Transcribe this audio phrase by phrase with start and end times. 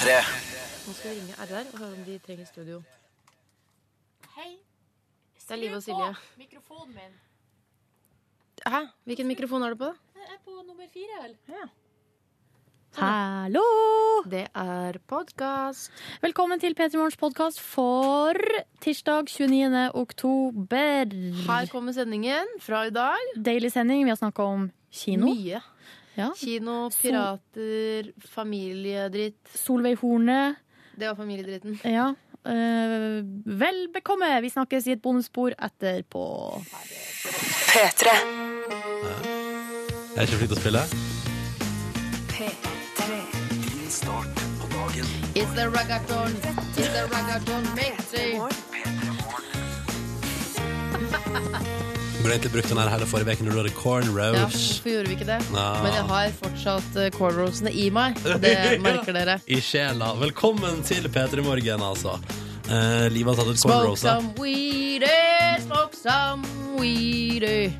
[0.00, 0.12] P3.
[0.88, 2.78] Nå skal vi ringe RR og høre om de trenger studio.
[4.32, 4.54] Hei.
[5.36, 6.14] Det er Live og Silje.
[6.40, 7.18] mikrofonen min.
[8.64, 8.80] Hæ?
[9.04, 9.90] Hvilken mikrofon har du på?
[10.16, 11.36] Jeg er på nummer fire, vel?
[12.96, 13.64] Hallo!
[14.24, 15.92] Det er podkast.
[16.22, 18.32] Velkommen til P3 Morgens podkast for
[18.80, 19.90] tirsdag 29.
[19.94, 21.12] oktober.
[21.44, 23.36] Her kommer sendingen fra i dag.
[23.36, 24.04] Deilig sending.
[24.04, 25.26] Vi har snakka om kino.
[25.28, 25.60] Mye.
[26.14, 26.32] Ja.
[26.36, 29.48] Kino, pirater, familiedritt.
[29.54, 30.54] Solveig Horne.
[30.96, 31.78] Det var familiedritten.
[31.84, 32.14] Ja.
[32.48, 33.20] Uh,
[33.60, 34.40] vel bekomme.
[34.40, 36.24] Vi snakkes i et bonusspor etterpå.
[37.70, 38.14] P3.
[40.10, 40.82] Jeg er ikke flink til å spille.
[42.32, 43.20] P3.
[43.54, 45.06] Din start på dagen.
[45.34, 46.34] It's the ragaton,
[46.76, 48.40] it's the ragaton mixing.
[52.20, 54.36] Burde egentlig brukt den her hele forrige uke når du hadde cornrows.
[54.36, 55.38] Ja, hvorfor gjorde vi ikke det?
[55.56, 55.78] Ah.
[55.84, 58.18] Men jeg har fortsatt uh, cornrowsene i meg.
[58.42, 58.52] Det
[58.84, 59.38] merker dere.
[59.48, 60.12] I sjela.
[60.20, 62.18] Velkommen til P3 Morgen, altså.
[62.70, 64.18] Eh, Liv har tatt ut Smoke cornrowsa.
[64.20, 65.16] some weedy,
[65.64, 66.44] smoke some
[66.78, 67.72] weedy.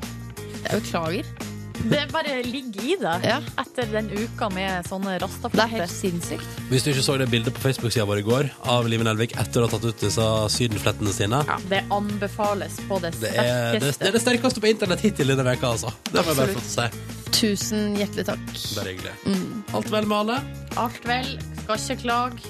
[0.65, 1.50] Jeg beklager.
[1.89, 3.39] Det bare ligger i deg Ja.
[3.57, 5.67] etter den uka med sånne Det er rastafletter.
[5.67, 6.45] helt sinnssykt.
[6.69, 9.61] Hvis du ikke så det bildet på Facebook-sida vår i går av Live Nelvik etter
[9.63, 13.81] å ha tatt ut disse sydenflettene sine Ja, det anbefales på det det er, det,
[13.81, 13.99] sterkeste.
[13.99, 15.91] det er det sterkeste på internett hittil denne veka, altså.
[16.11, 16.89] Det må jeg bare få å si.
[17.31, 18.75] Tusen hjertelig takk.
[18.75, 19.13] Bare hyggelig.
[19.25, 19.63] Mm.
[19.73, 20.41] Alt vel med alle?
[20.77, 22.41] Alt vel, skal ikke klage.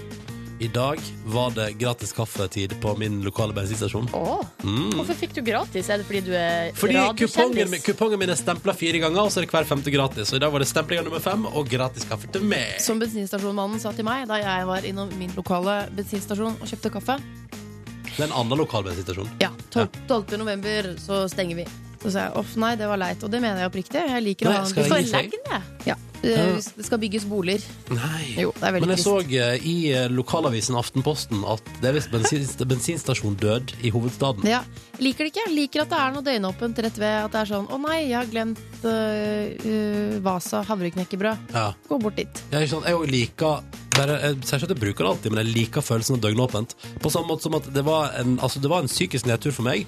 [0.61, 4.09] I dag var det gratis kaffetid på min lokale bensinstasjon.
[4.13, 4.91] Åh, Mm.
[4.93, 5.87] Hvorfor fikk du gratis?
[5.89, 9.31] Er det fordi du er Fordi kupongen, min- kupongen min er stempla fire ganger, og
[9.31, 10.29] så er det hver femte gratis.
[10.29, 12.77] Og i dag var det stemplinga nummer fem og gratis kaffe til meg.
[12.79, 17.17] Som bensinstasjonmannen sa til meg da jeg var innom min lokale bensinstasjon og kjøpte kaffe.
[18.11, 19.29] Det er en annen lokal bensinstasjon.
[19.41, 19.89] Ja, 12.
[20.07, 20.37] 12.
[20.37, 21.65] november så stenger vi.
[22.03, 23.23] Så sa jeg off, nei, det var leit.
[23.23, 24.05] Og det mener jeg oppriktig.
[24.09, 25.61] Jeg liker Nei, å ha en legg ned.
[25.85, 25.95] ja.
[26.23, 27.63] Eh, Det skal bygges boliger.
[27.89, 28.35] Nei.
[28.41, 29.09] Jo, det er veldig Men jeg trist.
[29.09, 34.45] så eh, i eh, lokalavisen Aftenposten at det er visst bensin, bensinstasjon død i hovedstaden.
[34.49, 34.61] Ja,
[35.01, 35.47] liker det ikke.
[35.55, 38.17] Liker at det er noe døgnåpent rett ved at det er sånn Å nei, jeg
[38.19, 41.51] har glemt øh, øh, Vasa havreknekkebrød.
[41.55, 41.69] Ja.
[41.89, 42.43] Gå bort dit.
[42.51, 45.09] Jeg, er ikke sånn, jeg også liker bare, Jeg sier ikke at jeg bruker det
[45.11, 46.75] alltid, men jeg liker følelsen av døgnåpent.
[47.03, 49.67] På samme måte som at det var en, altså det var en psykisk nedtur for
[49.67, 49.83] meg.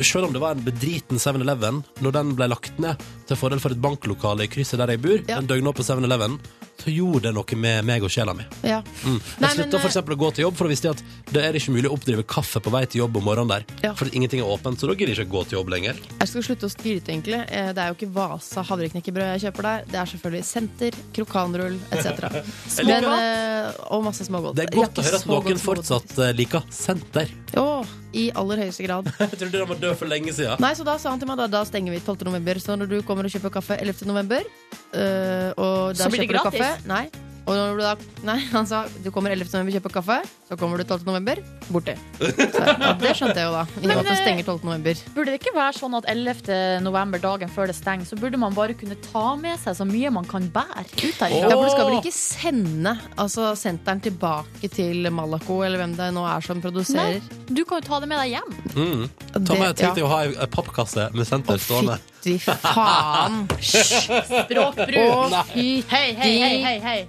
[0.00, 3.74] Selv om det var en bedriten 7-Eleven, når den ble lagt ned til fordel for
[3.76, 5.36] et banklokale i krysset der jeg bor, Ja.
[5.72, 6.36] En på 7-Eleven,
[6.82, 8.44] så gjorde det noe med meg og sjela mi.
[8.66, 8.80] Ja.
[9.04, 9.18] Mm.
[9.18, 11.32] Jeg Nei, slutta men, for eksempel å gå til jobb, for da visste jeg at
[11.32, 13.66] det er ikke mulig å oppdrive kaffe på vei til jobb om morgenen der.
[13.86, 13.92] Ja.
[13.98, 16.02] For ingenting er åpent, så da gidder jeg ikke å gå til jobb lenger.
[16.18, 17.40] Jeg skal slutte å skryte, egentlig.
[17.48, 19.86] Eh, Det er jo ikke Vasa havreknekkebrød jeg kjøper der.
[19.92, 22.42] Det er selvfølgelig Senter, krokanrull etc.
[22.90, 24.58] Men, eh, og masse smågodt.
[24.58, 27.30] Det er godt å høre at noen fortsatt eh, liker senter.
[27.62, 27.66] Å,
[28.12, 29.08] i aller høyeste grad.
[29.20, 30.56] Jeg trodde de var død for lenge siden.
[30.62, 32.24] Nei, så da sa han til meg da, da stenger vi 12.
[32.28, 32.60] november.
[32.62, 34.06] Så når du kommer og kjøper kaffe 11.
[34.10, 36.60] november, øh, og da Så blir det kjøper du gratis?
[36.60, 37.04] kaffe Nei.
[37.42, 37.92] Og når du da
[38.28, 39.48] Nei, han sa du kommer 11.
[39.50, 41.02] november og kjøper kaffe, så kommer du 12.
[41.08, 41.40] november,
[41.74, 41.96] borte.
[42.20, 42.28] Så,
[42.62, 43.62] ja, det skjønte jeg jo da.
[43.82, 44.60] I Men, at eh, stenger 12.
[44.68, 45.00] november.
[45.16, 46.52] Burde det ikke være sånn at 11.
[46.84, 50.12] november, dagen før det stenger, så burde man bare kunne ta med seg så mye
[50.14, 55.08] man kan bære ut Ja, for du skal vel ikke sende altså, senteren tilbake til
[55.14, 57.18] Malaco, eller hvem det nå er som produserer?
[57.18, 58.54] Nei, Du kan jo ta det med deg hjem.
[58.76, 59.02] Mm.
[59.32, 61.98] Ta Det- med, tenk deg å ha ei ei pappkasse med senter stående.
[62.22, 63.42] Fy faen!
[63.58, 65.02] Språkbruk.
[65.02, 67.00] Å, fy Hei, hei, hei, hei, hei.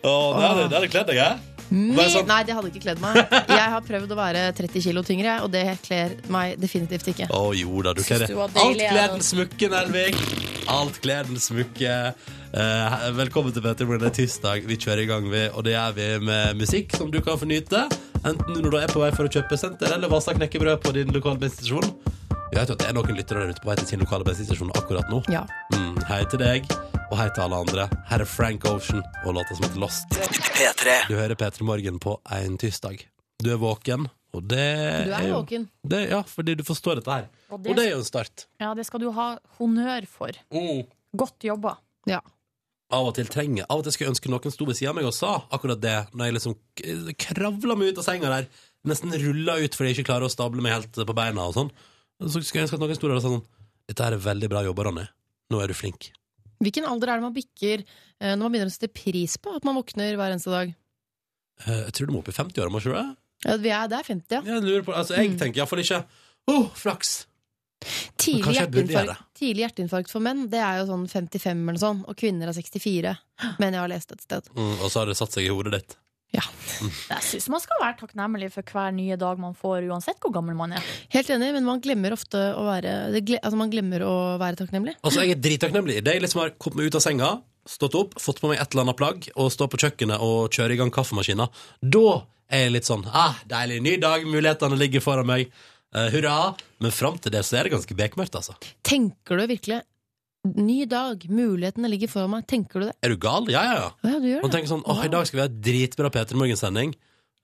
[0.00, 1.30] Å, det hadde, det hadde kledd deg, hæ?
[1.70, 3.14] Ni, sånn- Nei, det hadde ikke kledd meg.
[3.30, 7.28] Jeg har prøvd å være 30 kilo tyngre, og det kler meg definitivt ikke.
[7.30, 8.30] Å jo da, du kler det.
[8.34, 10.18] Alt kler den smukke, Nelvik.
[10.70, 11.94] Alt kler den smukke.
[12.50, 14.66] Eh, velkommen til Petter, det er tirsdag.
[14.66, 17.46] Vi kjører i gang, vi, og det gjør vi med musikk som du kan få
[17.46, 17.84] nyte.
[18.24, 21.14] Enten når du er på vei for å kjøpe senter eller Vasa knekkebrød på din
[21.14, 21.52] lokale.
[22.50, 24.26] Jeg vet jo at det er noen lyttere der ute på vei til sin lokale
[24.26, 25.20] bensinstasjon akkurat nå.
[25.30, 25.44] Ja.
[25.74, 26.66] Mm, hei til deg,
[27.06, 27.84] og hei til alle andre.
[28.10, 30.16] Her er Frank Ocean og låta som heter Lost.
[30.58, 30.96] P3.
[31.06, 33.04] Du hører P3 Morgen på en tirsdag.
[33.40, 34.66] Du er våken, og det
[35.06, 35.68] Du er jo våken.
[35.94, 37.28] Det, ja, fordi du forstår dette her.
[37.50, 38.48] Og Og det er jo en start.
[38.60, 39.28] ja, det skal du ha
[39.60, 40.34] honnør for.
[41.16, 41.76] Godt jobba.
[42.10, 42.18] Ja.
[42.90, 44.96] Av og til trenger Av og til skulle jeg ønske noen sto ved siden av
[44.98, 46.58] meg og sa akkurat det, når jeg liksom
[47.22, 48.48] kravla meg ut av senga der,
[48.90, 51.70] nesten rulla ut fordi jeg ikke klarer å stable meg helt på beina og sånn.
[52.20, 53.44] Så skulle jeg ønske at noen sto der og sa sånn
[53.90, 55.06] Dette her er veldig bra jobba, Ronny.
[55.50, 56.10] Nå er du flink.
[56.62, 59.64] Hvilken alder er det man bikker eh, når man begynner å sette pris på at
[59.66, 60.74] man våkner hver eneste dag?
[61.64, 63.06] Eh, Jeg tror du må opp i 50-åra, må ikke det?
[63.48, 64.40] Ja, vi er, det er 50, ja.
[64.44, 66.02] Jeg lurer på Altså, jeg tenker iallfall ikke
[66.52, 67.14] Å, flaks!
[68.20, 72.50] Tidlig hjerteinfarkt, tidlig hjerteinfarkt for menn, det er jo sånn 55 eller sånn, og kvinner
[72.52, 73.14] er 64,
[73.62, 74.50] men jeg har lest et sted.
[74.52, 75.96] Mm, og så har det satt seg i hodet ditt.
[76.30, 76.44] Ja.
[77.10, 80.54] Jeg syns man skal være takknemlig for hver nye dag man får, uansett hvor gammel
[80.58, 80.90] man er.
[81.10, 84.94] Helt enig, men man glemmer ofte å være det altså man glemmer å være takknemlig.
[85.02, 85.98] Altså, jeg er drittakknemlig.
[86.04, 87.32] Det er jeg liksom har kommet meg ut av senga,
[87.68, 90.76] stått opp, fått på meg et eller annet plagg og stå på kjøkkenet og kjører
[90.76, 91.50] i gang kaffemaskina,
[91.82, 92.06] da
[92.50, 95.50] er jeg litt sånn ah, deilig, ny dag, mulighetene ligger foran meg.
[95.90, 96.52] Uh, hurra.
[96.78, 98.54] Men fram til det så er det ganske bekmørkt, altså.
[98.86, 99.80] Tenker du virkelig
[100.48, 102.46] Ny dag, mulighetene ligger foran meg.
[102.48, 102.94] Tenker du det?
[103.04, 103.44] Er du gal?
[103.52, 103.90] Ja, ja, ja.
[104.08, 104.56] Ja, du gjør Man det.
[104.56, 106.94] tenker sånn åh, i dag skal vi ha et dritbra Peter Morgen-sending.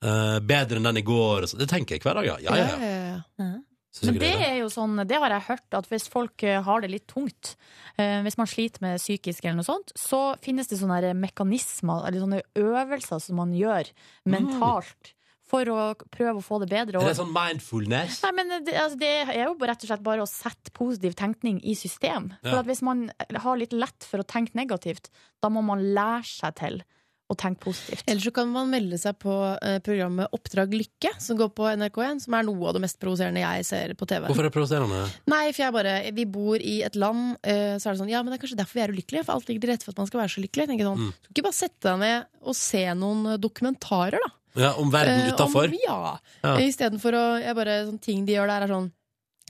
[0.05, 1.45] Eh, bedre enn den i går.
[1.45, 1.59] og så.
[1.61, 2.37] Det tenker jeg hver dag, ja.
[2.41, 3.19] Ja, ja, ja.
[3.43, 3.51] ja.
[3.97, 6.59] Synes Men det det, er jo sånn, det har jeg hørt, at hvis folk eh,
[6.65, 7.55] har det litt tungt,
[7.97, 12.05] eh, hvis man sliter med psykisk eller noe sånt, så finnes det sånne her mekanismer,
[12.05, 13.89] eller sånne øvelser som man gjør
[14.29, 15.15] mentalt,
[15.47, 16.99] for å prøve å få det bedre.
[16.99, 18.19] Det er sånn mindfulness?
[18.27, 21.61] Nei, men det, altså, det er jo rett og slett bare å sette positiv tenkning
[21.63, 22.33] i system.
[22.43, 22.59] For Ja.
[22.65, 25.09] at hvis man har litt lett for å tenke negativt,
[25.43, 26.83] da må man lære seg til
[27.29, 28.05] å tenke positivt.
[28.07, 32.21] Eller så kan man melde seg på eh, programmet Oppdrag lykke, som går på NRK1,
[32.23, 34.29] som er noe av det mest provoserende jeg ser på TV.
[34.29, 35.01] Hvorfor er det provoserende?
[35.27, 38.23] Nei, for jeg bare Vi bor i et land, eh, så er det sånn Ja,
[38.23, 39.25] men det er kanskje derfor vi er ulykkelige.
[39.27, 40.67] For alt ligger til rette for at man skal være så lykkelig.
[40.67, 41.13] Jeg tenker sånn, Mm.
[41.23, 44.31] Skal ikke bare sette deg ned og se noen dokumentarer, da?
[44.57, 45.69] Ja, Om verden Eh, utafor?
[45.69, 46.19] om- Ja.
[46.43, 46.57] Ja.
[46.59, 48.93] Istedenfor å bare, sånn ting de gjør der, er sånn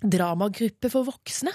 [0.05, 1.53] Dramagruppe for voksne.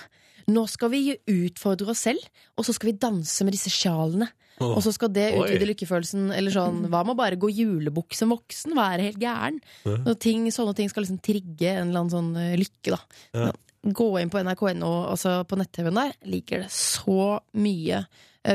[0.50, 2.24] Nå skal vi utfordre oss selv,
[2.58, 4.28] og så skal vi danse med disse sjalene.
[4.60, 4.76] Oh.
[4.78, 6.32] Og så skal det utvide lykkefølelsen.
[6.36, 8.74] Eller sånn, hva med å bare gå julebukk som voksen?
[8.78, 9.60] Være helt gæren?
[9.86, 10.14] Ja.
[10.16, 13.00] Ting, sånne ting skal liksom trigge en eller annen sånn eh, lykke, da.
[13.34, 13.52] Ja.
[13.86, 18.04] Gå inn på nrk.no, altså på nett-TV-en der, ligger det så mye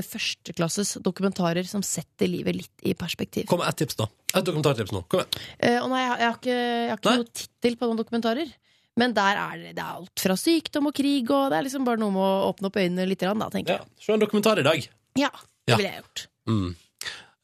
[0.02, 3.46] førsteklasses dokumentarer som setter livet litt i perspektiv.
[3.46, 4.06] Kom med ett tips, da.
[4.34, 5.04] Et dokumentartips nå.
[5.08, 5.42] Kom igjen.
[5.58, 8.00] Eh, og nei, jeg, har- jeg har ikke, jeg har ikke noe tittel på noen
[8.02, 8.54] dokumentarer.
[8.96, 11.84] Men der er det, det er alt fra sykdom og krig, og det er liksom
[11.84, 14.64] bare noe med å åpne opp øynene litt, da, tenker Ja, Se en dokumentar i
[14.64, 14.86] dag.
[15.20, 15.76] Ja, det Ja.
[15.76, 16.26] ville jeg gjort.
[16.48, 16.74] Mm.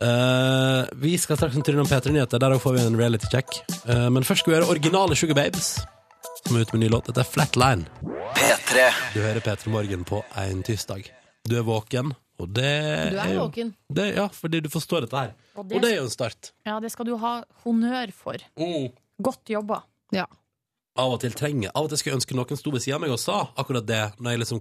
[0.03, 2.41] Uh, vi skal straks en tur innom P3 Nyheter.
[2.43, 3.53] Der får vi en reality check.
[3.87, 5.77] Uh, men først skal vi gjøre originale Sugar Babes,
[6.47, 7.06] som er ute med ny låt.
[7.06, 7.85] Dette er Flatline.
[8.35, 11.06] P3 Du hører P3 Morgen på en tirsdag.
[11.47, 13.75] Du er våken, og det Du er jo- våken.
[13.93, 15.34] Det, ja, fordi du forstår dette her.
[15.56, 16.52] Og Og det, det er jo en start.
[16.67, 18.37] ja, det skal du ha honnør for.
[19.23, 19.82] Godt jobba.
[20.12, 20.26] Ja.
[20.96, 23.00] Av og til trenger Av og til skulle jeg ønske noen sto ved siden av
[23.00, 24.61] meg og sa akkurat det, når jeg liksom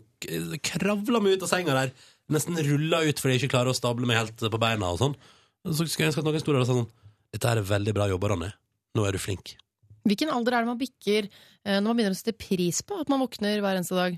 [0.64, 1.92] kravla meg ut av senga der,
[2.32, 5.16] nesten rulla ut fordi jeg ikke klarer å stable meg helt på beina og sånn.
[5.68, 6.90] Så skulle jeg ønske at noen sto der og sa sånn
[7.32, 8.50] Dette her er veldig bra jobba, Ronny.
[8.96, 9.54] Nå er du flink.
[10.08, 13.08] Hvilken alder er det man bikker eh, når man begynner å sette pris på at
[13.08, 14.18] man våkner hver eneste dag?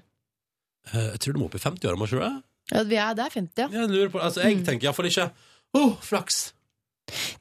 [0.93, 2.43] Eh, jeg tror du må opp i 50-åra, må ikke du det?
[2.71, 3.67] Ja, vi er, det er 50, ja.
[3.73, 4.65] Jeg lurer på, altså jeg Mm.
[4.65, 5.31] tenker iallfall ikke
[5.75, 6.53] Å, flaks!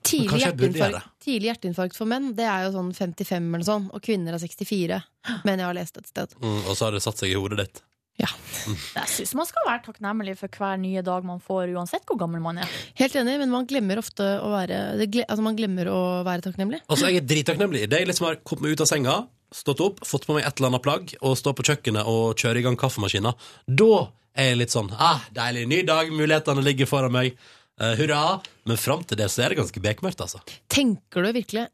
[0.02, 4.34] Tidlig hjerteinfarkt, tidlig hjerteinfarkt for menn, det er jo sånn 55 eller sånn, og kvinner
[4.34, 4.98] er 64.
[5.46, 6.34] Men jeg har lest et sted.
[6.42, 7.82] Mm, og så har det satt seg i hodet ditt.
[8.22, 12.42] Jeg syns man skal være takknemlig for hver nye dag man får, uansett hvor gammel
[12.44, 12.68] man er.
[12.98, 16.82] Helt enig, men man glemmer ofte å være det altså man glemmer å være takknemlig.
[16.88, 17.86] Altså, jeg er drittakknemlig.
[17.90, 19.16] Det jeg liksom har kommet meg ut av senga,
[19.52, 22.60] stått opp, fått på meg et eller annet plagg og stå på kjøkkenet og kjører
[22.60, 23.32] i gang kaffemaskina.
[23.66, 23.90] Da
[24.34, 27.36] er jeg litt sånn ah, deilig, ny dag, mulighetene ligger foran meg.
[27.80, 28.40] Eh, hurra.
[28.68, 30.42] Men fram til det så er det ganske bekmørkt, altså.
[30.72, 31.68] Tenker du virkelig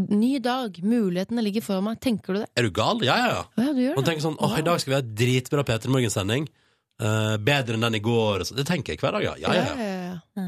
[0.00, 1.98] Ny dag, mulighetene ligger foran meg.
[2.00, 2.46] Tenker du det?
[2.56, 3.02] Er du gal?
[3.04, 3.42] Ja, ja, ja.
[3.44, 4.08] Å ja, du gjør Man det.
[4.08, 6.46] tenker sånn åh, i dag skal vi ha et dritbra Peter Morgen-sending.
[7.00, 8.40] Eh, bedre enn den i går.
[8.40, 8.56] og så.
[8.56, 9.34] Det tenker jeg hver dag, ja.
[9.42, 10.16] ja, ja, ja.
[10.40, 10.46] ja,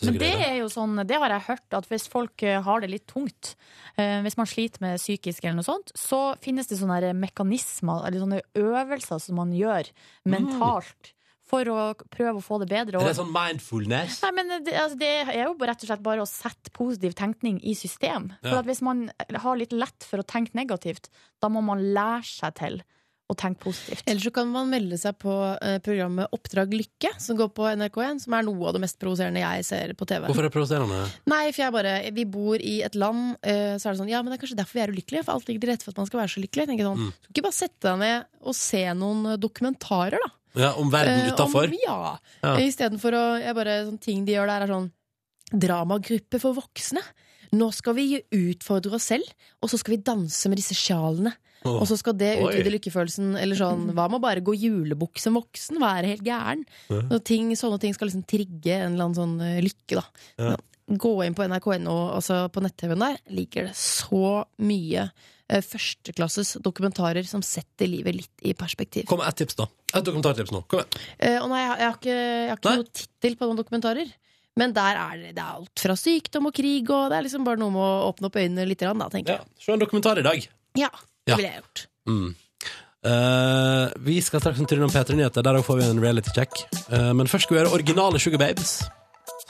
[0.00, 2.88] Men det er jo sånn, det har jeg hørt, at hvis folk eh, har det
[2.88, 3.54] litt tungt,
[4.00, 8.22] eh, hvis man sliter med psykisk eller noe sånt, så finnes det sånne mekanismer, eller
[8.24, 9.90] sånne øvelser som man gjør
[10.24, 11.12] mentalt,
[11.52, 12.96] for å prøve å få det bedre.
[13.02, 14.22] er det sånn mindfulness?
[14.24, 17.58] Nei, men det, altså, det er jo rett og slett bare å sette positiv tenkning
[17.60, 18.30] i system.
[18.40, 18.62] For Ja.
[18.62, 21.10] hvis man har litt lett for å tenke negativt,
[21.42, 22.82] da må man lære seg til
[23.32, 24.02] å tenk positivt.
[24.06, 28.22] Eller så kan man melde seg på eh, programmet Oppdrag lykke, som går på NRK1,
[28.26, 30.26] som er noe av det mest provoserende jeg ser på TV.
[30.28, 31.00] Hvorfor er det provoserende?
[31.32, 34.20] Nei, for jeg bare Vi bor i et land, eh, så er det sånn Ja,
[34.22, 36.02] men det er kanskje derfor vi er ulykkelige, for alt ligger til rette for at
[36.02, 36.68] man skal være så lykkelig.
[36.72, 37.12] Jeg sånn, Mm.
[37.22, 40.32] Skal ikke bare sette deg ned og se noen eh, dokumentarer, da?
[40.54, 41.70] Ja, Om verden utafor?
[41.72, 42.18] Uh, Ja.
[42.42, 42.56] Ja.
[42.60, 44.90] Istedenfor å jeg bare, sånn ting de gjør der, er sånn
[45.52, 47.02] Dramagruppe for voksne.
[47.52, 49.28] Nå skal vi utfordre oss selv,
[49.60, 51.34] og så skal vi danse med disse sjalene.
[51.64, 53.36] Og så skal det utvide lykkefølelsen.
[53.40, 55.78] Eller sånn, hva med å bare gå julebukk som voksen?
[55.82, 56.64] Være helt gæren?
[57.24, 60.04] Ting, sånne ting skal liksom trigge en eller annen sånn eh, lykke, da.
[60.42, 60.56] Ja.
[60.92, 65.04] Gå inn på nrk.no, altså på nett-TV-en der, ligger det så mye
[65.48, 69.06] eh, førsteklasses dokumentarer som setter livet litt i perspektiv.
[69.08, 69.68] Kom med ett tips, da.
[69.94, 70.64] Et dokumentartips nå.
[70.68, 71.06] Kom igjen.
[71.18, 73.60] Eh, og nei, jeg, har- jeg har ikke, jeg har ikke noe tittel på noen
[73.62, 74.12] dokumentarer.
[74.60, 77.44] Men der er det, det er alt fra sykdom og krig, og det er liksom
[77.46, 80.24] bare noe med å åpne opp øynene litt, da, tenker Ja, Se en dokumentar i
[80.26, 80.44] dag.
[80.76, 80.90] Ja,
[81.26, 81.36] det Ja.
[81.36, 81.86] ville jeg gjort.
[82.08, 82.34] Mm.
[83.04, 85.42] Eh, vi skal straks en tur innom P3 Nyheter.
[85.42, 86.52] Der òg får vi en reality check.
[86.90, 88.84] Eh, men først skal vi gjøre originale Sugar Babes,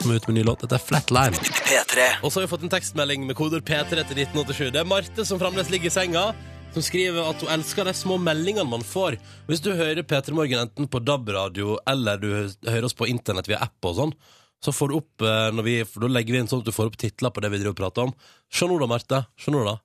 [0.01, 0.61] som er ute med ny låt.
[0.65, 1.37] Dette er Flatline.
[1.37, 4.71] P3 Og så har vi fått en tekstmelding med koder P3 til 1987.
[4.73, 6.33] Det er Marte som fremdeles ligger i senga.
[6.73, 9.19] som skriver at hun elsker de små meldingene man får.
[9.45, 13.59] Hvis du hører P3 Morgen enten på DAB-radio eller du hører oss på internett via
[13.61, 14.13] app og sånn,
[14.59, 16.71] så får du opp eh, når vi, for Da legger vi inn sånn at du
[16.73, 18.13] får opp titler på det vi driver og prater om.
[18.49, 19.19] Se nå da, Marte.
[19.37, 19.75] Se nå da.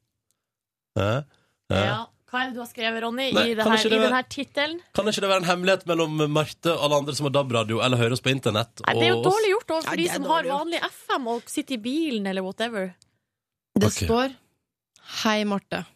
[0.96, 1.10] Hæ?
[1.70, 2.06] Ja.
[2.28, 4.00] Hva er det du har skrevet, Ronny, Nei, i, det kan her, ikke det i
[4.02, 4.80] være- denne tittelen?
[4.94, 7.96] Kan ikke det være en hemmelighet mellom Marte og alle andre som har DAB-radio eller
[7.96, 8.82] hører oss på internett?
[8.86, 9.32] Nei, det er jo og oss?
[9.34, 10.58] dårlig gjort Nei, overfor det de er som dårlig har gjort.
[10.60, 12.94] vanlig FM og sitter i bilen eller whatever.
[13.78, 14.04] Det Ok.
[14.04, 14.34] står
[15.24, 15.86] 'Hei, Marte'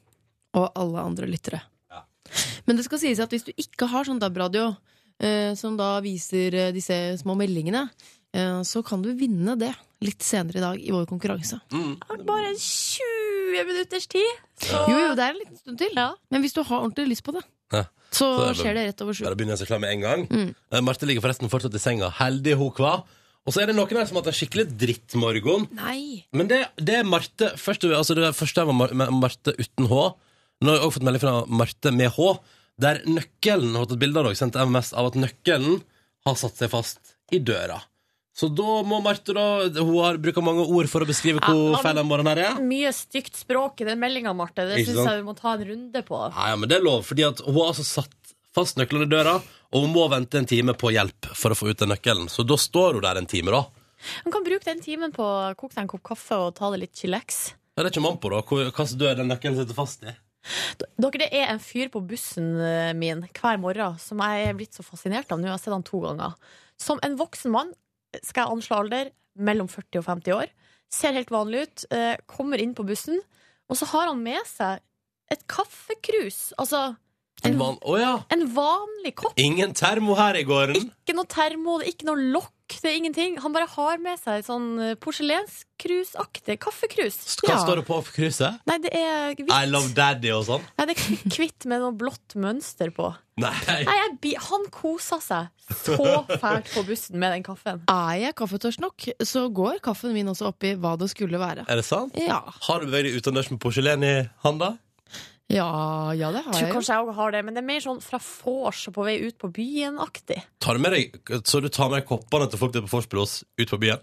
[0.55, 1.61] og alle andre lyttere.
[2.67, 4.77] Men det skal sies at hvis du ikke har sånn DAB-radio,
[5.21, 7.91] eh, som da viser eh, disse små meldingene,
[8.33, 9.73] så kan du vinne det
[10.03, 11.59] litt senere i dag i vår konkurranse.
[11.73, 11.97] Mm.
[12.27, 14.39] Bare 20 minutters tid.
[14.63, 15.93] Så Jo, jo, det er en liten stund til.
[15.97, 16.09] Ja.
[16.33, 17.85] Men hvis du har ordentlig lyst på det, Ja.
[18.11, 19.25] så, Så det er skjer det rett over sju.
[19.25, 20.27] Da begynner jeg klar med en gang.
[20.29, 20.55] Mm.
[20.73, 22.11] Eh, Marte ligger forresten fortsatt i senga.
[22.11, 23.05] Heldig hun kva.
[23.45, 25.69] Og så er det noen her som har hatt en skikkelig drittmorgen.
[25.75, 26.25] Nei!
[26.33, 30.03] Men det, det er Marte først, altså Det første var Mar med Marte uten H.
[30.63, 32.29] Nå har jeg også fått melding fra Marte med H,
[32.79, 35.81] der nøkkelen har tatt bilde av deg, sendt MMS av at nøkkelen
[36.25, 37.81] har satt seg fast i døra.
[38.33, 39.45] Så da må Marte da
[39.77, 42.63] Hun har bruker mange ord for å beskrive hvor Ja, feil den morgenen her er.
[42.65, 44.65] Mye stygt språk i den meldinga, Marte.
[44.71, 46.21] Det syns jeg vi må ta en runde på.
[46.31, 49.13] Ja, ja, men det er lov, fordi at hun har altså satt fast nøklene i
[49.13, 49.37] døra,
[49.73, 52.29] og hun må vente en time på hjelp for å få ut den nøkkelen.
[52.33, 53.63] Så da står hun der en time, da.
[54.25, 56.83] Man kan bruke den timen på å koke deg en kopp kaffe og ta det
[56.87, 57.53] litt chillax.
[57.77, 58.43] Ja, det er ikke man på, da.
[58.49, 60.13] Hvilken dør den nøkkelen sitter fast i?
[60.99, 64.75] Dere, Det er en fyr på bussen eh, min hver morgen som jeg er blitt
[64.75, 65.47] så fascinert av nå.
[65.47, 66.35] Jeg har sett han to ganger.
[66.83, 67.71] Som en voksen mann,
[68.23, 70.51] skal jeg anslå alder, mellom 40 og 50 år.
[70.93, 71.85] Ser helt vanlig ut.
[71.91, 73.21] eh, Kommer inn på bussen,
[73.71, 74.81] og så har han med seg
[75.33, 76.51] et kaffekrus.
[76.61, 76.97] Altså
[77.45, 77.79] En van...
[77.83, 78.11] Å ja!
[78.31, 79.33] en vanlig kopp.
[79.41, 80.91] Ingen termo her i gården.
[81.03, 82.53] Ikke noe termo, det er ikke noe lokk,
[82.83, 83.39] det er ingenting.
[83.43, 87.17] Han bare har med seg et sånn eh, porselenskrusaktig kaffekrus.
[87.43, 87.59] Hva Ja.
[87.65, 88.61] står det på kruset?
[88.67, 89.51] Nei, det er hvitt.
[89.51, 90.63] I love daddy og sånn?
[90.79, 93.15] Nei, det er hvitt med noe blått mønster på.
[93.41, 93.53] Nei.
[93.65, 95.97] Nei, jeg, Han kosa seg så
[96.29, 97.81] fælt på bussen med den kaffen.
[97.89, 101.65] Er jeg kaffetørst nok, så går kaffen min også opp i hva det skulle være.
[101.65, 102.19] Er det sant?
[102.21, 104.75] Ja, Har du beveget deg utendørs med porselen i handa?
[105.53, 105.67] ja,
[106.17, 107.99] ja det har Jeg tror kanskje jeg også har det, men det er mer sånn
[108.05, 110.39] fra vors på vei ut på byen-aktig.
[110.61, 113.69] Tar du med deg, så du tar med koppene til folk der på Forspros ut
[113.73, 114.01] på byen?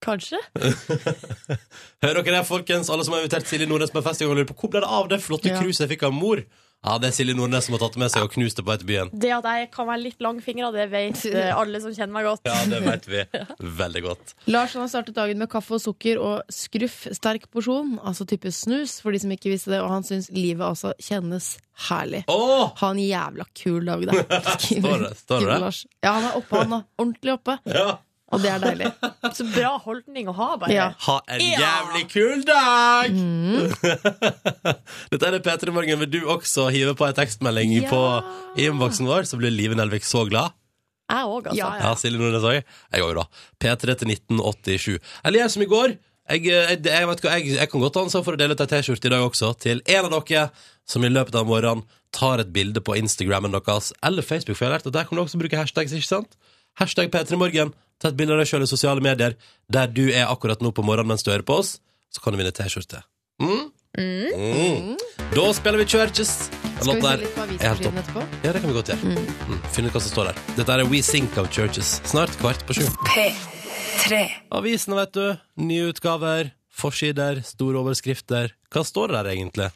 [0.00, 0.38] Kanskje?
[2.04, 2.88] Hører dere det, folkens?
[2.92, 4.88] Alle som har invitert Silje Nordnes på fest i gang, lurer på hvor ble det
[5.00, 5.60] av det flotte Ja.
[5.60, 6.40] kruset jeg fikk av mor?
[6.80, 8.70] Ja, det er Silje Nordnes som har tatt det med seg og knust det på
[8.70, 9.10] vei til byen.
[9.20, 12.48] Det at jeg kan være litt langfingra, det vet eh, alle som kjenner meg godt.
[12.48, 13.24] Ja, det vet vi
[13.82, 14.32] veldig godt.
[14.48, 18.48] Lars han har startet dagen med kaffe og sukker og skruff sterk porsjon, altså type
[18.56, 21.52] snus, for de som ikke visste det, og han syns livet altså kjennes
[21.90, 22.24] herlig.
[22.32, 22.70] Oh!
[22.80, 24.40] Ha en jævla kul dag, da.
[24.64, 25.60] Står det- står det.
[26.00, 27.90] Ja, han er oppe, han er ordentlig oppe, Ja.
[28.30, 28.90] Og det er deilig.
[29.36, 30.72] Så bra holdning å ha, bare.
[30.74, 30.88] Ja.
[31.06, 31.58] Ha en Ja.
[31.64, 33.10] jævlig kul dag!
[33.10, 33.70] Mm.
[35.10, 35.98] Dette er det P3 Morgen.
[36.04, 37.88] Vil du også hive på en tekstmelding Ja.
[37.90, 38.02] på
[38.60, 40.52] innboksen vår, så blir Live Nelvik så glad?
[41.10, 41.58] Jeg òg, altså.
[41.58, 42.60] Ja, Ja, Silje Nordnes òg.
[42.94, 43.24] Jeg òg, da.
[43.58, 44.98] P3 til 1987.
[45.24, 45.96] Eller jeg som i går.
[46.30, 48.60] Jeg, jeg, jeg, vet hva, jeg, jeg kan godt ta ansvar for å dele ut
[48.62, 50.44] ei T-skjorte i dag også, til en av dere
[50.86, 51.82] som i løpet av morgenen
[52.14, 55.18] tar et bilde på Instagrammen deres eller Facebook, for jeg har lært at der kan
[55.18, 56.36] du også bruke hashtags, ikke sant?
[56.78, 57.72] Hashtag P3morgen.
[58.00, 59.36] Ta et bilde av deg sjøl i sosiale medier
[59.68, 61.76] der du er akkurat nå på morgenen mens du hører på oss,
[62.10, 63.02] så kan du vinne T-skjorte.
[63.40, 63.68] Mm?
[63.98, 64.96] Mm.
[65.34, 66.50] Da spiller vi Churches.
[66.80, 68.22] Den Skal vi se litt på helt avisforsiden etterpå?
[68.44, 69.12] Ja, det kan vi godt gjøre.
[69.12, 69.58] Mm.
[69.74, 70.40] Finne ut hva som står der.
[70.56, 71.98] Dette er We Sink of Churches.
[72.08, 72.86] Snart kvart på sju.
[73.10, 74.22] P3.
[74.56, 75.26] Avisene, vet du.
[75.60, 78.54] Nye utgaver, forsider, store overskrifter.
[78.72, 79.68] Hva står det der egentlig?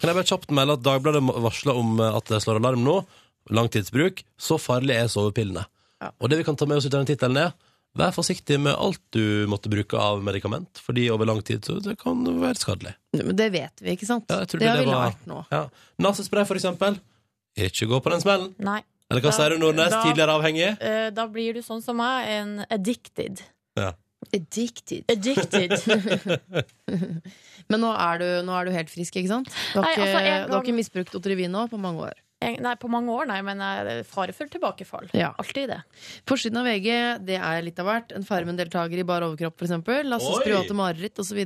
[0.00, 2.96] Kan jeg bare kjapt melde at Dagbladet varsler om at det slår alarm nå.
[3.54, 4.24] Langtidsbruk.
[4.40, 5.68] Så farlig er sovepillene.
[6.02, 6.10] Ja.
[6.18, 7.52] Og det vi kan ta med oss ut av den tittelen er
[7.92, 11.98] Vær forsiktig med alt du måtte bruke av medikament, fordi over lang tid så det
[12.00, 12.94] kan være skadelig.
[13.12, 14.24] Men det vet vi, ikke sant?
[14.32, 15.42] Ja, jeg det har det vi lært nå.
[15.52, 15.66] Ja.
[16.00, 16.96] Nasespray, for eksempel.
[17.52, 18.54] Ikke gå på den smellen.
[18.64, 18.78] Nei.
[19.10, 19.92] Eller hva Da- sier du, Nordnes?
[19.92, 20.70] da- Tidligere avhengig?
[20.80, 23.42] Uh, Da blir du sånn som meg, en addicted.
[24.32, 25.04] Addicted.
[25.12, 25.72] Addicted.
[27.68, 29.48] Men nå er, du, nå er du helt frisk, ikke sant?
[29.74, 32.16] Du har, Nei, ikke, altså, en du har ikke misbrukt Otrivin nå på mange år.
[32.62, 35.08] Nei, på mange år, nei, men eh, fare for tilbakefall.
[35.16, 35.32] Ja.
[35.40, 35.80] Alltid det.
[36.28, 36.90] Forsiden av VG
[37.28, 38.14] det er litt av hvert.
[38.16, 40.08] En Farmen-deltaker i bar overkropp, for eksempel.
[40.10, 40.44] Lasses Oi!
[40.46, 41.42] private mareritt osv.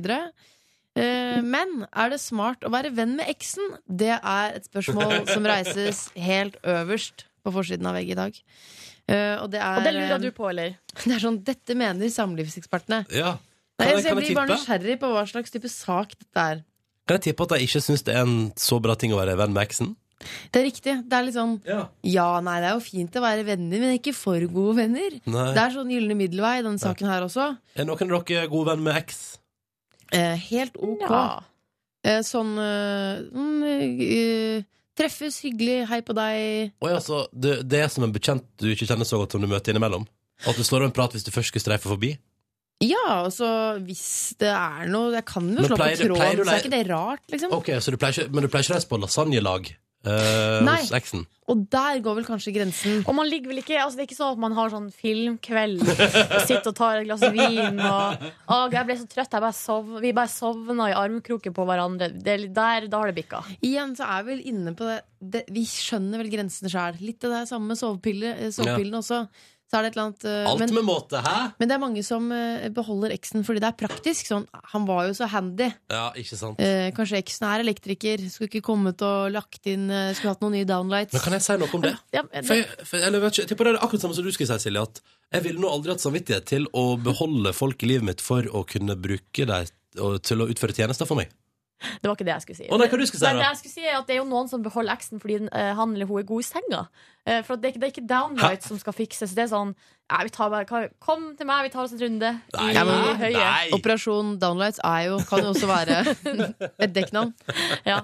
[0.97, 3.75] Eh, men er det smart å være venn med eksen?
[3.85, 8.39] Det er et spørsmål som reises helt øverst på forsiden av VG i dag.
[9.07, 10.73] Eh, og det er, Og det lurer eh, du på, eller?
[11.05, 13.05] det er sånn, Dette mener samlivsekspertene.
[13.15, 13.37] Ja.
[13.77, 16.65] Nei, Kan jeg, jeg, blir bare nysgjerrig på hva slags type sak dette er.
[17.07, 19.37] Kan jeg tippe at jeg ikke syns det er en så bra ting å være
[19.39, 19.93] venn med eksen?
[20.51, 20.93] Det er riktig.
[21.07, 21.81] Det er litt sånn Ja.
[22.03, 25.17] Ja, nei, det er jo fint å være venner, men ikke for gode venner.
[25.29, 25.49] Nei.
[25.53, 27.51] Det er sånn gylne middelvei i denne saken her også.
[27.77, 29.19] Er noen av dere god venn med eks?
[30.11, 31.05] Eh, helt ok.
[31.09, 31.21] Ja.
[32.07, 33.63] Eh, sånn eh, mm,
[34.01, 34.63] eh,
[34.97, 36.71] Treffes, hyggelig, hei på deg.
[36.81, 39.47] Oi, altså, det, det er som en bekjent du ikke kjenner så godt som du
[39.51, 40.07] møter innimellom?
[40.49, 42.15] At du slår av en prat hvis du først skulle streife forbi?
[42.81, 43.47] Ja, altså
[43.81, 46.59] hvis det er noe Jeg kan jo Men slå pleier- på tråden, pleier så er
[46.61, 47.53] ikke det rart, liksom.
[47.57, 49.71] Ok, så du pleier ikke, Men du pleier ikke å reise på lasagnelag
[50.07, 50.79] eh, Nei.
[50.81, 51.25] hos eksen?
[51.47, 52.97] Og der går vel kanskje grensen.
[53.07, 55.83] Og man ligger vel ikke, altså Det er ikke sånn at man har sånn filmkveld,
[56.49, 59.93] sitter og tar et glass vin og Å, jeg ble så trøtt, jeg bare sov,
[60.03, 62.11] vi bare sovna i armkroken på hverandre.
[62.15, 63.43] Det, er der, da har det bikka.
[63.61, 66.99] Igjen så er vi vel inne på det, det Vi skjønner vel grensene sjøl.
[66.99, 69.23] Litt av det samme med sovepille, sovepillene også.
[69.67, 71.39] Så er det et eller annet uh, Alt men, med måte, hæ?
[71.59, 74.29] men det er mange som uh, beholder eksen fordi det er praktisk.
[74.29, 75.67] Sånn, han var jo så handy.
[75.91, 76.61] Ja, ikke sant.
[76.61, 78.23] uh, kanskje eksen er elektriker.
[78.31, 81.17] Skulle ikke kommet og lagt inn Skulle hatt noen nye downlights.
[81.17, 81.93] Men kan jeg si noe om det?
[82.15, 84.31] Ja, For det, jeg, for, eller, vet jeg tipper det er akkurat samme som du
[84.31, 84.85] skulle si, Silje.
[84.87, 85.01] At
[85.35, 88.63] jeg ville nå aldri hatt samvittighet til å beholde folk i livet mitt for å
[88.69, 89.67] kunne bruke dem
[90.23, 91.33] til å utføre tjenester for meg.
[92.01, 92.69] det var ikke det jeg skulle si.
[92.71, 93.35] Oh, nei, hva du skulle si da?
[93.37, 95.71] det jeg skulle si er at det er jo noen som beholder eksen fordi eh,
[95.77, 96.81] han eller hun er god i senga.
[97.27, 99.35] Eh, for det det er ikke downlight som skal fikses.
[99.37, 99.75] Det er sånn
[100.07, 103.33] ja, vi tar bare, Kom til meg, vi tar oss en runde Nei, i men-
[103.33, 103.69] nei.
[103.75, 105.97] Operasjon Downlights er jo, kan jo også være
[106.85, 107.33] et dekknavn.
[107.85, 108.01] Ja.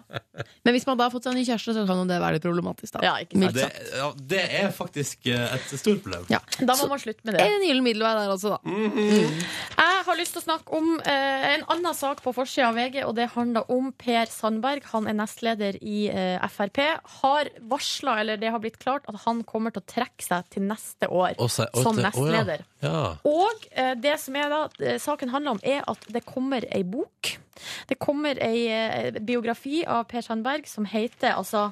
[0.65, 2.38] Men hvis man da har fått seg en ny kjæreste, så kan jo det være
[2.38, 2.98] litt problematisk.
[2.98, 3.03] Da.
[3.07, 3.43] Ja, ikke sant.
[3.45, 6.25] Mildt Det, ja, det er faktisk eh, et stort problem.
[6.33, 6.41] Ja.
[6.60, 7.45] Da må man slutte med det.
[7.48, 8.57] En gyllen middelvei der, altså.
[8.57, 12.77] da Jeg har lyst til å snakke om eh, en annen sak på forsida av
[12.77, 14.83] VG, og det handler om Per Sandberg.
[14.91, 16.81] Han er nestleder i eh, Frp.
[17.22, 20.67] Har varsla, eller det har blitt klart, at han kommer til å trekke seg til
[20.67, 22.65] neste år Og og som nestleder.
[22.65, 22.91] Oh, ja.
[22.91, 23.05] Ja.
[23.29, 26.83] Og eh, det som er da, eh, saken handler om, er at det kommer ei
[26.88, 27.35] bok.
[27.89, 31.71] Det kommer ei eh, biografi av Per Sandberg som heter altså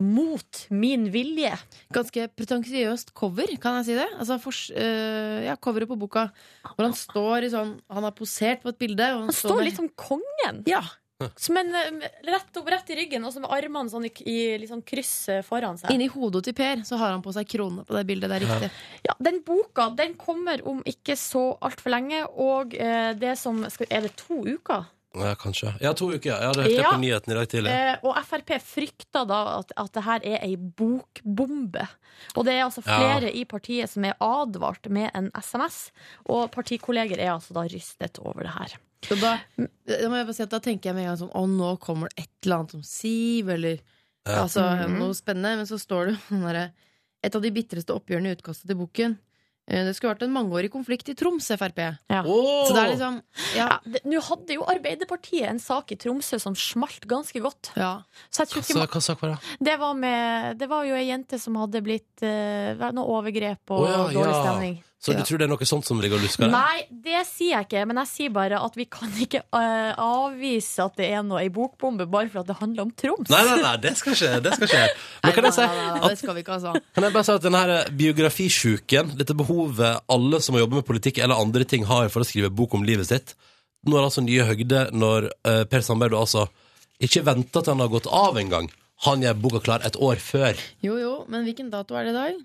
[0.00, 1.50] Mot min vilje.
[1.92, 4.06] Ganske pretensiøst cover, kan jeg si det?
[4.16, 6.22] Altså, for, uh, ja, coveret på boka.
[6.64, 9.10] Hvor han står i sånn Han har posert på et bilde.
[9.12, 10.62] Og han, Han står litt som kongen.
[10.70, 10.80] Ja.
[11.44, 14.38] Som en, eh, rett opp rett i ryggen, og så med armene sånn i, i
[14.62, 15.90] liksom krysset kryss foran seg.
[15.94, 18.30] Inni hodet til Per så har han på seg krone på det bildet.
[18.30, 18.70] Det er riktig.
[19.06, 23.86] Ja, den boka den kommer om ikke så altfor lenge, og eh, det som skal,
[23.90, 24.84] Er det to uker?
[25.14, 25.72] ja, kanskje.
[25.82, 26.30] Ja, to uker.
[26.30, 26.90] Ja, det hørte jeg Ja.
[26.92, 27.70] på nyheten i dag tidlig.
[27.70, 31.86] Eh, og Frp frykter da at, at det her er ei bokbombe.
[32.36, 32.98] Og det er altså Ja.
[32.98, 35.90] flere i partiet som er advart med en SMS,
[36.28, 38.76] og partikolleger er altså da rystet over det her.
[39.06, 41.32] Så da, da må jeg bare si at da tenker jeg med en gang sånn
[41.32, 43.78] Å, nå kommer det et eller annet om Siv, eller
[44.26, 44.42] Ja.
[44.44, 44.98] altså, Mhm.
[45.00, 45.56] noe spennende.
[45.56, 46.72] Men så står det sånn derre
[47.24, 49.18] Et av de bitreste oppgjørene i utkastet til boken.
[49.68, 51.78] Eh, Det skulle vært en mangeårig konflikt i Troms Frp.
[52.10, 52.22] Ja.
[52.24, 52.66] Oh!
[52.68, 53.22] Så det er liksom
[53.56, 53.66] Ja.
[53.84, 57.70] Ja, Nå hadde jo Arbeiderpartiet en sak i Tromsø som smalt ganske godt.
[57.76, 58.02] ja.
[58.30, 59.38] Så jeg tror Hva ikke sa- hva sak var det?
[59.64, 63.80] det, var med, det var jo ei jente som hadde blitt uh, noe overgrep og
[63.80, 64.42] oh, ja, dårlig ja.
[64.44, 64.84] stemning.
[65.00, 65.24] Så du Ja.
[65.24, 66.50] tror det er noe sånt som ligger og lusker der?
[66.52, 70.84] Nei, det sier jeg ikke, men jeg sier bare at vi kan ikke eh, avvise
[70.84, 73.30] at det er noe ei bokbombe bare for at det handler om Troms.
[73.32, 74.32] Nei, nei, nei, det skal skje.
[74.44, 74.82] Det skal skje.
[75.24, 76.74] Men kan jeg si at det skal vi ikke, altså.
[76.94, 81.18] Kan jeg bare si at denne her biografisjuken, dette behovet alle som jobber med politikk
[81.24, 83.32] eller andre ting har for å skrive bok om livet sitt,
[83.88, 86.44] nå er det altså nye høgde når eh, Per Sandberg da altså
[87.00, 88.68] ikke venter til han har gått av engang.
[89.06, 90.60] Han gjør boka klar et år før.
[90.84, 92.42] Jo, jo, men hvilken dato er det i dag?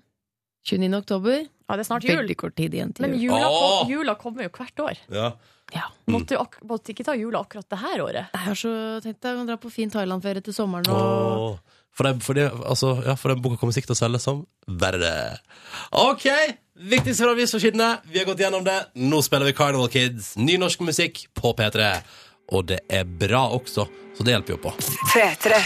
[0.72, 0.94] 29.
[1.02, 1.44] oktober.
[1.66, 2.18] Ja, det er snart jul.
[2.20, 5.00] Veldig kort tid igjen til Men jula, kom, jula kommer jo hvert år.
[5.10, 5.30] Ja.
[5.74, 5.88] Ja.
[6.14, 8.28] Måtte, ak måtte ikke ta jula akkurat det her året.
[8.30, 10.86] Jeg har så tenkt jeg å dra på fin Thailand-ferie til sommeren.
[10.92, 11.56] Og...
[11.56, 11.82] Åh.
[11.96, 14.42] For, den, for, det, altså, ja, for den boka kommer sikkert til å selge som
[14.68, 15.10] verre.
[15.96, 16.26] OK!
[16.76, 17.86] Viktigste fra avisforsidene.
[18.12, 18.76] Vi har gått gjennom det.
[19.00, 20.34] Nå spiller vi Carnival Kids.
[20.36, 21.88] Ny norsk musikk på P3.
[22.52, 24.74] Og det er bra også, så det hjelper jo på.
[25.14, 25.62] P3.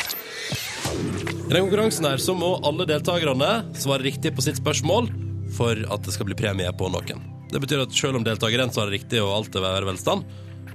[1.50, 5.10] I den konkurransen her så må alle deltakerne svare riktig på sitt spørsmål
[5.56, 7.22] for at det skal bli premie på noen.
[7.50, 10.24] Det betyr at selv om deltakeren svarer riktig og alt er være velstand,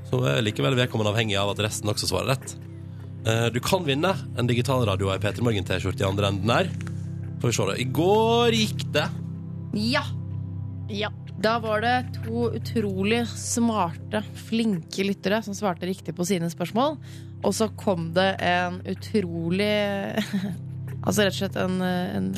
[0.10, 2.56] så er likevel vedkommende avhengig av at resten også svarer rett.
[3.26, 6.70] Eh, Du kan vinne en digitalradio og ei P3 Morgen-T-skjorte i andre enden her.
[7.42, 7.78] Får vi se da.
[7.80, 9.08] I går gikk det.
[9.92, 10.04] Ja!
[10.90, 11.10] Ja.
[11.42, 16.96] Da var det to utrolig smarte, flinke lyttere som svarte riktig på sine spørsmål.
[17.44, 19.74] Og så kom det en utrolig
[21.06, 22.30] Altså rett og slett en, en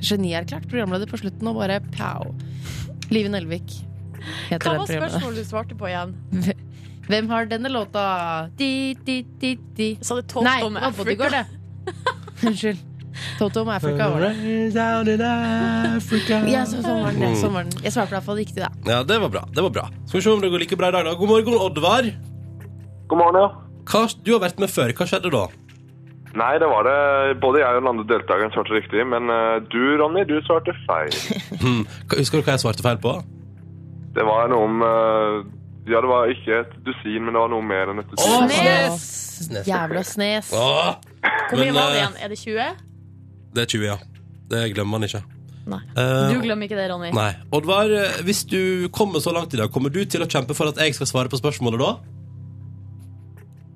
[0.00, 2.30] genierklært programleder på slutten, og bare pow.
[3.12, 3.74] Live Nelvik
[4.48, 6.14] heter Hva var spørsmålet du svarte på igjen?
[7.10, 8.02] Hvem har denne låta?
[8.58, 9.92] Di, di, di, di.
[10.02, 11.04] Sa det Toto Nei, med Africa?
[11.04, 11.44] Bodyguard, det.
[12.48, 12.80] Unnskyld.
[13.38, 15.28] Toto med Africa var det.
[15.96, 16.40] Africa.
[16.50, 17.22] Ja, så, sånn var den.
[17.22, 17.78] det, Sånn var den.
[17.84, 18.72] Jeg svarte i hvert fall riktig, da.
[18.90, 19.44] Ja, det var bra.
[19.54, 21.06] det var bra Skal vi se om det går like bra i dag.
[21.08, 22.10] da God morgen, Oddvar.
[23.12, 23.48] God morgen, ja.
[23.86, 24.92] Hva, du har vært med før.
[24.98, 25.44] Hva skjedde da?
[26.36, 26.96] Nei, det var det
[27.40, 31.14] Både jeg og den andre deltakeren svarte riktig, men eh, du, Ronny, du svarte feil.
[31.62, 31.84] Hmm.
[32.12, 33.14] Husker du hva jeg svarte feil på?
[34.16, 35.38] Det var noe om eh,
[35.88, 38.26] Ja, det var ikke et dusin, men det var noe mer enn et dusin.
[38.34, 39.06] Åh, Snes!
[39.46, 39.68] Snes.
[39.68, 40.50] Jævla snes.
[40.56, 40.92] Åh,
[41.50, 42.20] Hvor mye var det eh, igjen?
[42.24, 42.84] Er det 20?
[43.56, 43.96] det er 20, ja.
[44.52, 45.22] Det glemmer man ikke.
[45.66, 45.80] Nei.
[45.96, 47.08] Du glemmer ikke det, Ronny.
[47.16, 47.30] Nei.
[47.56, 47.90] Oddvar,
[48.28, 50.94] hvis du kommer så langt i dag, kommer du til å kjempe for at jeg
[50.94, 52.15] skal svare på spørsmålet da?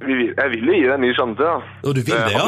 [0.00, 1.56] Vi vil- Jeg vil jo gi deg en ny sjanse, da.
[1.84, 2.44] Og du vil det, ja?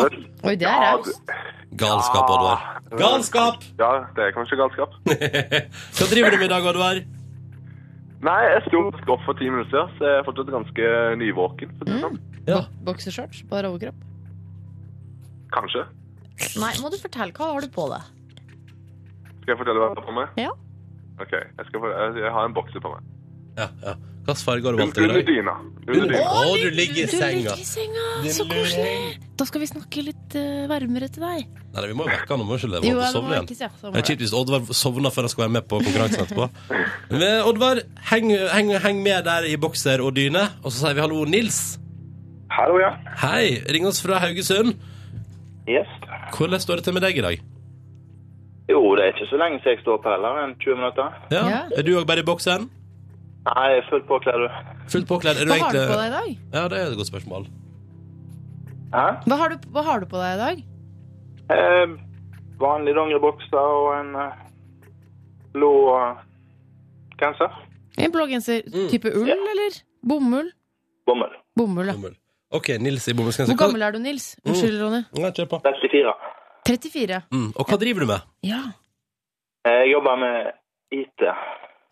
[0.49, 1.33] Oi, det er raust.
[1.77, 2.63] Galskap, Oddvar.
[3.01, 3.63] Galskap!
[3.81, 4.93] Ja, det er kanskje galskap.
[5.97, 7.01] Hva driver du med i dag, Oddvar?
[8.23, 11.73] Nei, jeg sto opp for ti minutter siden, så jeg er fortsatt ganske nyvåken.
[11.79, 12.19] For det sånn.
[12.47, 12.61] Ja.
[12.87, 13.99] Bokseshorts, bare overkropp.
[15.53, 15.85] Kanskje.
[16.61, 17.33] Nei, må du fortelle.
[17.37, 18.07] Hva har du på deg?
[19.43, 20.29] Skal jeg fortelle hva jeg har på meg?
[20.41, 20.53] Ja.
[21.21, 23.11] Ok, jeg, skal, for- jeg, jeg har en bokser på meg.
[23.59, 23.95] Ja, ja.
[24.23, 25.27] Hvilken farge har du valgt i Under dag?
[25.27, 25.53] dyna.
[25.89, 26.31] Under dyna.
[26.31, 27.39] Å, du ligger i Du senga.
[27.39, 28.05] ligger i senga,
[28.37, 28.93] så koselig.
[29.41, 31.49] Da skal vi snakke litt eh, varmere til deg.
[31.73, 33.17] Nei, vi må jo vekke han, han må ikke leve Jo, opp og ja, det
[33.17, 33.47] sovne igjen.
[33.49, 33.69] vekkes, ja.
[33.81, 34.11] Så må Det er det.
[34.13, 36.47] kjipt hvis Oddvar sovner før han skal være med på konkurransen etterpå.
[37.11, 37.81] Men Oddvar,
[38.13, 41.59] heng, heng, heng med der i bokser og dyne, og så sier vi hallo, Nils.
[42.55, 42.93] Hallo, ja.
[43.25, 44.77] Hei, ring oss fra Haugesund.
[45.67, 45.89] Yes.
[46.37, 47.43] Hvordan står det til med deg i dag?
[48.71, 51.19] Jo, det er ikke så lenge siden jeg står opp heller, en 20 minutter.
[51.35, 51.43] Ja.
[51.51, 51.61] Ja.
[51.77, 52.69] Er du òg bare i bokseren?
[53.43, 54.77] Nei, er fullt påkledd, du.
[54.93, 55.41] Fullt påkledd?
[55.43, 56.29] Er du Hva har du på deg i dag?
[56.55, 57.47] Ja, det er et godt spørsmål.
[58.93, 59.05] Hæ?
[59.27, 60.63] Hva har du, hva har du på deg i dag?
[61.57, 61.95] Eh,
[62.63, 64.43] vanlig dongeribokser og en eh,
[65.57, 66.21] blå eh,
[67.23, 67.57] genser.
[67.99, 68.63] En blå genser.
[68.69, 68.87] Mm.
[68.93, 69.81] Type ull, eller?
[70.07, 70.53] Bomull?
[71.07, 71.35] Bomull.
[71.59, 71.97] Bomull, ja.
[71.99, 72.15] Bomull.
[72.53, 73.57] OK, Nils i bomullsgenser.
[73.57, 74.35] Hvor gammel er du, Nils?
[74.45, 75.03] Unnskyld, Ronny.
[75.19, 75.61] Nei, kjør på.
[75.67, 76.15] 34.
[76.69, 77.21] 34.
[77.33, 77.49] Mm.
[77.59, 78.31] Og hva driver du med?
[78.47, 78.61] Ja.
[79.67, 80.53] Eh, Jeg jobber med
[80.95, 81.27] IT.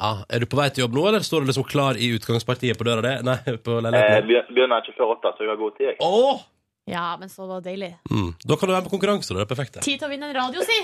[0.01, 2.79] Ja, er du på vei til jobb nå, eller står du liksom klar i utgangspartiet
[2.81, 3.11] på døra di?
[3.27, 4.31] Nei, på Eh, leiligheten?
[4.33, 6.01] er Begynner ikke før åtte, så jeg har god tid.
[6.01, 6.41] Åh!
[6.89, 7.91] Ja, men så var det deilig.
[8.11, 8.31] Mm.
[8.49, 9.35] Da kan du være med på konkurranse.
[9.37, 9.77] Det er perfekt.
[9.85, 10.79] Tid til å vinne en radio, si!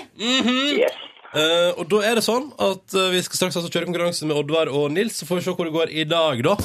[0.77, 0.93] Yes.
[1.33, 4.37] uh, og da er det sånn at uh, vi skal straks altså kjøre konkurranse med
[4.37, 5.17] Oddvar og Nils.
[5.19, 6.55] Så får vi se hvor det går i dag, da.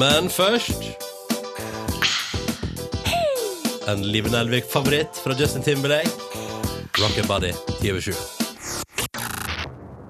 [0.00, 0.88] Men først
[3.88, 6.10] En Live Nelvik-favoritt fra Justin Timberlake.
[6.98, 8.37] Rockabody 10 over 7.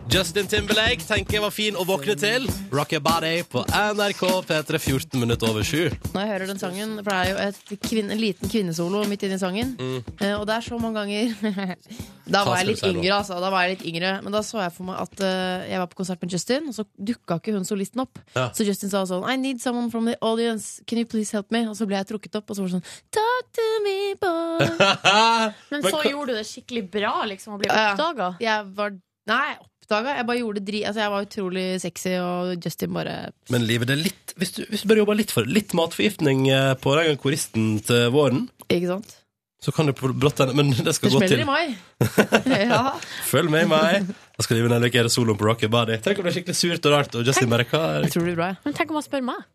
[0.09, 2.47] Justin Timberlake tenker jeg var fin å våkne til.
[2.73, 5.91] Rock your body på NRK P3 14 minutter over 7.
[6.15, 9.27] Når jeg hører den sangen, for det er jo et kvinne, en liten kvinnesolo midt
[9.29, 10.15] inni sangen, mm.
[10.39, 11.75] og det er så mange ganger
[12.33, 13.37] Da var jeg litt si yngre, altså.
[13.43, 15.91] Da var jeg litt yngre Men da så jeg for meg at uh, jeg var
[15.93, 18.21] på konsert med Justin, og så dukka ikke hun solisten opp.
[18.33, 18.49] Ja.
[18.57, 20.81] Så Justin sa sånn I need someone from the audience.
[20.89, 21.67] Can you please help me?
[21.69, 24.73] Og så ble jeg trukket opp, og så var det sånn Talk to me, boy.
[25.69, 28.33] Men Men så gjorde du det skikkelig bra, liksom, å bli oppdaga?
[28.39, 28.97] Uh, Jeg var
[29.29, 30.17] Nei, oppdaga.
[30.19, 30.83] Jeg bare gjorde dri...
[30.85, 33.17] Altså, jeg var utrolig sexy, og Justin bare
[33.51, 35.75] Men livet, det er litt Hvis du, hvis du bare jobber litt for det, litt
[35.77, 39.17] matforgiftning eh, på den koristen til våren, Ikke sant?
[39.59, 41.19] så kan det på brått hende Men det Det gå til.
[41.19, 41.75] Det smeller i mai.
[42.71, 42.93] ja.
[43.27, 44.13] Følg med i meg.
[44.39, 45.97] Da skal Live Nelvik gjøre soloen på Rockabody.
[45.99, 48.23] Tenk om det er skikkelig surt og rart, og Justin bare hva er Jeg tror
[48.23, 48.53] det blir bra.
[48.63, 49.49] Men tenk om han spør meg.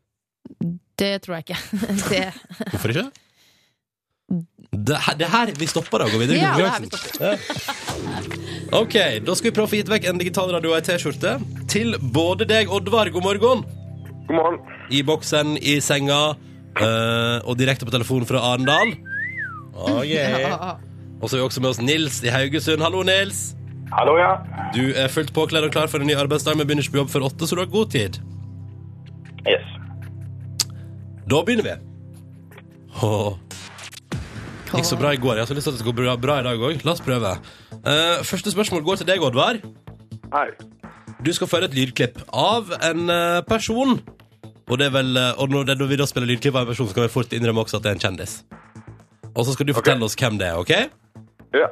[0.99, 1.61] Det tror jeg ikke.
[2.11, 2.25] Det
[2.73, 3.05] Hvorfor ikke?
[4.73, 6.81] Det, her- det her vi stopper da og går videre i Ja, det er her
[6.81, 7.21] vi konkurransen.
[7.21, 8.79] Ja.
[8.79, 8.95] Ok,
[9.27, 11.35] da skal vi prøve å få gitt vekk en digitalradio og ei T-skjorte
[11.69, 13.11] til både deg, Oddvar.
[13.13, 13.61] God morgen.
[14.27, 14.57] God morgen.
[14.89, 16.21] I boksen, i senga,
[16.81, 18.95] eh, og direkte på telefonen fra Arendal.
[19.77, 20.39] Oh, yeah.
[20.41, 20.71] ja.
[21.21, 22.81] Og så er vi også med oss Nils i Haugesund.
[22.81, 23.43] Hallo, Nils.
[23.93, 24.33] Hallo, ja.
[24.73, 27.13] Du er fullt påkledd og klar for en ny arbeidsdag, men begynner ikke på jobb
[27.13, 28.17] før åtte, så du har god tid.
[29.45, 29.69] Yes.
[31.29, 31.75] Da begynner vi.
[33.05, 33.33] Åh.
[34.73, 35.37] Gikk så bra i går.
[35.37, 36.81] Jeg har så lyst til at det skal gå bra, bra i dag òg.
[36.87, 37.33] La oss prøve.
[37.83, 39.59] Eh, første spørsmål går til deg, Oddvar.
[40.33, 40.47] Hei.
[41.23, 43.99] Du skal føre et lydklipp av en eh, person.
[44.71, 46.67] Og det er vel eh, Og når det- når vi da spiller lydklipp av en
[46.73, 48.43] person, så kan vi fort innrømme også at det er en kjendis.
[49.35, 50.71] Og så skal du fortelle oss hvem det er, OK?
[51.53, 51.67] Ja.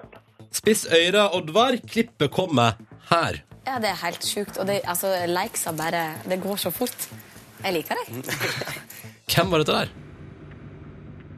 [0.52, 1.78] Spiss øyre, Oddvar.
[1.88, 2.74] Klippet kommer
[3.10, 3.42] her.
[3.68, 4.58] Ja, det er helt sjukt.
[4.60, 7.08] Og det, altså, likesa bare Det går så fort.
[7.64, 8.26] Jeg liker det.
[9.36, 9.88] Hvem var dette der?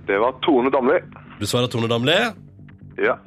[0.07, 0.99] Det var Tone Damli.
[1.39, 2.15] Du svarer Tone Damli.
[2.97, 3.17] Ja.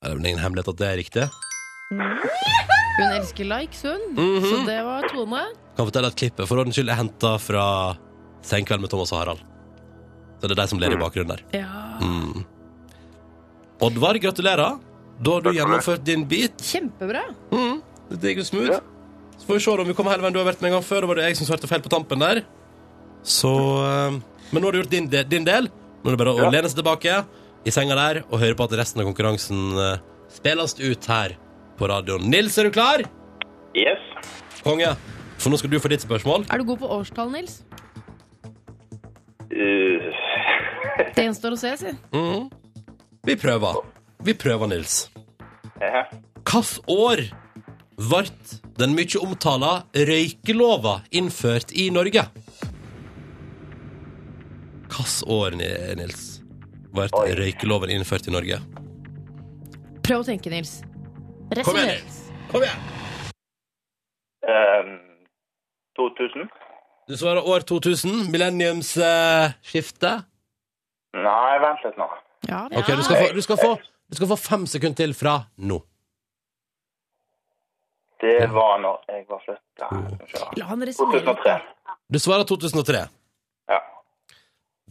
[0.00, 1.24] Er det vel ingen hemmelighet at det er riktig?
[1.90, 4.04] Hun elsker likes, hun.
[4.16, 4.46] Mhm.
[4.46, 5.42] Så det var Tone.
[5.76, 7.64] Kan fortelle at klippet for ordens skyld er henta fra
[8.46, 9.42] Senkveld med Thomas og Harald.
[10.40, 11.42] Så det er de som ler i bakgrunnen der.
[11.60, 11.98] Ja.
[12.00, 12.44] Mm.
[13.84, 14.78] Oddvar, gratulerer.
[15.20, 16.56] Da har du gjennomført din bit.
[16.64, 17.26] Kjempebra.
[17.52, 17.82] Mm.
[18.16, 18.72] Det gikk jo smooth.
[18.72, 18.80] Ja.
[19.40, 20.34] Så får vi se om vi kommer hele veien.
[20.36, 21.90] Du har vært med en gang før, og var det jeg som svarte feil på
[21.92, 22.42] tampen der.
[23.24, 23.50] Så
[23.84, 24.18] eh,
[24.52, 25.70] Men nå har du gjort din, de din del.
[26.02, 26.50] Nå er det bare å Ja.
[26.52, 27.22] lene seg tilbake
[27.64, 29.98] i senga der og høre på at resten av konkurransen eh,
[30.32, 31.34] spilles ut her
[31.80, 32.28] på radioen.
[32.30, 33.04] Nils, er du klar?
[33.76, 34.00] Yes.
[34.64, 34.94] Konge.
[35.40, 36.44] For nå skal du få ditt spørsmål.
[36.52, 37.62] Er du god på årstall, Nils?
[39.50, 39.98] Uh,
[41.16, 41.92] Det gjenstår å se, si.
[42.12, 42.50] Mhm.
[43.26, 43.80] Vi prøver.
[44.24, 45.08] Vi prøver, Nils.
[45.80, 47.22] Hvilket år
[48.00, 48.22] ble
[48.80, 52.24] den mye omtala røykelova innført i Norge?
[54.90, 56.22] Hvilket år, Ni- Nils,
[56.94, 57.08] ble
[57.38, 58.58] røykeloven innført i Norge?
[60.02, 60.80] Prøv å tenke, Nils.
[61.64, 62.16] Kom igjen, Nils!
[62.50, 62.88] Kom igjen!
[64.50, 64.96] Um,
[65.98, 66.48] 2000?
[67.10, 68.30] Du svarer år 2000.
[68.32, 70.12] Millenniumsskifte.
[71.14, 72.08] Nei, vent litt nå.
[72.48, 73.70] Ja, okay, du skal, få, du, skal få,
[74.10, 75.80] du skal få fem sekunder til fra nå.
[78.20, 79.88] Det var når jeg var flytta.
[80.58, 81.54] Ja, han 2003.
[82.12, 83.06] Du svarer 2003.
[83.70, 83.78] Ja.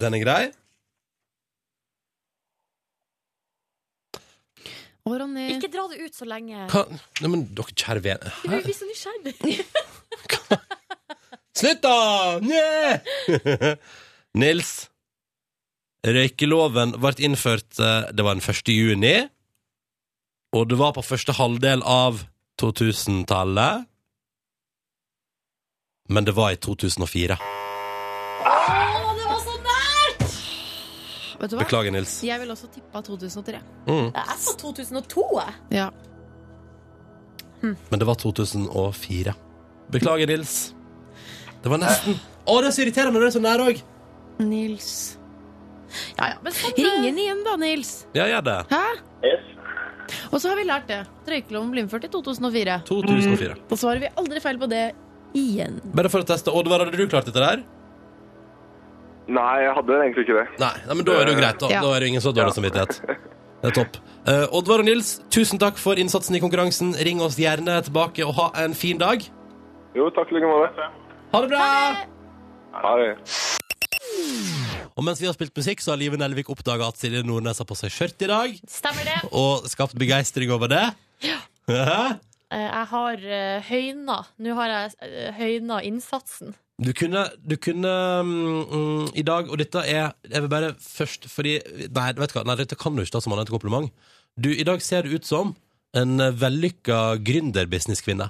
[0.01, 0.41] Den er grei.
[5.05, 5.45] Å, Ronny.
[5.55, 6.65] Ikke dra det ut så lenge.
[6.73, 6.83] Hva?
[7.21, 8.33] Nei, men dere kjære vene.
[8.43, 9.57] Du blir så nysgjerrig.
[11.59, 12.39] Slutt, da!
[14.41, 14.73] Nils.
[16.07, 18.69] Røykeloven ble innført eh, Det var den 1.
[18.71, 19.15] juni.
[20.55, 22.23] Og det var på første halvdel av
[22.59, 23.85] 2000-tallet.
[26.09, 27.37] Men det var i 2004.
[31.39, 31.63] Vet du hva?
[31.63, 32.17] Beklager, Nils.
[32.25, 33.61] Jeg vil også tippa 2003.
[33.87, 34.09] Mm.
[34.11, 35.53] Det er på 2002, jeg.
[35.77, 35.87] Ja.
[37.61, 39.33] Men det var 2004.
[39.91, 40.57] Beklager, Nils.
[41.63, 43.79] Det var nesten Å, det er så irriterende når det er så nær òg!
[44.41, 44.91] Nils.
[46.17, 47.91] Ja, ja, men sånn, Ring inn igjen, da, Nils.
[48.15, 48.55] Ja, gjør det.
[48.71, 48.83] Hæ?
[49.27, 49.49] Yes.
[50.29, 50.99] Og så har vi lært det.
[51.29, 52.81] Røykeloven ble innført i 2004.
[52.89, 53.55] 2004.
[53.69, 54.83] Da svarer vi aldri feil på det
[55.37, 55.79] igjen.
[55.97, 56.53] Bare for å teste.
[56.53, 57.63] Oddvar, hadde du klart dette der?
[59.29, 60.45] Nei, jeg hadde egentlig ikke det.
[60.61, 61.59] Nei, nei men da er det jo greit.
[61.61, 61.81] Da, Ja.
[61.85, 63.01] da er det ingen så dårlig samvittighet.
[63.59, 63.97] Det er topp.
[64.25, 66.93] Uh, Oddvar og Nils, tusen takk for innsatsen i konkurransen.
[67.05, 69.25] Ring oss gjerne tilbake og ha en fin dag.
[69.97, 70.89] Jo, takk i like måte.
[71.33, 71.65] Ha det bra!
[72.79, 73.11] Ha det.
[74.99, 77.67] Og mens vi har spilt musikk, så har Live Nelvik oppdaga at Silje Nordnes har
[77.69, 79.19] på seg skjørt i dag, Stemmer det.
[79.31, 80.81] og skapt begeistring over det.
[81.23, 81.37] Ja.
[81.69, 84.17] Eh, Jeg har uh, høyna.
[84.43, 86.51] Nå har jeg eh, høyna innsatsen.
[86.79, 87.91] Du kunne, du kunne
[88.25, 91.57] mm, mm, i dag, og dette er Jeg vil bare først fordi
[91.91, 93.91] Nei, vet du hva, nei dette kan du ikke ta som annet kompliment.
[94.39, 95.55] Du, I dag ser du ut som
[95.95, 98.29] en eh, vellykka gründerbusinesskvinne.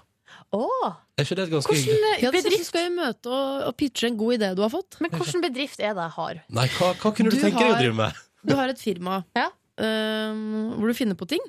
[0.57, 3.61] Åh, Er ikke det et ganske hyggelig eh, Ja, så bedrift skal jeg møte og,
[3.67, 4.97] og pitche en god idé du har fått.
[5.03, 6.41] Men hvilken bedrift er det jeg har?
[6.57, 8.25] Nei, hva, hva kunne du, Du tenke deg å drive med?
[8.49, 9.49] Du har et firma Ja.
[9.83, 11.43] um, hvor du finner på ting.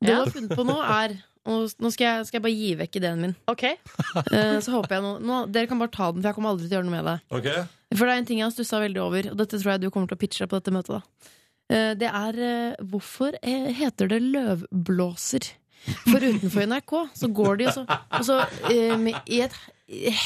[0.00, 0.18] Det Ja.
[0.20, 2.96] du har funnet på nå, er og Nå skal jeg, skal jeg bare gi vekk
[3.02, 3.34] ideen min.
[3.52, 3.64] OK?
[3.68, 6.68] uh, så håper jeg nå, nå Dere kan bare ta den, for jeg kommer aldri
[6.70, 7.56] til å gjøre noe med det.
[7.94, 9.90] For det er en ting jeg har stussa veldig over, og dette tror jeg du
[9.92, 10.96] kommer til å pitche på dette møtet.
[11.02, 11.32] da
[11.72, 15.46] Eh, Det er uh, hvorfor heter det løvblåser?
[15.84, 17.84] For utenfor NRK så går de og så,
[18.18, 19.56] og så um, i et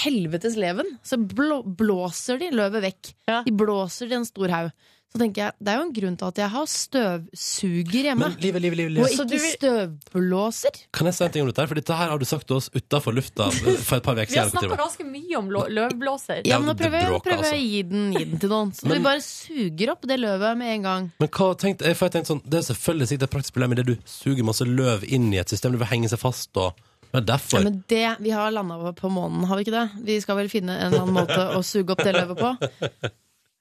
[0.04, 3.10] helvetes leven så blå, blåser de løvet vekk.
[3.30, 3.40] Ja.
[3.46, 4.70] De blåser i en stor haug.
[5.08, 8.26] Så tenker jeg, det er jo en grunn til at jeg har støvsuger hjemme.
[8.28, 10.74] Men livet, livet, livet, Og ikke vil- støvblåser.
[10.92, 11.62] Kan jeg si en ting om dette?
[11.64, 11.66] her?
[11.70, 14.36] For dette her har du sagt til oss utafor lufta for et par uker Vi
[14.38, 14.60] har siden.
[14.68, 16.42] snakka ganske mye om løvblåser.
[16.46, 17.56] Ja, men nå prøver jeg, bråker, prøver jeg altså.
[17.56, 18.72] å gi den, gi den til noen.
[18.76, 21.12] Så Men- vi bare suger opp det løvet med en gang.
[21.18, 23.72] Men hva tenkte, jeg, for jeg tenkte sånn, Det er selvfølgelig sikkert et praktisk problem
[23.72, 25.72] i det du suger masse løv inn i et system.
[25.72, 26.50] Det vil henge seg fast.
[26.56, 26.74] og
[27.12, 27.58] det er derfor.
[27.58, 30.04] Ja, men det, Vi har landa på månen, har vi ikke det?
[30.04, 33.10] Vi skal vel finne en eller annen måte å suge opp det løvet på?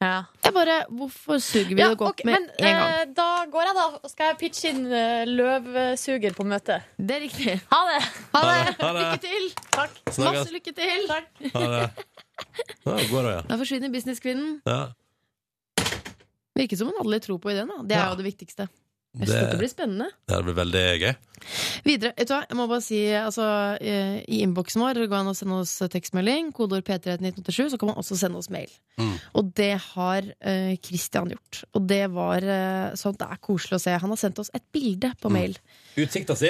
[0.02, 0.24] Ja.
[0.46, 2.92] Jeg bare, Hvorfor suger vi Ja, det godt okay, med men en gang?
[3.02, 3.86] eh, da går jeg, da.
[4.04, 6.86] Og skal jeg pitche inn eh, løvsuger på møtet.
[7.00, 7.56] Det er riktig.
[7.72, 8.04] Ha det!
[8.36, 8.76] Ha Ha det!
[8.84, 9.02] ha det.
[9.02, 9.48] Lykke til!
[9.74, 9.98] Takk.
[10.14, 10.38] Snakkes.
[10.38, 11.10] Masse lykke til!
[11.56, 12.06] Ha det.
[12.86, 13.42] Ja, går det, ja.
[13.50, 14.62] Da forsvinner businesskvinnen.
[14.70, 14.80] ja.
[16.58, 17.70] Virker som hun hadde litt tro på ideen.
[17.70, 18.10] da Det er Ja.
[18.14, 18.68] jo det viktigste.
[19.20, 20.08] Jeg synes Det, blir spennende.
[20.30, 21.16] det blir veldig gøy.
[21.86, 23.46] Videre, vet du hva, jeg må bare si altså,
[23.80, 26.52] eh, I innboksen vår går det an å sende oss tekstmelding.
[26.54, 27.72] Kodeord P3 1987.
[27.74, 28.70] Så kan man også sende oss mail.
[29.00, 29.14] Mm.
[29.40, 31.64] Og det har uh, Christian gjort.
[31.74, 33.96] Og det var uh, sånn det er koselig å se.
[34.02, 35.34] Han har sendt oss et bilde på Mm.
[35.40, 35.58] mail.
[35.98, 36.50] Utsikta si?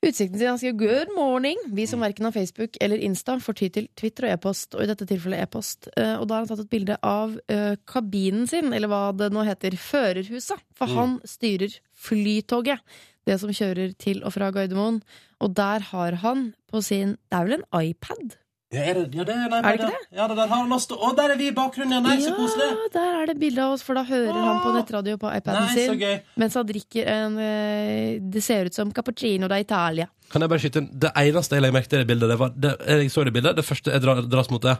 [0.00, 1.74] Utsikten sin, Han skriver 'good morning'.
[1.74, 4.74] Vi som verken har Facebook eller Insta, får ty til Twitter og e-post.
[4.74, 5.88] Og i dette tilfellet e-post.
[5.96, 9.30] Eh, og da har han tatt et bilde av eh, kabinen sin, eller hva det
[9.30, 10.58] nå heter, førerhuset.
[10.74, 10.96] For Mm.
[10.96, 12.80] han styrer Flytoget.
[13.26, 15.02] Det som kjører til og fra Gardermoen.
[15.40, 18.39] Og der har han på sin Det er vel en iPad?
[18.70, 20.94] Ja, er det, ja, det, nei, Er det ikke Ja, det der har han også.
[20.94, 22.00] Og der er vi i bakgrunnen, ja.
[22.04, 22.68] Nei, så koselig.
[22.70, 25.66] Ja, der er det bilde av oss, for da hører han på nettradio på iPaden
[25.66, 26.22] Nei, så sin.
[26.38, 30.06] Mens han drikker en eh, Det ser ut som cappuccino da Italia.
[30.30, 30.90] Kan jeg bare skyte inn?
[31.02, 33.32] Det eneste jeg legger merke til i det bildet, det var det, Jeg så det
[33.34, 34.76] bildet, det første jeg drar, dras mot det.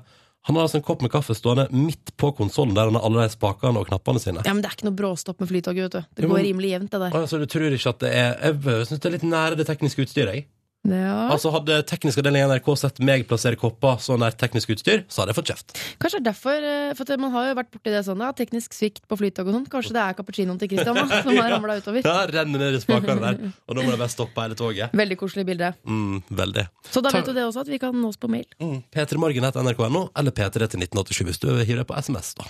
[0.49, 3.27] Han har altså en kopp med kaffe stående midt på konsollen der han har alle
[3.27, 4.41] de spakene og knappene sine.
[4.47, 6.15] Ja, men det er ikke noe bråstopp med Flytoget, vet du.
[6.17, 7.19] Det Jo, går men- rimelig jevnt, det der.
[7.19, 10.07] Altså, du tror ikke at det er Jeg syns det er litt nære det tekniske
[10.07, 10.47] utstyret, jeg.
[10.89, 11.29] Ja.
[11.29, 15.21] Altså Hadde teknisk avdeling i NRK sett meg plassere kopper så nært teknisk utstyr, så
[15.21, 15.75] hadde jeg fått kjeft.
[16.01, 19.05] Kanskje er derfor eh, For man har jo vært borti det sånn ja, Teknisk svikt
[19.11, 22.01] på flytog og sånn Kanskje det er cappuccinoen til Christian da, Som har ramlet utover
[22.09, 23.53] Ja, Renner ned i spakene der.
[23.69, 24.97] Og da må det bare stoppe hele toget.
[24.97, 26.65] Veldig koselig bilde Mm, veldig.
[26.89, 28.81] Så da vet du det også At vi kan nås på mail Mm.
[28.93, 32.33] P3morgen.nrk.no eller P3 til 1987 hvis du vil hive deg på SMS.
[32.41, 32.49] da.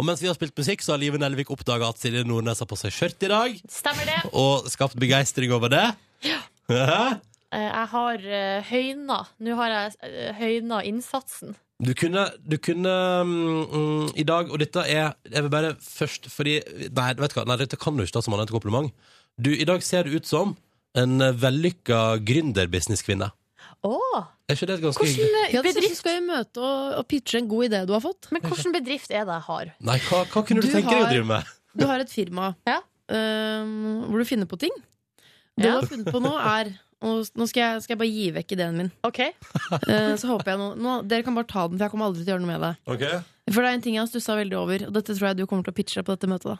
[0.00, 2.68] Og mens vi har spilt musikk, så har Live Nelvik oppdaga at Silje Nordnes har
[2.70, 4.18] på seg skjørt i dag, Stemmer det?
[4.32, 5.84] og skapt begeistring over det.
[6.70, 9.16] Eh, Jeg har uh, høyna.
[9.42, 11.56] Nå har jeg eh, høyna innsatsen.
[11.80, 12.92] Du kunne, du kunne
[13.24, 16.58] mm, mm, i dag, og dette er Jeg vil bare først fordi
[16.92, 18.92] Nei, vet du hva, nei dette kan du ikke ta som annet kompliment.
[19.40, 20.52] Du, I dag ser du ut som
[21.00, 23.30] en eh, vellykka gründerbusinesskvinne.
[23.88, 27.06] Åh, Er ikke det et ganske hyggelig Hvordan Ja, bedrift skal vi møte og, og
[27.08, 29.70] pitche en god idé du har fått Men hvilken bedrift er det jeg har?
[29.88, 31.52] Nei, hva, hva kunne du, Du tenke deg å drive med?
[31.80, 32.76] Du har et firma Ja.
[33.08, 34.74] um, Hvor du finner på ting
[35.58, 38.24] Det du har funnet på nå er og Nå skal jeg, skal jeg bare gi
[38.36, 38.88] vekk ideen min.
[39.08, 42.10] Ok, uh, Så håper jeg nå, nå Dere kan bare ta den For jeg kommer
[42.10, 42.72] aldri til å gjøre noe med det.
[42.92, 43.04] Ok.
[43.50, 45.46] For det er en ting jeg har stussa veldig over Og dette tror jeg du
[45.48, 46.58] kommer til å pitche på dette møtet da.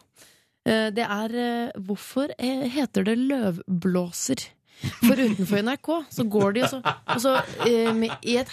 [0.65, 4.47] Uh, Det er uh, Hvorfor heter det løvblåser?
[4.81, 7.35] For utenfor NRK så går de og så, og så
[7.69, 8.53] eh, I et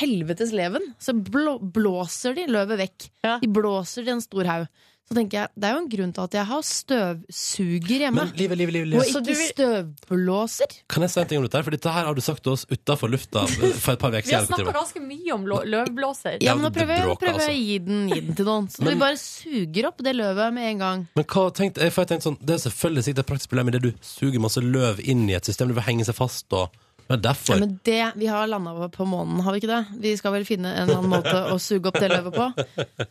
[0.00, 3.06] helvetes leven Så blå, blåser de løvet vekk.
[3.22, 3.36] Ja.
[3.38, 4.66] De blåser det i en stor haug
[5.04, 8.30] Så tenker jeg, det er jo en grunn til at jeg har støvsuger hjemme Men
[8.40, 11.58] livet, livet, livet, Og ikke vil- støvblåser Kan jeg si en ting om dette?
[11.60, 11.62] her?
[11.66, 14.32] For dette her har du sagt til oss utenfor lufta for et par uker Vi
[14.34, 14.56] har siden.
[14.64, 16.38] snakka ganske mye om løvblåser.
[16.40, 17.50] Ja, men nå prøver jeg, prøver jeg altså.
[17.52, 20.52] å gi den, gi den til noen Så Men- vi bare suger opp det løvet
[20.54, 23.18] med en gang Men hva tenkte, jeg, for jeg tenkte sånn, Det er selvfølgelig sikkert
[23.18, 25.68] et praktisk problem i det du suger masse løv inn i et system.
[25.68, 26.46] Det vil henge seg fast.
[26.52, 26.70] og
[27.08, 27.54] det er derfor.
[27.54, 30.00] Ja, men det, Vi har landa på månen, har vi ikke det?
[30.00, 33.06] Vi skal vel finne en annen måte å suge opp det løvet på?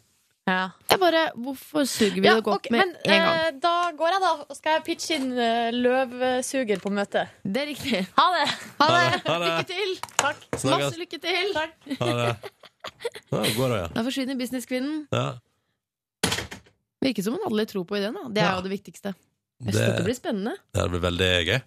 [0.47, 0.69] Ja.
[0.91, 3.37] Jeg bare, Hvorfor suger vi Ja, det godt okay, med men en gang?
[3.47, 4.31] eh, da går jeg, da.
[4.49, 7.31] Og skal jeg pitche inn eh, løvsuger på møtet.
[7.45, 8.01] Det er riktig.
[8.17, 8.49] Ha det!
[8.81, 9.21] Ha Ha det!
[9.29, 9.47] ha det.
[9.47, 9.93] Lykke til!
[10.19, 10.43] Takk.
[10.59, 10.83] Snakkes.
[10.83, 11.55] Masse lykke til!
[12.01, 12.51] Ha det.
[13.31, 13.87] Ja, går det, ja.
[13.95, 15.07] Da forsvinner businesskvinnen.
[15.15, 15.25] ja.
[17.03, 18.13] Virker som hun hadde litt tro på ideen.
[18.15, 18.55] da Det er Ja.
[18.59, 19.13] jo det viktigste.
[19.63, 20.53] Jeg synes Dette Det, blir spennende.
[20.75, 21.59] det blir veldig gøy.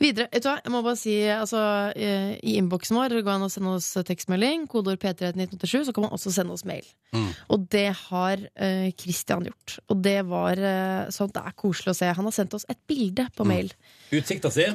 [0.00, 1.60] Videre, vet du hva, jeg må bare si altså,
[1.96, 4.66] eh, I innboksen vår går det an å sende oss tekstmelding.
[4.68, 5.86] Kodeord P3 1987.
[5.88, 6.84] Så kan man også sende oss mail.
[7.14, 7.28] Mm.
[7.54, 9.78] Og det har uh, Christian gjort.
[9.88, 12.10] Og det var uh, sånn det er koselig å se.
[12.12, 13.48] Han har sendt oss et bilde på Mm.
[13.54, 13.72] mail.
[14.12, 14.66] Utsikta si?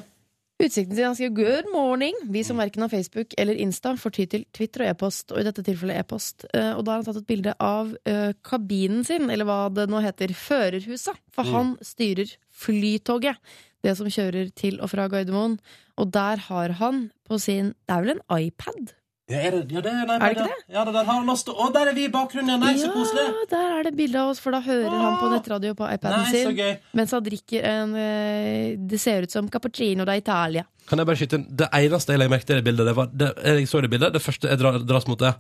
[0.58, 2.32] Utsikten sin, Han skriver 'good morning'.
[2.32, 5.43] Vi som verken har Facebook eller Insta, får ty til Twitter og e-post, og i
[5.43, 6.46] dette tilfellet e-post.
[6.54, 9.88] Eh, Og da har han tatt et bilde av eh, kabinen sin, eller hva det
[9.88, 11.15] nå heter, førerhuset.
[11.32, 11.52] For Mm.
[11.54, 13.38] han styrer Flytoget,
[13.84, 15.60] det som kjører til og fra Gardermoen.
[15.98, 18.93] Og der har han på sin Det er vel en iPad?
[19.27, 21.51] Ja, er det, ja, det, nei, Er det ikke Ja, det der har han også.
[21.51, 22.47] Å, der er vi i bakgrunnen!
[22.53, 23.25] Ja, nei, så koselig!
[23.27, 26.23] Ja, der er det bilde av oss, for da hører han på nettradio på iPaden
[26.23, 26.79] Nei, sin.
[26.95, 30.63] Mens han drikker en eh, Det ser ut som cappuccino da Italia.
[30.87, 31.47] Kan jeg bare skyte inn?
[31.59, 33.91] Det eneste jeg legger merke til i det bildet, det var det, Jeg så det
[33.91, 35.33] bildet, det første jeg drar, dras mot det.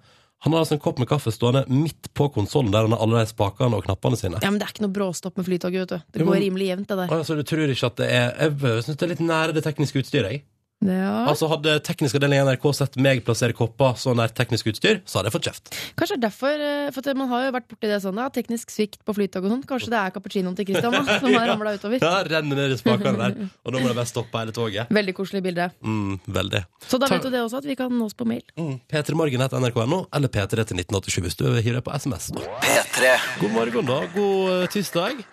[0.45, 3.23] Han har altså en kopp med kaffe stående midt på konsollen der han har alle
[3.23, 4.37] de spakene og knappene sine.
[4.43, 6.11] Ja, men det er ikke noe bråstopp med Flytoget, vet du.
[6.13, 7.15] Det Jo, går men- rimelig jevnt, det der.
[7.15, 10.03] Altså, du tror ikke at det er Jeg syns det er litt nære det tekniske
[10.03, 10.35] utstyret.
[10.35, 10.43] Jeg.
[10.85, 11.23] Ja.
[11.25, 15.17] Altså Hadde teknisk avdeling i NRK sett meg plassere kopper så nært teknisk utstyr, så
[15.17, 15.71] hadde jeg fått kjeft.
[15.97, 18.99] Kanskje er derfor eh, For man har jo vært borti det sånn ja, Teknisk svikt
[19.07, 21.97] på flytog og sånn Kanskje det er cappuccinoen til Christian da, Som har ramlet utover
[22.05, 23.39] Ja, Renner ned i spakene der.
[23.65, 24.91] Og da må det bare stoppe hele toget.
[24.93, 26.61] Veldig koselig bilde Mm, veldig.
[26.85, 28.77] Så da vet du det også At vi kan nås på mail Mm.
[28.91, 32.29] P3morgen.nrk.no eller P3 til 1987 hvis du vil hive deg på SMS.
[32.37, 32.45] Da.
[32.61, 33.97] P3 God morgen, da.
[34.13, 35.25] God eh, tirsdag.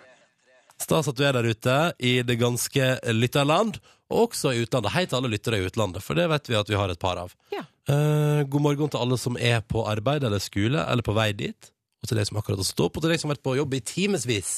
[0.81, 3.77] Stas at du er der ute i det ganske lytterland,
[4.11, 4.93] og også i utlandet.
[4.93, 7.17] Hei til alle lyttere i utlandet, for det vet vi at vi har et par
[7.21, 7.33] av.
[7.53, 7.63] Ja.
[7.89, 11.71] Eh, god morgen til alle som er på arbeid eller skole, eller på vei dit.
[12.03, 13.57] Og til deg som akkurat har stått opp, og til deg som har vært på
[13.57, 14.55] jobb i timevis.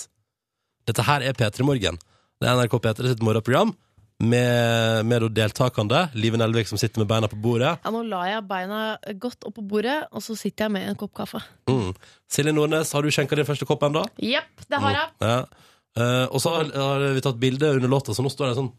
[0.87, 1.99] Dette her er P3 Morgen.
[2.39, 3.71] Det er NRK P3 sitt morgenprogram
[4.23, 7.75] med, med deltakende Live Nelvik som sitter med beina på bordet.
[7.83, 8.81] Ja, nå la jeg beina
[9.21, 11.91] godt opp på bordet Og så sitter jeg med en kopp kaffe Mm.
[12.31, 14.05] Silje Nordnes, har du skjenka din første kopp ennå?
[14.23, 15.09] Jepp, det har jeg.
[15.21, 15.37] Ja.
[15.97, 18.71] Eh, og så har, har vi tatt bilde under låta, så nå står det sånn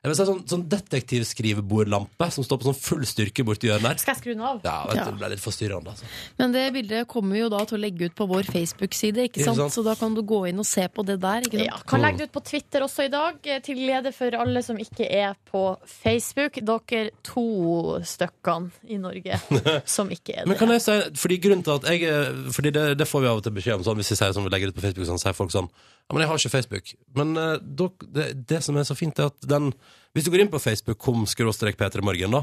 [0.00, 3.98] Jeg vil si sånn, sånn detektivskrivebordlampe som står på sånn full styrke borti hjørnet der.
[4.00, 4.60] Skal jeg skru den av?
[4.64, 5.04] Ja, vet Ja.
[5.04, 6.06] du, det ble litt forstyrrende, altså.
[6.38, 9.40] Men det bildet kommer vi jo da til å legge ut på vår Facebook-side Ikke
[9.42, 9.58] Ikke sant?
[9.60, 9.74] sant?
[9.76, 11.66] Så da kan du gå inn og se på det der ikke sant?
[11.68, 14.62] Ja, kan legge det ut på Twitter også i dag, eh, til glede for alle
[14.64, 16.56] som ikke er på Facebook.
[16.64, 19.36] Dere to stykkene i Norge
[19.84, 22.98] som ikke er Men kan jeg si, fordi grunnen til at jeg eh, Fordi det,
[22.98, 24.72] det får vi av og til beskjed om sånn, Hvis vi sier sånn, vi legger
[24.72, 25.68] ut på Facebook Sånn, sier folk sånn
[26.10, 29.18] Ja, men jeg har ikke Facebook Men uh, dok- det, det som er så fint
[29.22, 29.70] er at den
[30.16, 32.40] Hvis du går inn på Facebook Kom skråstrek P3 Morgen da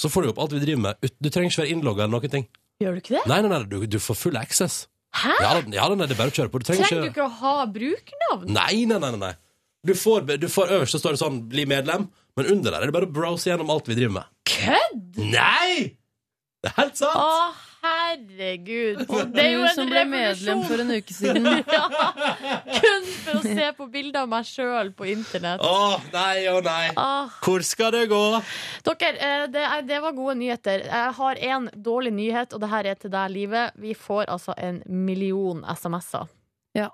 [0.00, 2.32] Så får du opp alt vi driver med Du trenger ikke være innlogget eller noen
[2.32, 2.48] ting
[2.80, 3.26] Gjør du ikke det?
[3.28, 4.86] Nei, nei, nei, du, du får full access
[5.20, 5.34] Hæ?
[5.42, 7.28] Ja, ja nei, det er bare å kjøre på Du trenger, Trenger du ikke ikke
[7.28, 8.50] å ha brukernavn?
[8.56, 9.32] Nei, nei, nei, nei, nei.
[9.84, 12.08] Du får, du får øverst så står det sånn Bli medlem
[12.38, 14.30] Men under der er det bare å browse gjennom alt vi driver med.
[14.48, 15.18] Kødd?!
[15.34, 15.90] Nei!
[16.62, 17.16] Det er helt sant!
[17.20, 19.02] Å, herregud.
[19.06, 21.48] Og Det er jo en som ble medlem for en uke siden.
[21.76, 21.84] ja,
[22.80, 25.64] kun for å se på bilder av meg sjøl på internett.
[25.64, 26.90] Å, nei og nei.
[27.00, 27.30] Ah.
[27.44, 28.22] Hvor skal det gå?
[28.86, 30.86] Dere, eh, det, er, det var gode nyheter.
[30.88, 33.78] Jeg har en dårlig nyhet, og det her er til deg, Livet.
[33.80, 36.28] Vi får altså en million SMS-er.
[36.76, 36.90] Ja,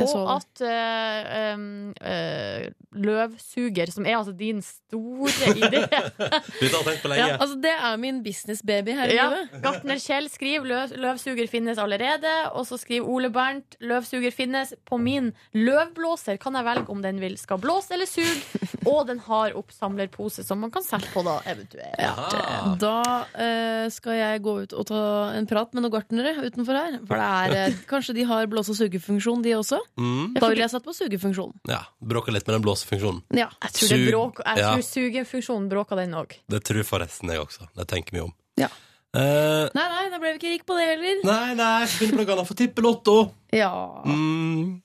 [0.00, 0.22] Det.
[0.36, 7.10] at uh, um, uh, løvsuger, som er altså din store idé Dette har tenkt på
[7.12, 7.26] lenge.
[7.26, 9.60] Ja, altså, det er min businessbaby her i ja, livet.
[9.64, 12.34] Gartner Kjell skriver løv, 'løvsuger finnes allerede'.
[12.58, 14.74] Og så skriver Ole Bernt 'løvsuger finnes'.
[14.88, 18.42] På min løvblåser kan jeg velge om den vil skal blåse eller suge.
[18.88, 22.00] Og den har oppsamlerpose som man kan sette på, da, eventuelt.
[22.00, 22.74] Ja.
[22.80, 22.96] Da
[23.28, 25.02] uh, skal jeg gå ut og ta
[25.36, 26.98] en prat med noen gartnere utenfor her.
[27.08, 29.80] For det er, kanskje de har blåse- og sugefunksjon, de også.
[29.98, 30.34] Mm.
[30.36, 31.56] Da ville jeg satt på sugefunksjonen.
[31.68, 33.22] Ja, Bråka litt med den blåsefunksjonen.
[33.36, 33.48] Ja.
[33.64, 34.70] Jeg tror, Sug- bråk, jeg ja.
[34.74, 36.36] tror sugefunksjonen bråka den òg.
[36.48, 37.66] Det tror forresten jeg også.
[37.76, 38.32] Det tenker vi om.
[38.60, 38.68] Ja.
[39.10, 41.16] Uh, Nei, nei, da ble vi ikke rik på det heller.
[41.26, 43.16] nei, nei, finn blant annet for tippelotto.
[43.50, 43.72] Ja.
[44.06, 44.76] Mm.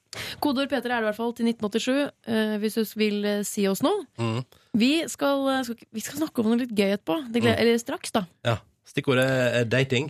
[0.42, 3.68] Kodeord P3 er det i hvert fall til 1987, uh, hvis du vil uh, si
[3.70, 4.08] oss noe.
[4.18, 4.40] Mm.
[4.76, 7.20] Vi skal, eh, skal, vi skal snakke om noe litt gøy etterpå.
[7.32, 8.26] Det gleder, Eller straks, da.
[8.44, 8.58] Ja.
[8.90, 10.10] Stikkordet er dating.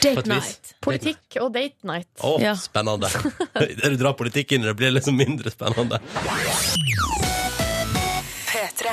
[0.00, 0.74] Date night.
[0.84, 2.08] Politikk og date night.
[2.24, 2.54] Å, Ja.
[2.56, 3.10] spennende.
[3.60, 6.00] Der du drar politikk inn i det, blir liksom mindre spennende.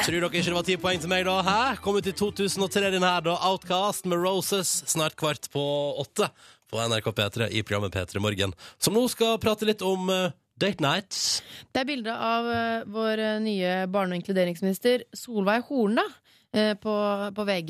[0.01, 1.37] Tror dere ikke det var ti poeng til meg, da?
[1.45, 1.57] Hæ?
[1.83, 3.35] Kom ut i 2003, din her, da.
[3.51, 4.71] Outcast med Roses.
[4.89, 5.61] Snart kvart på
[6.01, 6.27] åtte
[6.71, 8.53] på NRK P3 i programmet P3 Morgen.
[8.81, 10.31] Som nå skal prate litt om eh,
[10.61, 11.41] date nights.
[11.73, 16.05] Det er bilde av eh, vår eh, nye barne- og inkluderingsminister Solveig Horne
[16.51, 16.93] på,
[17.37, 17.69] på VG,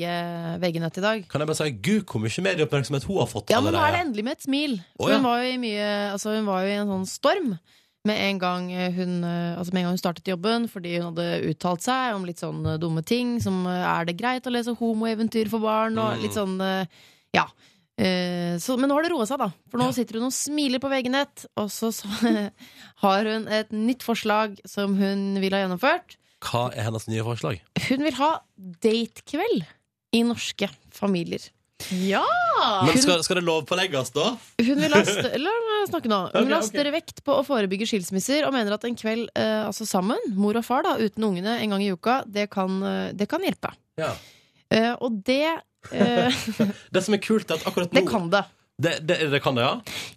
[0.58, 1.26] VG-nett i dag.
[1.30, 3.94] Kan jeg bare si gud, hvor mye medieoppmerksomhet hun har fått Ja, men nå er
[3.94, 4.74] det endelig med et smil.
[4.98, 5.20] Oh, ja.
[5.20, 7.52] hun, var mye, altså, hun var jo i en sånn storm
[8.02, 8.64] med en gang
[8.96, 12.24] hun, eh, altså med en gang hun startet jobben, fordi hun hadde uttalt seg om
[12.26, 15.94] litt sånn eh, dumme ting, som eh, er det greit å lese homoeventyr for barn,
[16.02, 16.24] og Mm.
[16.24, 17.04] litt sånn eh,
[17.38, 17.44] ja.
[18.02, 19.52] Eh, Så, men nå har det roa seg, da.
[19.70, 22.10] For nå sitter hun og smiler på VG-nett, og så, så
[23.04, 26.16] har hun et nytt forslag som hun vil ha gjennomført.
[26.42, 27.60] Hva er hennes nye forslag?
[27.88, 28.30] Hun vil ha
[28.82, 29.66] datekveld
[30.12, 31.44] i norske familier.
[31.90, 32.22] Ja!
[32.86, 34.28] Men skal, skal det lovpålegges, da?
[34.62, 35.00] Hun vil ha
[35.44, 36.20] La meg snakke nå.
[36.34, 39.64] Hun vil ha større vekt på å forebygge skilsmisser, og mener at en kveld eh,
[39.66, 43.10] altså sammen, mor og far, da, uten ungene en gang i uka, det kan, eh,
[43.18, 43.72] det kan hjelpe.
[44.00, 44.12] Ja.
[44.72, 45.44] Eh, og det
[45.90, 46.42] eh,
[46.94, 48.44] Det som er kult, er at akkurat nå Det kan det.
[48.82, 49.74] Det, det, det kan det, ja?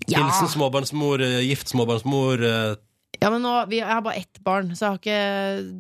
[0.08, 0.22] Ja.
[0.22, 2.46] Hilsen småbarnsmor, eh, gift småbarnsmor.
[3.22, 5.20] Ja, men nå, vi, Jeg har bare ett barn, så jeg har ikke,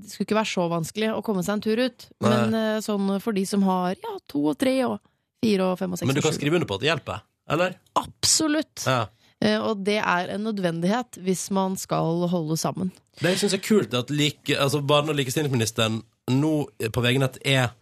[0.03, 2.07] det skulle ikke være så vanskelig å komme seg en tur ut.
[2.23, 2.31] Nei.
[2.31, 4.97] Men eh, sånn for de som har ja, to og tre og
[5.43, 7.23] fire og fem og seks Men du kan skrive under på at det hjelper?
[7.55, 7.75] Eller?
[8.01, 8.85] Absolutt!
[8.87, 9.03] Ja.
[9.43, 12.91] Eh, og det er en nødvendighet hvis man skal holde sammen.
[13.19, 16.01] Det jeg syns er kult, er at like, altså barne- og likestillingsministeren
[16.33, 16.53] nå
[16.91, 17.73] på VG-nett er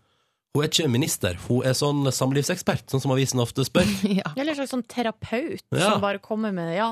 [0.54, 3.88] Hun er ikke minister, hun er sånn samlivsekspert, sånn som avisen ofte spør.
[4.20, 4.36] ja.
[4.36, 5.88] Eller en slags sånn terapeut Ja.
[5.96, 6.92] som bare kommer med ja,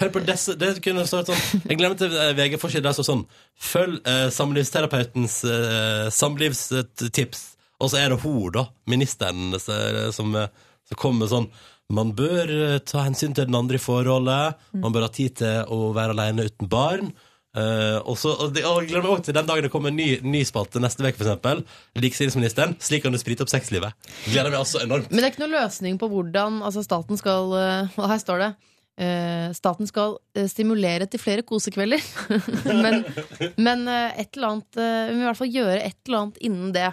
[0.00, 3.24] Hør på disse, det kunne stått sånn Jeg glemte eh, VG-forsiden der står sånn
[3.60, 7.42] Følg eh, samlivsterapeutens eh, samlivstips.
[7.80, 10.48] Og så er det hun, da, ministeren, som, eh,
[10.88, 11.50] som kommer med sånn
[11.92, 14.60] Man bør eh, ta hensyn til den andre i forholdet.
[14.72, 17.12] Man bør ha tid til å være alene uten barn.
[17.50, 20.44] Eh, og så, og det, og også til den dagen det kommer en ny, ny
[20.46, 21.64] spalte neste uke, eksempel.
[21.98, 22.76] Likestillingsministeren.
[22.82, 23.96] Slik kan du sprite opp sexlivet.
[24.28, 25.10] Gleder meg altså enormt.
[25.10, 28.50] Men det er ikke noen løsning på hvordan altså staten skal uh, her står det
[28.52, 28.69] eh,
[29.56, 32.02] Staten skal eh, stimulere til flere kosekvelder.
[32.84, 33.04] men
[33.56, 36.42] men eh, et eller annet eh, Vi må i hvert fall gjøre et eller annet
[36.50, 36.90] innen det.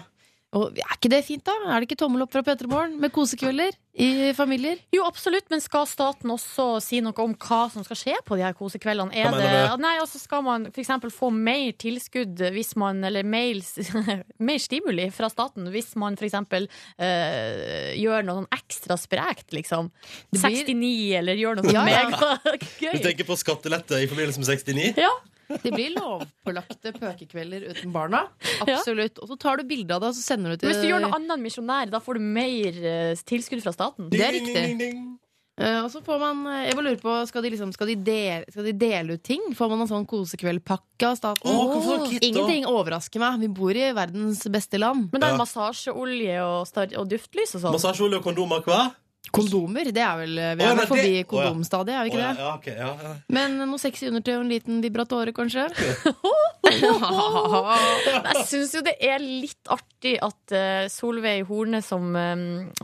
[0.56, 1.52] Og Er ikke det fint, da?
[1.68, 4.78] Er det ikke tommel opp fra P3 Morgen med kosekvelder i familier?
[4.94, 8.46] Jo, absolutt, men skal staten også si noe om hva som skal skje på de
[8.46, 9.12] her kosekveldene?
[9.12, 9.82] Er Hva det, du?
[9.84, 10.88] nei, altså skal man f.eks.
[11.12, 13.60] få mer tilskudd hvis man Eller mer,
[14.48, 16.38] mer stimuli fra staten hvis man f.eks.
[16.40, 19.92] Øh, gjør noe sånn ekstra sprekt, liksom?
[20.32, 22.06] Blir- 69, eller gjør noe Ja, ja.
[22.08, 22.94] megagøy?
[22.98, 24.94] Du tenker på skattelette i forbindelse med 69?
[25.04, 25.12] Ja.
[25.48, 28.24] Det blir lovpålagte pøkekvelder uten barna.
[28.64, 29.18] Absolutt.
[29.22, 31.06] Og så tar du bilde av det og så sender du til Hvis du gjør
[31.06, 34.10] noe annet enn misjonær, da får du mer eh, tilskudd fra staten.
[34.12, 34.92] Det er riktig.
[35.58, 37.96] Eh, og så får man eh, Jeg må lure på, skal de, liksom, skal, de
[38.06, 39.42] dele, skal de dele ut ting?
[39.58, 41.50] Får man en sånn kosekveldpakke av staten?
[41.50, 42.28] Å, sånn kit, da?
[42.28, 43.40] Ingenting overrasker meg.
[43.42, 45.08] Vi bor i verdens beste land.
[45.10, 45.40] Men det er Ja.
[45.42, 47.74] massasjeolje og, star- og duftlys og sånn.
[47.74, 48.84] Massasjeolje og kondomer, hva?
[49.34, 52.24] Kondomer, det er vel Vi er oh, vel forbi det- kondomstadiet, er vi ikke oh,
[52.24, 52.40] ja, det?
[52.40, 53.14] ja, ok, ja, ja.
[53.36, 55.68] Men noe sexy undertøy og en liten vibratore, kanskje?
[56.68, 62.36] Jeg syns jo det er litt artig at eh, Solveig Horne, som, eh,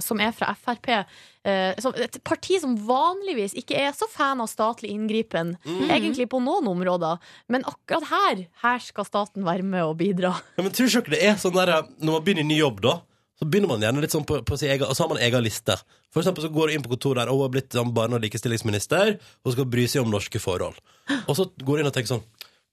[0.03, 4.91] som er fra Frp, eh, et parti som vanligvis ikke er så fan av statlig
[4.95, 5.89] inngripen, Mm.
[5.91, 7.19] egentlig på noen områder,
[7.49, 10.35] men akkurat her, her skal staten være med og bidra.
[10.57, 13.01] Ja, men tror ikke det er sånn der Når man begynner i ny jobb, da
[13.41, 15.43] så begynner man gjerne litt sånn på, på sin egen, og så har man egen
[15.43, 15.75] liste.
[16.15, 18.23] For eksempel så går du inn på kontoret der og har blitt sånn barne- og
[18.23, 20.79] likestillingsminister og skal bry seg om norske forhold.
[21.27, 22.27] Og så går du inn og tenker sånn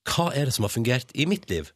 [0.07, 1.72] Hva er det som har fungert i mitt liv?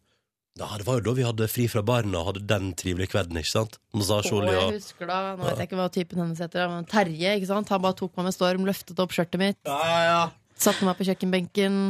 [0.56, 3.36] Ja, det var jo da vi hadde fri fra barna og hadde den trivelige kvelden,
[3.42, 3.74] ikke sant?
[3.92, 7.34] Massasjeolje Og jeg husker da, nå vet jeg ikke hva typen hennes heter, men Terje,
[7.42, 7.74] ikke sant?
[7.76, 10.22] Han bare tok meg med storm, løftet opp skjørtet mitt, Ja, ja, ja.
[10.56, 11.82] satte meg på kjøkkenbenken.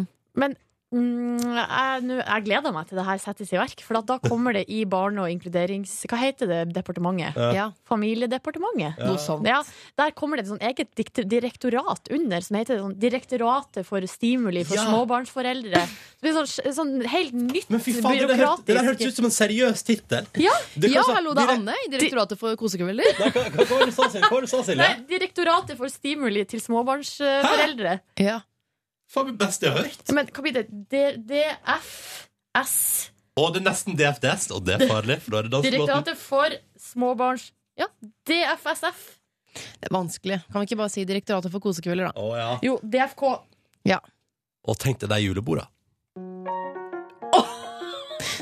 [0.42, 0.58] Men
[0.96, 4.54] jeg, nå- jeg gleder meg til det her settes i verk, for at da kommer
[4.56, 5.92] det i Barne- og inkluderings...
[6.10, 7.36] Hva heter det departementet?
[7.56, 8.98] Ja, Familiedepartementet.
[9.04, 9.46] noe sånt.
[9.50, 9.60] Ja,
[10.00, 10.96] Der kommer det et sånn eget
[11.30, 14.86] direktorat under, som heter sånn Direktoratet for stimuli for Ja.
[14.88, 15.84] småbarnsforeldre.
[15.86, 19.16] Så det blir sånn, sånn helt nytt Men fy faen, hørtes- det der hørtes ut
[19.20, 20.26] som en seriøs tittel.
[20.40, 23.04] Ja, Ja, sa- hallo, det er Anne i Direktoratet for kosekvelder.
[23.20, 23.32] Hva,
[23.70, 24.90] var det du sa, Silje?
[25.10, 28.00] Direktoratet for stimuli til småbarnsforeldre.
[28.20, 28.40] Ja.
[29.16, 30.14] Faen, det beste jeg har hørt.
[30.18, 30.66] Men hva blir det?
[31.32, 32.78] DFS.
[33.40, 35.62] Og det er nesten DFDS, og det er farlig, for da er det.
[35.72, 37.50] Direktoratet for småbarns...
[37.80, 37.90] Ja,
[38.28, 39.00] DFSF.
[39.56, 40.38] Det er vanskelig.
[40.52, 42.14] Kan vi ikke bare si Direktoratet for kosekvelder, da?
[42.20, 42.50] Å, ja.
[42.64, 43.28] Jo, DFK.
[44.66, 45.68] Og tenk deg de juleborda.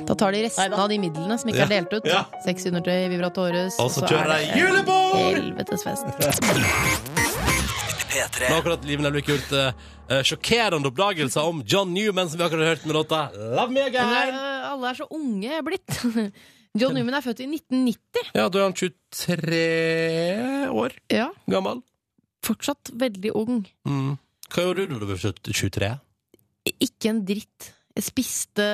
[0.04, 0.84] Da tar de restene Neida.
[0.84, 2.08] av de midlene som ikke er delt ut.
[2.10, 2.24] Ja.
[2.44, 5.20] Seks undertøy, vibratores, Og så kjører de julebord!
[5.38, 7.13] helvetes fest.
[8.14, 8.48] P3.
[8.48, 12.46] Nå har akkurat Liven Elvik gjort eh, eh, sjokkerende oppdagelser om John Newman, som vi
[12.46, 14.12] akkurat har hørt med låta Love Me Again.
[14.34, 15.98] eh, alle er så unge blitt.
[16.80, 18.32] John Newman er født i 1990.
[18.34, 19.60] Ja, da er han 23
[20.74, 21.84] år Ja, gammel.
[22.44, 23.62] Fortsatt veldig ung.
[23.88, 24.16] Mm.
[24.54, 25.92] Hva gjorde du da du var 23?
[26.84, 27.70] Ikke en dritt.
[27.94, 28.66] Jeg spiste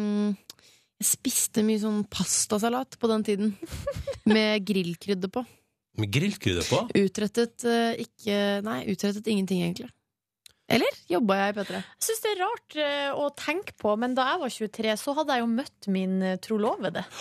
[0.00, 0.32] mm,
[1.02, 3.52] Jeg spiste mye sånn pastasalat på den tiden.
[4.32, 5.44] Med grillkrydder på.
[6.00, 6.80] Med grillkrydder på?
[6.98, 9.88] Utrettet uh, ikke Nei, utrettet ingenting, egentlig.
[10.66, 11.78] Eller jobba jeg i P3?
[11.78, 15.14] Jeg syns det er rart uh, å tenke på, men da jeg var 23, så
[15.20, 17.06] hadde jeg jo møtt min uh, trolovede.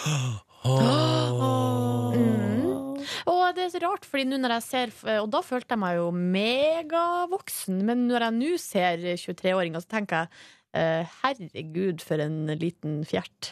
[0.65, 2.95] Mm.
[3.29, 5.99] Og det er så rart, fordi nå når jeg ser Og da følte jeg meg
[5.99, 12.49] jo megavoksen, men når jeg nå ser 23-åringer, så tenker jeg eh, herregud, for en
[12.57, 13.51] liten fjert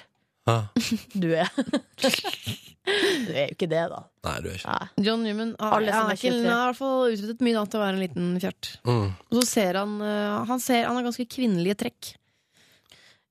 [0.49, 0.65] Ah.
[1.23, 1.47] du er.
[2.03, 4.01] du er jo ikke det, da.
[4.27, 5.05] Nei, du er ikke Nei.
[5.05, 6.41] John Newman har, Alle som er er ikke, 23.
[6.43, 8.71] han har i hvert fall utrettet mye da til å være en liten fjert.
[8.89, 9.05] mm.
[9.31, 12.11] Og så ser han eh, Han, ser, han har ganske kvinnelige trekk.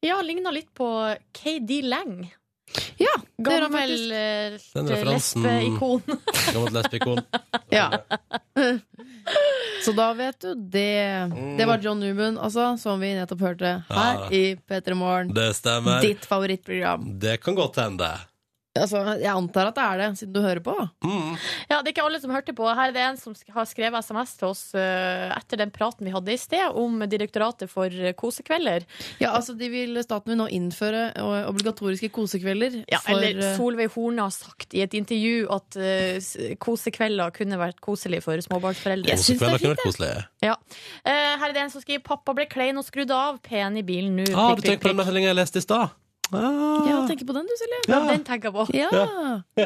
[0.02, 0.88] Ja, ligna litt på
[1.36, 2.16] KD Lang.
[2.98, 4.66] Ja, det gjør han Gammel faktisk.
[4.72, 6.02] eh, lesbeikon.
[6.54, 7.20] Gammelt lesbeikon.
[7.72, 7.86] Ja.
[9.84, 11.30] Så da vet du det.
[11.58, 14.28] Det var John Newman, altså, som vi nettopp hørte her Ja.
[14.30, 15.32] i P3 Morgen.
[16.02, 17.06] Ditt favorittprogram.
[17.18, 18.10] Det kan godt hende.
[18.72, 20.72] Altså, jeg antar at det er det, siden du hører på.
[21.04, 21.34] Mm.
[21.68, 22.64] Ja, Det er ikke alle som hørte på.
[22.64, 26.14] Her er det en som har skrevet SMS til oss uh, etter den praten vi
[26.14, 28.86] hadde i sted om Direktoratet for eh, kosekvelder.
[29.20, 32.80] Ja, altså, de vil, Staten vil nå innføre eh, obligatoriske kosekvelder.
[32.88, 37.82] Ja, for, eller Solveig Horne har sagt i et intervju at uh, kosekvelder kunne vært
[37.84, 39.12] koselig for småbarnsforeldre.
[39.12, 40.28] Jeg syns det er Kosekvelder kunne fint, vært koselige.
[40.48, 40.56] Ja.
[41.04, 43.42] Uh, her er det en som skriver 'Pappa ble klein og skrudd av.
[43.44, 44.30] Pen i bilen nå'.
[44.32, 45.92] Ah, du tenker på den meldinga jeg leste i stad?
[46.38, 46.84] Ah.
[46.88, 47.80] Ja, tenker på den du, Silje.
[47.90, 48.66] Ja, den tenker jeg på.
[48.76, 48.90] Ja.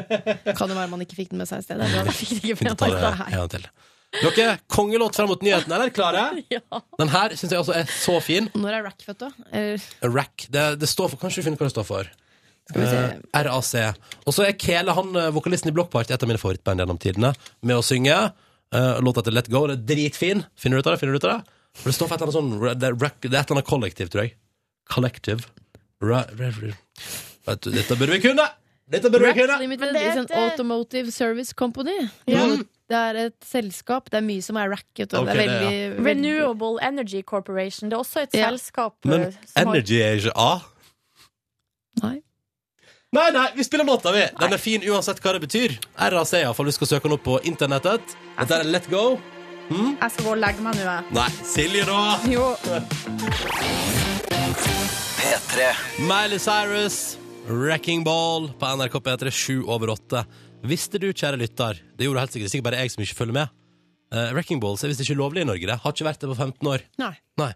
[0.58, 1.82] Kan jo være man ikke fikk den med seg i sted.
[1.82, 2.96] Jeg fikk ikke med meg.
[2.96, 3.68] det en til.
[4.16, 5.74] Dere, kongelåt frem mot nyhetene.
[5.76, 5.90] eller?
[5.94, 6.28] klare?
[6.54, 6.60] Ja.
[7.00, 8.48] Den her syns jeg også er så fin.
[8.56, 9.30] Når er Rack født, da?
[9.52, 10.46] Eh, Rack.
[10.52, 12.08] Det, det står for, Kanskje vi finner hva det står for.
[12.72, 13.02] Uh, vi se.
[13.02, 13.72] Eh, RAC.
[14.24, 16.98] Og så er Kele, han eh, vokalisten i Block Party, et av mine favorittband gjennom
[17.02, 17.34] tidene,
[17.66, 18.16] med å synge.
[18.74, 19.66] Uh, Låta til Let Go.
[19.70, 20.42] Det er dritfin.
[20.58, 21.02] Finner du ut av det?
[21.02, 21.58] Finner du ut av det?
[21.76, 23.58] For det står for et eller annet sånn Det er, rack- det er et eller
[23.58, 24.34] annet kollektiv, tror jeg.
[24.90, 25.44] Collective.
[26.00, 28.46] Vet du, dette burde vi kunne!
[28.90, 29.58] Dette burde vi kunne!
[29.62, 32.08] Limited Men det er en heter- automotive service company.
[32.30, 32.44] Ja.
[32.86, 34.10] Det er et selskap.
[34.10, 34.86] Det er mye som er rack.
[34.94, 35.14] vet.
[35.14, 35.46] Ok, det er ja.
[35.46, 37.88] veldig, veldig Renewable Energy Corporation.
[37.90, 38.50] Det er også et Ja.
[38.50, 40.60] selskap Men eh, som har Energy er ikke A.
[42.02, 42.22] Nei.
[43.12, 44.22] Nei, nei, vi spiller låta, vi.
[44.38, 45.78] Den er fin uansett hva det betyr.
[45.98, 46.66] RAC, iallfall.
[46.66, 48.02] Du skal søke den opp på internettet.
[48.38, 49.18] Dette er Let Go.
[49.66, 51.12] Jeg skal gå og legge meg nå, jeg.
[51.16, 52.00] Nei, Silje, da.
[52.30, 52.44] Jo.
[55.18, 55.70] P3.
[56.06, 56.98] Miley Cyrus,
[57.48, 60.22] Wrecking Ball på NRK P3 7 over 8.
[60.70, 63.38] Visste du, kjære lytter, det gjorde du helt sikkert, sikkert bare jeg som ikke følger
[63.40, 63.56] med.
[64.14, 65.80] Uh, Wrecking Balls er visst ikke lovlig i Norge, det.
[65.82, 66.86] Har ikke vært det på 15 år.
[67.02, 67.12] Nei.
[67.42, 67.50] Nei.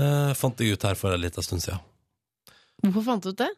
[0.00, 1.84] Uh, fant jeg ut her for en liten stund siden.
[2.86, 3.52] Hvorfor fant du ut det?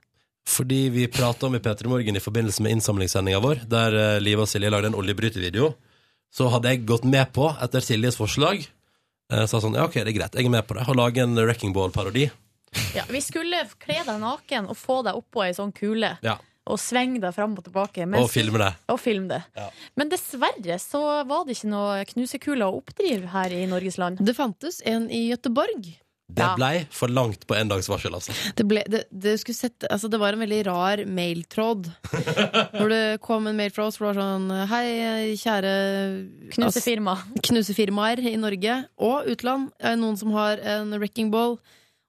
[0.46, 4.42] Fordi vi prata om i P3 Morgen i forbindelse med innsamlingssendinga vår, der uh, Live
[4.42, 5.76] og Silje lagde en oljebrytervideo,
[6.32, 8.64] så hadde jeg gått med på, etter Siljes forslag,
[9.32, 11.24] uh, sa sånn, ja ok, det er greit, jeg er med på det, Har laget
[11.24, 12.28] en Wrecking Ball-parodi
[12.96, 16.16] Ja, vi skulle kle deg naken og få deg oppå ei sånn kule.
[16.26, 16.36] Ja.
[16.66, 18.04] Og svinge deg fram og tilbake.
[18.18, 18.72] Og filme det.
[18.90, 19.38] Og film det.
[19.56, 19.68] Ja.
[19.96, 24.18] Men dessverre så var det ikke noe knusekule å oppdrive her i Norges land.
[24.20, 25.94] Det fantes en i Göteborg.
[26.28, 26.56] Det Ja.
[26.58, 28.32] blei for langt på en dags varsel, altså.
[28.58, 31.86] Det, ble, det, det, sette, altså det var en veldig rar mailtråd.
[32.80, 35.72] Når det kom en mail fra oss for det var sånn Hei, kjære
[36.56, 37.14] Knusefirma.
[37.20, 39.70] Altså, knusefirmaer i Norge og utland.
[40.02, 41.58] Noen som har en wrecking ball?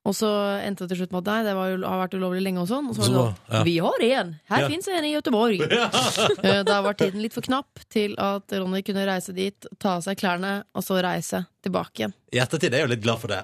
[0.07, 0.27] Og så
[0.63, 2.69] endte det til slutt med at nei, det var, jo- har vært ulovlig lenge og
[2.69, 2.85] sånn.
[2.87, 3.63] Og så var det sånn ja.
[3.67, 4.29] Vi har en!
[4.47, 4.69] Her Ja.
[4.71, 5.59] fins en i Gøteborg!
[5.67, 5.89] Ja.
[6.69, 10.17] Da var tiden litt for knapp til at Ronny kunne reise dit, ta av seg
[10.17, 12.13] klærne og så reise tilbake igjen.
[12.31, 13.41] I ettertid er jeg jo litt glad for det.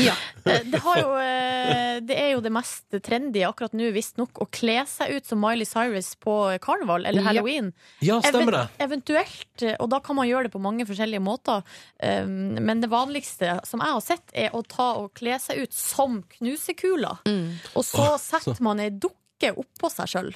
[0.00, 0.14] Ja.
[0.44, 4.46] Eh, Det, har jo, eh, det er jo det mest trendy akkurat nå, visstnok, å
[4.52, 7.70] kle seg ut som Miley Cyrus på karneval eller halloween.
[8.04, 8.64] Ja, stemmer det.
[8.84, 11.64] Eventuelt, eh, og da kan man gjøre det på mange forskjellige måter.
[11.96, 15.72] Um, Men det vanligste som jeg har sett, er å ta og kle seg ut
[15.72, 17.24] som knusekuler.
[17.24, 17.56] Mm.
[17.72, 18.90] Og så setter man ei
[19.44, 20.30] dukke oppå seg sjøl.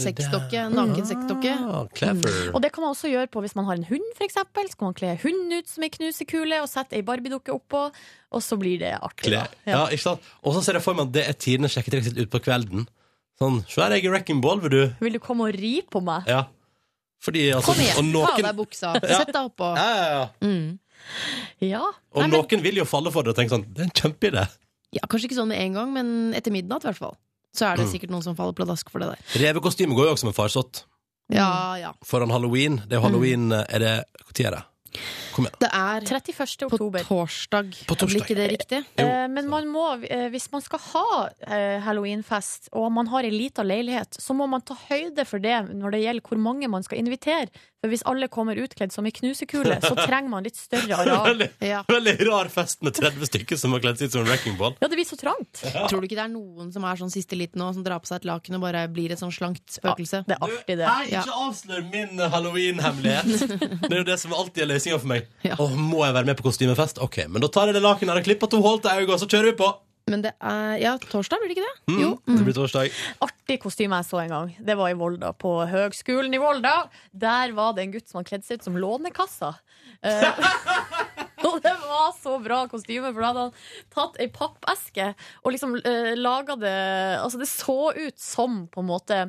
[0.00, 1.52] Sexdokke.
[1.54, 2.50] Ah, clever.
[2.54, 4.68] Og det kan man også gjøre på hvis man har en hund, eksempel.
[4.70, 7.84] Så kan man kle hunden ut som ei knusekule og sette ei barbiedukke oppå,
[8.34, 9.32] og så blir det artig.
[9.34, 9.46] Ja.
[9.68, 10.28] Ja, ikke sant?
[10.42, 12.86] Og så ser jeg for meg at det er tidenes sjekketriks ut utpå kvelden.
[13.40, 14.82] Sånn, så jeg i wrecking ball, vil du?
[15.02, 16.28] Vil du komme og ri på meg?
[16.30, 16.44] Ja.
[17.24, 18.92] Fordi altså Kom igjen, og ta av deg buksa.
[19.18, 19.70] Sett deg oppå.
[19.74, 20.24] ja, ja, ja.
[20.44, 20.78] Mm.
[21.64, 21.80] Ja.
[22.14, 23.96] Og Nei, men- noen vil jo falle for det og tenke sånn Det er en
[23.98, 24.44] kjempeidé.
[24.94, 26.08] Ja, kanskje ikke sånn med en gang, men
[26.38, 27.16] etter midnatt i hvert fall.
[27.54, 27.92] Så er det Mm.
[27.92, 29.18] sikkert noen som faller pladask for det der.
[29.46, 30.84] Revekostyme går jo også med farsott
[31.30, 31.92] Ja, ja.
[32.04, 32.76] foran halloween.
[32.86, 34.62] Det er jo halloween Er det Når er det?
[35.34, 35.58] Kom igjen.
[35.58, 36.68] Det er 31.
[36.68, 37.00] på oktober.
[37.02, 37.70] torsdag.
[37.88, 38.06] På torsdag.
[38.14, 38.84] Blir ikke det riktig?
[38.98, 39.04] Jo.
[39.06, 43.30] Eh, Men man må, eh, hvis man skal ha eh, halloweenfest, og man har ei
[43.30, 46.82] lita leilighet, så må man ta høyde for det når det gjelder hvor mange man
[46.84, 47.48] skal invitere.
[47.90, 51.26] Hvis alle kommer utkledd som ei knusekule, så trenger man litt større areal.
[51.32, 51.82] Veldig, Ja.
[51.88, 54.76] veldig rar fest med 30 stykker som har kledd seg ut som en wrecking ball.
[54.80, 55.62] Ja, det blir så trangt.
[55.62, 58.10] Tror du ikke det er noen som er sånn siste liten nå, som drar på
[58.10, 60.24] seg et laken og bare blir et sånn slankt spøkelse?
[60.28, 60.86] Det er artig, det.
[60.88, 63.80] Nei, ikke avslør min halloween-hemmelighet.
[63.84, 65.26] Det er jo det som alltid er løsninga for meg.
[65.46, 65.56] Ja.
[65.60, 67.00] Åh, må jeg være med på kostymefest?
[67.04, 69.28] Ok, men da tar jeg det lakenet og klipper to hull til øynene, og så
[69.30, 69.72] kjører vi på.
[70.10, 71.92] Men det er Ja, torsdag, blir det ikke det?
[71.94, 72.08] Mm, Jo.
[72.28, 72.90] Det blir torsdag.
[73.24, 74.50] Artig kostyme jeg så en gang.
[74.60, 76.90] Det var i Volda, på Høgskolen i Volda.
[77.12, 79.54] Der var det en gutt som hadde kledd seg ut som Lånekassa.
[80.04, 80.44] Eh,
[81.48, 83.56] og det var så bra kostyme, for da hadde han
[83.96, 85.08] tatt ei pappeske
[85.40, 86.76] og liksom uh, laga det
[87.22, 89.22] Altså, det så ut som på en måte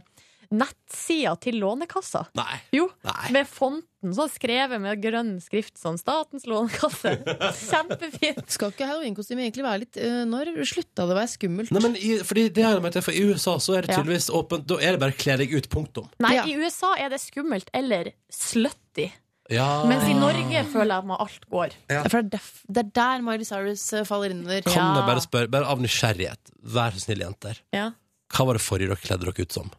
[0.51, 2.25] nettsida til Lånekassa.
[2.37, 2.59] Nei.
[2.75, 3.31] Jo, Nei.
[3.35, 7.15] med fonten så skrevet med grønn skrift sånn 'Statens lånekasse'.
[7.71, 8.45] Kjempefint.
[8.53, 11.71] Skal ikke heroinkostyme egentlig være litt uh, Når slutta det å være skummelt?
[11.73, 14.01] Nei, men i, fordi det har jeg merket, for I USA så er det Ja.
[14.03, 14.67] tydeligvis åpent.
[14.69, 16.09] Da er det bare kle deg ut, punktum.
[16.19, 16.43] Nei, Ja.
[16.45, 19.11] i USA er det skummelt eller slutty.
[19.49, 19.85] Ja.
[19.85, 21.75] Mens i Norge føler jeg at alt går.
[22.09, 24.61] For det er, er der Miley Cyrus øh, faller inn under.
[24.65, 24.95] Kan Ja.
[24.97, 27.59] jeg bare spørre, bare av nysgjerrighet, vær så snill, jenter.
[27.73, 27.91] Ja.
[28.33, 29.69] Hva var det forrige dere kledde dere ut som?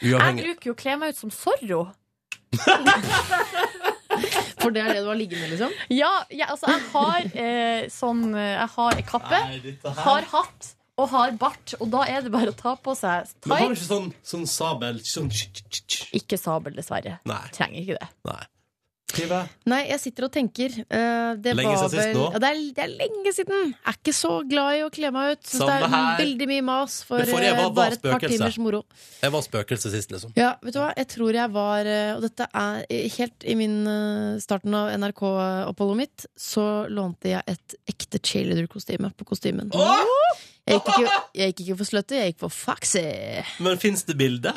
[0.00, 1.82] Jeg bruker jo å kle meg ut som Zorro.
[4.60, 5.72] For det er det du har liggende, liksom?
[5.92, 10.72] Ja, ja, altså, jeg har eh, sånn eh, Jeg har ei kappe, Nei, har hatt
[11.00, 13.72] og har bart, og da er det bare å ta på seg Men har du
[13.72, 13.80] tights.
[13.80, 15.30] ikke sånn, sånn sabel sånn.
[16.18, 17.14] Ikke sabel, dessverre.
[17.30, 17.44] Nei.
[17.56, 18.08] Trenger ikke det.
[18.28, 18.42] Nei.
[19.14, 19.40] Trive?
[19.70, 20.74] Nei, jeg sitter og tenker.
[20.86, 22.26] Uh, det Lenge var siden sist nå?
[22.34, 23.74] Ja, det, er, det er lenge siden.
[23.74, 25.42] Jeg er ikke så glad i å kle meg ut.
[25.50, 28.82] Syns det er veldig mye mas for var bare et par timers moro.
[29.20, 30.34] Jeg var spøkelse sist, liksom.
[30.38, 30.90] Ja, vet du hva?
[30.98, 32.84] Jeg tror jeg var øh, Og dette er
[33.16, 33.76] helt i min
[34.42, 39.70] starten av NRK-oppholdet mitt, så lånte jeg et ekte cheerleader-kostyme på kostymen.
[40.70, 43.06] Jeg gikk, ikke, jeg gikk ikke for slutty, jeg gikk for foxy.
[43.64, 44.52] Men fins det bilde?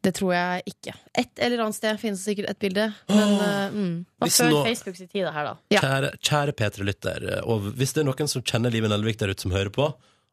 [0.00, 0.94] Det tror jeg ikke.
[1.20, 2.86] Et eller annet sted finnes sikkert et bilde.
[3.10, 3.96] Men uh, mm.
[4.24, 5.54] Og før nå- Facebooks tid, her, da.
[5.74, 5.82] Ja.
[5.84, 9.52] Kjære, kjære P3-lytter, og hvis det er noen som kjenner Liven Nelvik der ute som
[9.52, 9.90] hører på,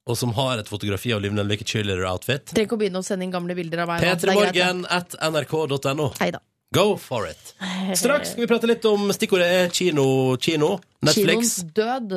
[0.08, 3.08] og som har et fotografi av Liv Nelvik i cheerleader-outfit, Trenger ikke å begynne å
[3.08, 4.00] sende inn gamle bilder av meg.
[4.00, 4.06] nå.
[4.08, 6.40] Det er greit, p3morgen at nrk.no.
[6.76, 7.54] Go for it!
[8.00, 10.36] Straks skal vi prate litt om stikkordet er kino.
[10.40, 11.58] kino Netflix.
[11.60, 12.16] Kinoens død.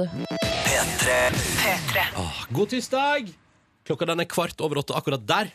[2.14, 3.30] Ah, god tirsdag!
[3.86, 5.50] Klokka den er kvart over åtte akkurat der.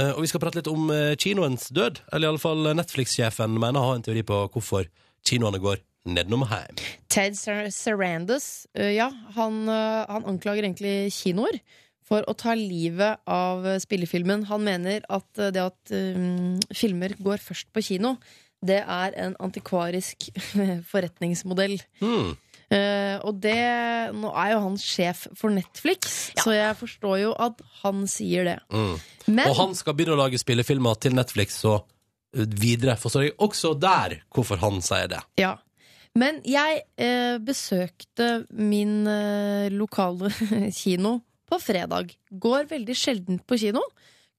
[0.00, 2.02] Eh, og vi skal prate litt om eh, kinoens død.
[2.12, 4.88] Eller iallfall Netflix-sjefen mener å ha en teori på hvorfor
[5.28, 6.80] kinoene går nedenom hjem.
[7.12, 11.60] Ted Sar- Sarandos, øh, ja, han, han anklager egentlig kinoer
[12.08, 14.48] for å ta livet av spillefilmen.
[14.50, 18.16] Han mener at det at um, filmer går først på kino,
[18.62, 20.26] det er en antikvarisk
[20.92, 21.78] forretningsmodell.
[22.02, 22.34] Hmm.
[22.72, 23.58] Eh, og det
[24.16, 28.58] Nå er jo han sjef for Netflix, så jeg forstår jo at han sier det.
[28.72, 28.94] Mm.
[29.28, 31.82] Men Og han skal begynne å lage spillefilmer til Netflix og
[32.36, 32.96] eh, videre.
[33.00, 35.20] Forstår jeg også der hvorfor han sier det.
[35.40, 35.56] Ja.
[36.18, 40.28] Men jeg uh, besøkte min uh, lokale
[40.82, 42.12] kino på fredag.
[42.28, 43.80] Går veldig sjelden på kino.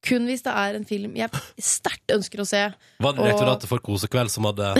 [0.03, 1.29] Kun hvis det er en film jeg
[1.63, 2.59] sterkt ønsker å se.
[2.99, 4.73] Var det Og- Direktoratet for kosekveld som hadde,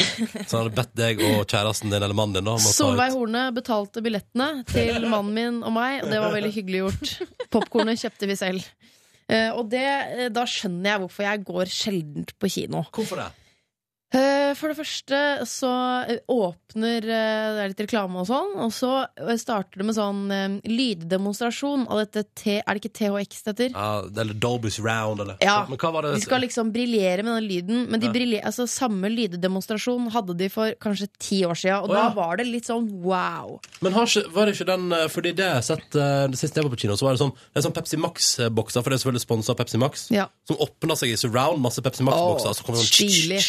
[0.50, 4.04] som hadde bedt deg og kjæresten din eller mannen din om å Solveig Horne betalte
[4.04, 6.04] billettene til mannen min og meg.
[6.04, 7.14] og Det var veldig hyggelig gjort.
[7.56, 8.66] Popkornet kjøpte vi selv.
[9.30, 9.86] Eh, og det,
[10.20, 12.84] eh, da skjønner jeg hvorfor jeg går sjelden på kino.
[12.92, 13.30] Hvorfor det?
[14.14, 15.70] Eh, For det første så
[16.06, 18.92] eh, åpner eh, Det er litt reklame og sånn, og så
[19.42, 20.22] starter det med sånn
[20.70, 22.60] lyddemonstrasjon av dette T...
[22.62, 23.72] Er det ikke THX det heter?
[23.74, 26.14] Ja, eller Dolby's Round, eller Ja, Men hva var det?
[26.20, 28.42] De skal liksom briljere med den lyden, men de Ja.
[28.46, 32.04] altså, samme lyddemonstrasjon hadde de for kanskje ti år siden, og oh, ja.
[32.06, 33.58] da var det litt sånn wow.
[33.82, 36.68] Men har ikke, var det ikke den Fordi det jeg har sett det siste jeg
[36.68, 39.04] var på kino, så var det sånn, det er sånn Pepsi Max-bokser, for det er
[39.04, 40.28] selvfølgelig sponsa Pepsi Max, Ja.
[40.48, 42.54] som åpna seg i surround, masse Pepsi Max-bokser.
[42.54, 43.42] Åh, så kom det sånn stilig.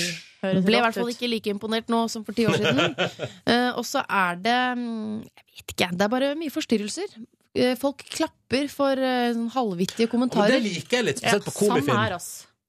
[0.00, 0.60] Oi.
[0.64, 2.94] Ble i hvert fall ikke like imponert nå som for ti år siden.
[2.96, 7.18] uh, og så er det mm, Jeg vet ikke, det er bare mye forstyrrelser.
[7.58, 11.56] Uh, folk klapper for uh, sånn halvvittige Og det liker jeg litt, Ja, spesielt på
[11.66, 11.98] komifilm.
[11.98, 12.16] her.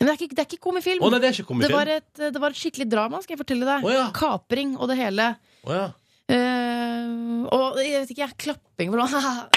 [0.02, 1.04] Men det er ikke, det er ikke komifilm.
[1.06, 3.42] Oh, nei, det er ikke det, var et, det var et skikkelig drama, skal jeg
[3.44, 3.84] fortelle deg.
[3.86, 4.08] Oh, ja.
[4.18, 5.28] Kapring og det hele.
[5.62, 5.84] Oh, ja.
[6.32, 7.12] Eh,
[7.52, 9.52] og jeg vet ikke, jeg, klapping for noe.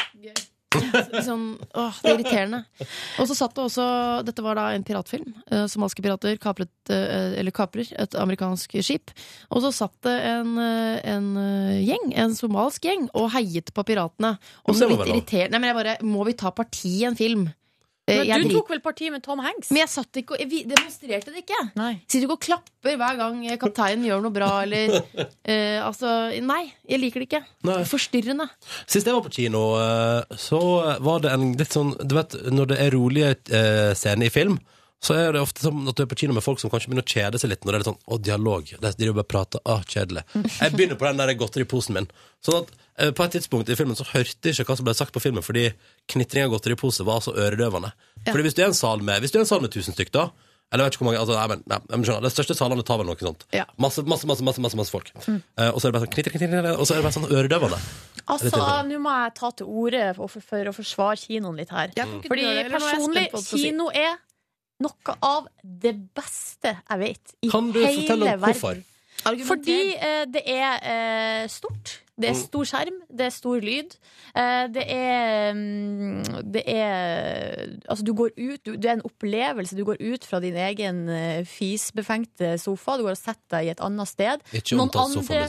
[1.26, 2.60] Sånn, åh, det er irriterende.
[3.22, 3.86] Og så satt det også
[4.26, 5.32] Dette var da en piratfilm.
[5.50, 9.14] Uh, Somalske pirater kapret, uh, eller kaprer et amerikansk skip.
[9.50, 13.86] Og så satt det en, uh, en eh, gjeng, en somalsk gjeng, og heiet på
[13.86, 14.34] piratene.
[14.68, 15.54] Og så litt irriterende.
[15.54, 17.48] Nei, men jeg bare Må vi ta parti i en film?
[18.06, 19.70] Eh, Men jeg du drit- tok vel parti med Tom Hanks?
[19.72, 21.60] men jeg satt ikke og jeg demonstrerte det ikke.
[21.78, 21.92] Nei.
[22.04, 26.10] Sitter ikke og klapper hver gang kapteinen gjør noe bra, eller uh, Altså,
[26.44, 26.66] nei.
[26.84, 27.42] Jeg liker det ikke.
[27.64, 27.78] Nei.
[27.88, 28.48] Forstyrrende.
[28.84, 30.60] Sist jeg var på kino, eh, så
[31.00, 34.58] var det en litt sånn Du vet, når det er rolige eh, scener i film,
[35.04, 37.04] så er det ofte sånn at du er på kino med folk som kanskje begynner
[37.04, 38.70] å kjede seg litt når det er litt sånn Å, dialog.
[38.72, 39.64] De driver bare og prater.
[39.68, 40.24] Å, kjedelig.
[40.34, 42.08] Jeg begynner på den der godteriposen min.
[42.44, 44.96] Sånn at eh, på et tidspunkt i filmen så hørte jeg ikke hva som ble
[44.96, 45.68] sagt på filmen, fordi
[46.14, 47.92] knitring av godteripose var så øredøvende.
[48.30, 50.12] Fordi hvis du er en sal med Hvis du er en sal med tusen stykk,
[50.16, 50.28] da
[50.72, 52.84] eller jeg vet ikke hvor mange, altså, nei, men, nei, men skjønner, De største salene
[52.86, 53.44] tar vel noe sånt.
[53.54, 53.66] Ja.
[53.78, 55.12] Masse, masse, masse, masse, masse, masse folk.
[55.14, 57.28] Eh, og så er det bare sånn knitring, knitring, og så er det bare sånn
[57.30, 57.78] øredøvende.
[58.24, 58.62] Altså.
[58.88, 61.92] Nå må jeg ta til orde for, for, for å forsvare kinoen litt her.
[61.94, 64.16] Jeg Fordi er personlig, kino er
[64.84, 68.80] noe av det beste jeg vet i Kan du hele fortelle om hvorfor?
[69.24, 69.46] verden.
[69.48, 71.98] Fordi eh, det er eh, stort.
[72.14, 73.94] Det er stor skjerm, det er stor lyd.
[74.38, 79.74] Eh, det er mm, Det er Altså, du går ut du, Det er en opplevelse.
[79.74, 82.96] Du går ut fra din egen eh, fisbefengte sofa.
[83.00, 84.44] Du går og setter deg i et annet sted.
[84.54, 85.48] Ikke Noen andre-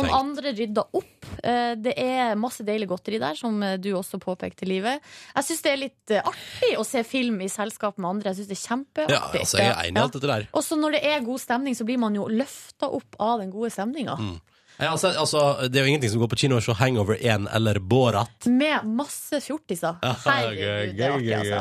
[0.00, 1.30] Noen andre rydder opp.
[1.44, 5.00] Eh, Det er masse deilig godteri der, som du også påpekte, Livet.
[5.36, 8.30] Jeg syns det er litt artig å se film i selskap med andre.
[8.34, 9.14] Jeg syns det er kjempeartig.
[9.14, 10.48] Ja, altså, jeg er enig i alt dette der.
[10.52, 13.50] Og så når det er god stemning, så blir man jo løfta opp av den
[13.54, 14.18] gode stemninga.
[14.18, 14.40] Mm.
[14.80, 17.50] Ja, altså, altså, det er jo ingenting som går på kino og ser Hangover 1
[17.52, 18.48] eller Borat.
[18.48, 20.00] Med masse fjortiser.
[20.00, 21.60] Herregud, det er artig, altså.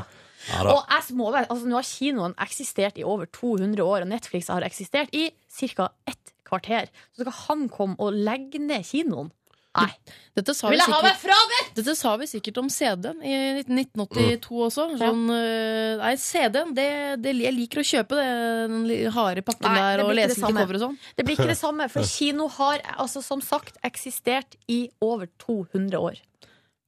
[0.49, 0.63] Ja.
[0.71, 4.47] Og jeg må være, altså, nå har kinoen eksistert i over 200 år, og Netflix
[4.49, 5.89] har eksistert i ca.
[6.07, 6.87] ett kvarter.
[7.13, 9.33] Så skal han komme og legge ned kinoen?
[9.77, 9.91] Nei.
[10.35, 13.33] Dette sa, vi Vil jeg ha meg sikkert, dette sa vi sikkert om CD-en i
[13.61, 14.85] 1982 også.
[14.97, 16.87] Sånn, øh, nei, CD-en, det,
[17.21, 18.25] det, jeg liker å kjøpe det,
[18.71, 20.63] den li- harde pakken Nei, det der, og blir ikke lese det litt samme.
[20.65, 20.97] cover og sånn.
[21.15, 25.99] Det blir ikke det samme, for kino har altså, som sagt eksistert i over 200
[26.01, 26.17] år.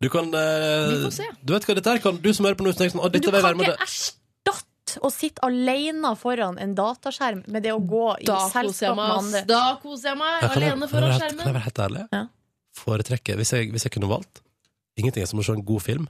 [0.02, 1.28] Du kan eh, Vi får se.
[1.46, 3.22] Du vet hva dette her kan Du som hører på nå, tenker sånn, å, Men
[3.22, 7.62] du vil jeg kan være med ikke erstatte å sitte alene foran en dataskjerm med
[7.64, 9.26] det å gå i Da koser jeg selskap meg, med ass.
[9.28, 9.42] andre.
[9.46, 11.84] Da koser jeg meg, kan alene kan jeg foran være helt- Kan jeg være helt
[11.86, 12.08] ærlig?
[12.18, 12.24] Ja.
[12.78, 14.42] Foretrekke, hvis jeg, hvis jeg kunne valgt
[15.00, 16.08] Ingenting er som å se en god film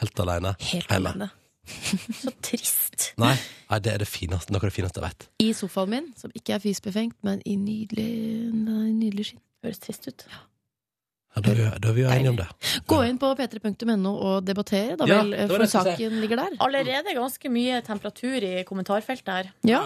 [0.00, 1.10] Helt alene Helt hjemme.
[1.14, 1.30] alene.
[2.20, 3.12] Så trist.
[3.16, 3.32] Nei,
[3.70, 6.32] nei, det er det fineste, noe av det fineste jeg vet I sofaen min, som
[6.36, 8.08] ikke er fysbefengt, men i nydelig,
[8.52, 9.40] nei, nydelig skinn.
[9.64, 10.26] Høres trist ut.
[10.28, 12.48] ja, da, er vi, da er vi jo enige om det
[12.90, 15.94] Gå inn på p3.no og debattere, da Ja, vel, det var for det jeg skulle
[15.94, 16.58] saken ligger der.
[16.68, 19.48] Allerede ganske mye temperatur i kommentarfeltet her.
[19.64, 19.80] Ja.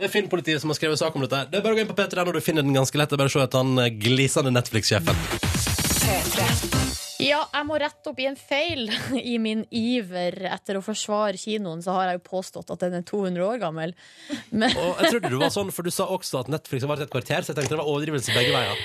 [0.00, 1.44] Det er Filmpolitiet som har skrevet sak om dette.
[1.52, 3.18] Det er bare å gå inn på P3 når du finner den ganske lett Det
[3.20, 5.49] er bare å se etter han eh, glisende Netflix-sjefen
[7.20, 8.88] Ja, jeg må rette opp i en feil.
[9.32, 13.04] I min iver etter å forsvare kinoen, så har jeg jo påstått at den er
[13.06, 13.92] 200 år gammel.
[14.50, 17.06] Men Og jeg trodde du var sånn, for du sa også at Netflix har vært
[17.06, 18.82] et kvarter Så jeg tenkte det var overdrivelse begge veier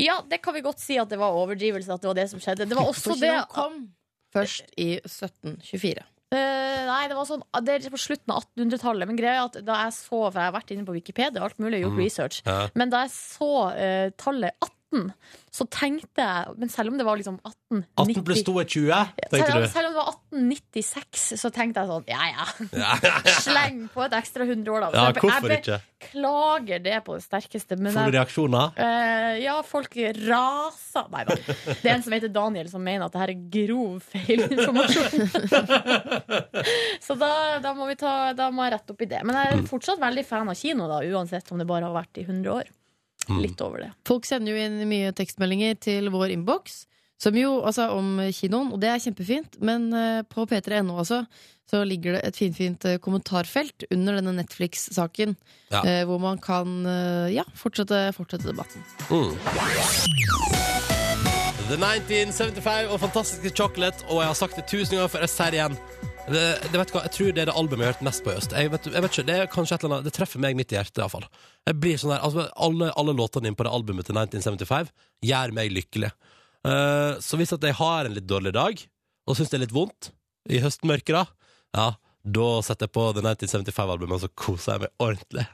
[0.00, 2.40] ja, det kan vi godt si at det var overdrivelse, at det var det som
[2.40, 2.64] skjedde.
[2.70, 3.82] Det var også det kom
[4.32, 6.06] først i 1724.
[6.30, 9.10] Uh, nei, det var sånn Det er på slutten av 1800-tallet.
[9.10, 11.58] Men greia er at da jeg så For jeg har vært inne på Wikipedia, alt
[11.58, 12.42] mulig, gjort research.
[12.46, 12.68] Ja.
[12.78, 14.76] Men da jeg så uh, tallet 18,
[15.54, 18.90] så tenkte jeg Men selv om det var liksom 1890 18 pluss 2 er 20,
[18.90, 19.68] selv, tenkte om- du.
[19.70, 23.34] selv om det var 1896, så tenkte jeg sånn Ja ja, Ja, ja, ja.
[23.38, 24.90] sleng på et ekstra 100 år, da.
[24.90, 25.78] ja, jeg- hvorfor jeg ikke?
[26.00, 27.76] beklager det på det sterkeste.
[27.78, 28.72] Men Får du jeg, reaksjoner?
[28.80, 31.34] eh, ja, folk raser Nei da.
[31.36, 35.30] Det er en som heter Daniel, som mener at det her er grov feilinformasjon.
[37.06, 37.30] Så da,
[37.62, 39.22] da, må vi ta, da må jeg rette opp i det.
[39.26, 42.20] Men jeg er fortsatt veldig fan av kino, da, uansett om det bare har vært
[42.22, 42.70] i 100 år.
[43.28, 43.42] Mm.
[43.44, 43.90] Litt over det.
[44.08, 46.84] Folk sender jo inn mye tekstmeldinger til vår innboks
[47.20, 51.18] som jo, altså om kinoen, og det er kjempefint, men eh, på p3.no altså,
[51.68, 55.36] så ligger det et finfint eh, kommentarfelt under denne Netflix-saken,
[55.70, 55.82] Ja.
[55.84, 56.80] eh, hvor man kan
[57.30, 58.80] ja, fortsette, fortsette debatten.
[59.12, 59.36] Mm.
[61.70, 65.52] The 1975 og fantastiske Chocolate, og jeg har sagt det tusen ganger før jeg sier
[65.54, 65.76] det igjen.
[66.30, 68.30] Det, det vet hva, Jeg tror det er det albumet jeg har hørt mest på
[68.30, 68.52] i høst.
[68.54, 70.74] Jeg vet, jeg vet ikke, Det er kanskje et eller annet Det treffer meg midt
[70.74, 71.26] i hjertet, iallfall.
[71.66, 74.92] Sånn der, altså, alle, alle låtene dine på det albumet til 1975
[75.26, 76.12] gjør meg lykkelig.
[76.60, 78.82] Uh, så hvis at jeg har en litt dårlig dag,
[79.26, 80.10] og syns det er litt vondt
[80.50, 81.24] i høstmørket, da,
[81.76, 81.88] ja,
[82.22, 85.46] da setter jeg på The 1975-albumet, og så koser jeg meg ordentlig.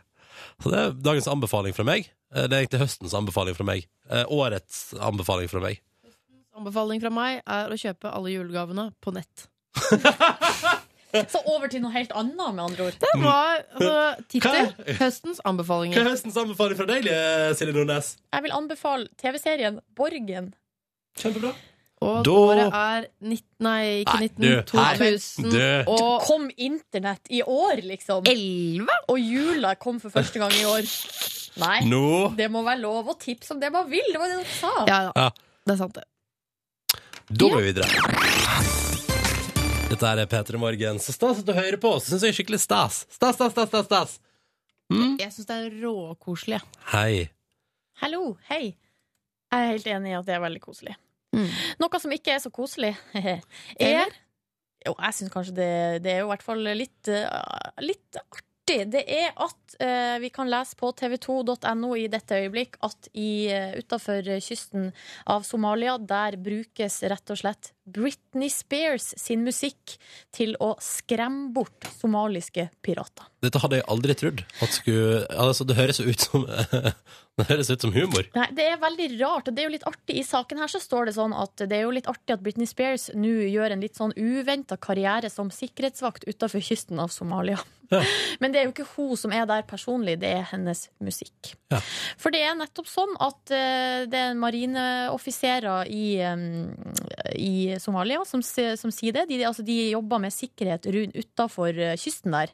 [0.63, 2.09] Så det er dagens anbefaling fra meg.
[2.35, 3.87] Eh, Det er egentlig høstens anbefaling fra meg.
[4.11, 5.81] Eh, Årets anbefaling fra meg.
[6.05, 9.47] Høstens Anbefaling fra meg er å kjøpe alle julegavene på nett.
[11.33, 12.97] Så over til noe helt annet, med andre ord.
[13.01, 14.57] Det var altså, tittel
[14.99, 17.07] Høstens Høstens Hva er høstens anbefaling fra deg,
[17.57, 18.11] Silje Nordnes?
[18.35, 20.51] Jeg vil anbefale TV-serien Borgen.
[21.17, 21.55] Kjempebra.
[22.05, 25.91] Og Da- året er 19, Nei, ikke Nei, 19, du, 2000 du.
[25.95, 28.27] og Kom internett i år, liksom?
[28.29, 28.87] 11?
[29.09, 30.85] Og jula kom for første gang i år.
[31.57, 31.81] Nei.
[31.89, 32.29] no.
[32.37, 34.05] Det må være lov å tipse om det man vil.
[34.13, 34.75] Det var det dere sa.
[34.87, 35.31] Ja, ja, Ja.
[35.65, 36.05] det er sant, det.
[37.33, 38.86] Da går vi videre.
[39.87, 40.97] Dette er P3 Morgen.
[40.99, 42.09] Så stas at du hører på oss.
[42.11, 43.05] Syns jeg er skikkelig stas.
[43.07, 44.15] Stas, stas, stas, stas, stas.
[44.91, 46.59] Jeg syns det er råkoselig.
[46.91, 47.29] Hei.
[48.03, 48.75] Hallo, hei.
[48.75, 50.97] Jeg er helt enig i at det er veldig koselig.
[51.37, 51.47] Mm.
[51.85, 52.97] Noe som ikke er så koselig,
[53.79, 54.11] er
[54.87, 55.71] Jo, jeg syns kanskje det,
[56.03, 58.83] det er jo i hvert fall litt, eh, litt artig.
[58.91, 63.79] Det er at uh, vi kan lese på tv2.no i dette øyeblikk at i, uh,
[63.79, 64.91] utafor kysten
[65.31, 69.97] av Somalia, der brukes rett og slett Britney Spears sin musikk
[70.35, 73.29] til å skremme bort somaliske pirater.
[73.45, 74.43] Dette hadde jeg aldri trodd.
[74.65, 76.47] At skulle, altså, det høres jo ut som
[77.37, 78.25] Det høres ut som humor.
[78.33, 80.15] Nei, Det er veldig rart, og det er jo litt artig.
[80.17, 82.69] I saken her så står det sånn at det er jo litt artig at Britney
[82.69, 87.61] Spears nå gjør en litt sånn uventa karriere som sikkerhetsvakt utafor kysten av Somalia.
[87.93, 88.01] Ja.
[88.41, 91.53] Men det er jo ikke hun som er der personlig, det er hennes musikk.
[91.69, 91.83] Ja.
[92.17, 96.09] For det er nettopp sånn at eh, det er marineoffiserer i,
[97.37, 99.27] i Somalia som, som sier det.
[99.31, 102.53] De, altså, de jobber med sikkerhet utafor kysten der.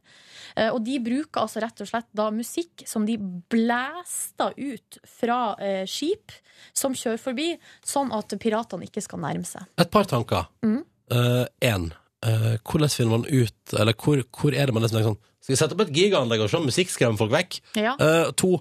[0.56, 3.16] Eh, og de bruker altså rett og slett da musikk som de
[3.52, 6.34] blæster ut fra eh, skip
[6.76, 7.48] som kjører forbi,
[7.86, 9.66] sånn at piratene ikke skal nærme seg.
[9.80, 10.48] Et par tanker.
[10.62, 11.90] Én.
[12.22, 15.74] hvordan finner man ut Eller hvor, hvor er det man liksom sånn Skal vi sette
[15.74, 17.58] opp et gigaanlegg og se musikk skremmer folk vekk?
[17.76, 17.96] Ja.
[17.98, 18.54] Uh, to.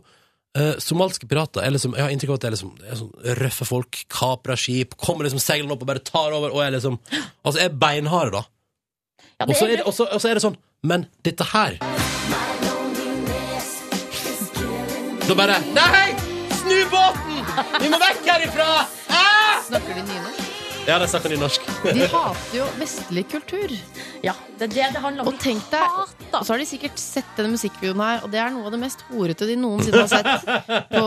[0.58, 3.38] Eh, somalske pirater er liksom Jeg har inntrykk av at det er liksom er sånn
[3.42, 7.00] røffe folk, kaprer skip, kommer liksom seilende opp og bare tar over, og er liksom
[7.46, 8.44] Altså er beinharde, da.
[9.42, 11.80] Ja, Og så er, er, er det sånn Men dette her
[15.28, 16.06] Da bare Nei!
[16.62, 17.42] Snu båten!
[17.82, 18.70] Vi må vekk herifra!
[19.10, 19.58] Ah!
[19.66, 20.41] Snakker de nynorsk?
[20.88, 21.66] Ja, det snakker de norsk.
[21.86, 23.74] De hater jo vestlig kultur.
[24.26, 25.30] ja, det er det det handler om.
[25.30, 26.00] Og tenk deg,
[26.34, 28.80] og så har de sikkert sett denne musikkvideoen her, og det er noe av det
[28.82, 30.50] mest horete de noensinne har sett
[30.90, 31.04] på,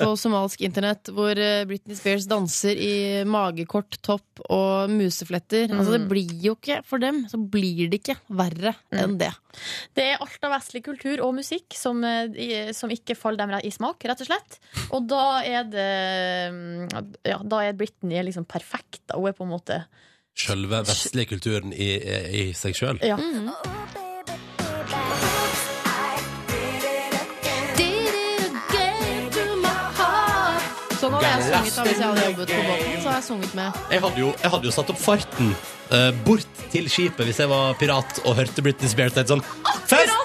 [0.00, 2.94] på somalsk internett, hvor eh, Britney Spears danser i
[3.28, 5.70] magekort topp og musefletter.
[5.70, 9.30] Altså, det blir jo ikke, for dem, så blir det ikke verre enn det.
[9.96, 13.72] Det er alt av vestlig kultur og musikk som, eh, som ikke faller dem i
[13.74, 14.58] smak, rett og slett.
[14.90, 15.90] Og da er det
[16.54, 19.02] mm, Ja, da er Britney liksom perfekt.
[19.06, 19.18] da.
[19.20, 19.82] Hun er på en måte
[20.32, 23.02] Sjølve vestlige kulturen i, i, seg sjøl.
[23.04, 23.18] Ja.
[23.20, 23.50] Sånn
[31.38, 32.96] jeg sunget da hvis jeg hadde jobbet på båten.
[33.02, 35.54] Så har jeg sunget med Jeg hadde jo, jeg hadde jo satt opp farten
[35.90, 39.18] eh, bort til skipet hvis jeg var pirat og hørte Britney Spears.
[39.28, 39.42] Sånn,
[39.90, 40.18] Fest!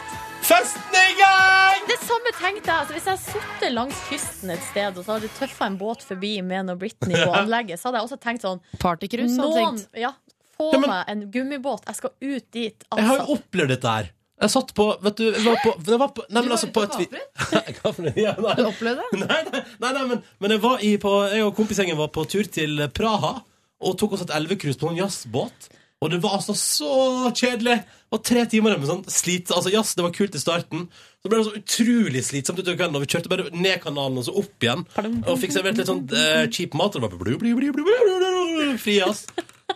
[0.47, 1.81] Festen er i gang!
[1.89, 2.77] Det samme tenkte jeg.
[2.79, 6.03] Altså, hvis jeg hadde sittet langs kysten et sted, og så hadde tøffa en båt
[6.07, 9.35] forbi med noe Britney på anlegget, så hadde jeg også tenkt sånn partycruise.
[9.35, 9.99] hadde jeg Noen, tenkt.
[9.99, 10.13] ja,
[10.57, 11.83] få Ja, men- meg en gummibåt.
[11.89, 12.87] Jeg skal ut dit.
[12.95, 13.35] Jeg har jo Altså.
[13.41, 14.09] opplevd dette her.
[14.37, 16.83] Jeg satt på Vet du, jeg var på, jeg var på Nei, men altså på
[16.85, 17.07] et vi-?
[18.21, 18.55] Ja, Har nei.
[18.59, 19.21] du opplevd det?
[19.23, 22.25] Nei, nei, nei, nei men, men jeg var i på Jeg og kompisgjengen var på
[22.29, 23.39] tur til Praha
[23.77, 25.67] og tok oss et elvecruise på en jazzbåt.
[26.01, 27.75] Og det var altså så kjedelig.
[27.85, 29.51] Det var tre timer med sånn slit.
[29.53, 30.87] Altså jazz, det var kult i starten.
[31.21, 32.97] Så ble det så utrolig slitsomt utover kvelden.
[32.97, 34.81] Og vi kjørte bare ned kanalen og så opp igjen.
[35.29, 36.97] Og fikk servert litt sånn uh, cheap mat.
[36.97, 39.27] Og det var blu, blu, blu, blu, blu, blu, blu, fri jazz.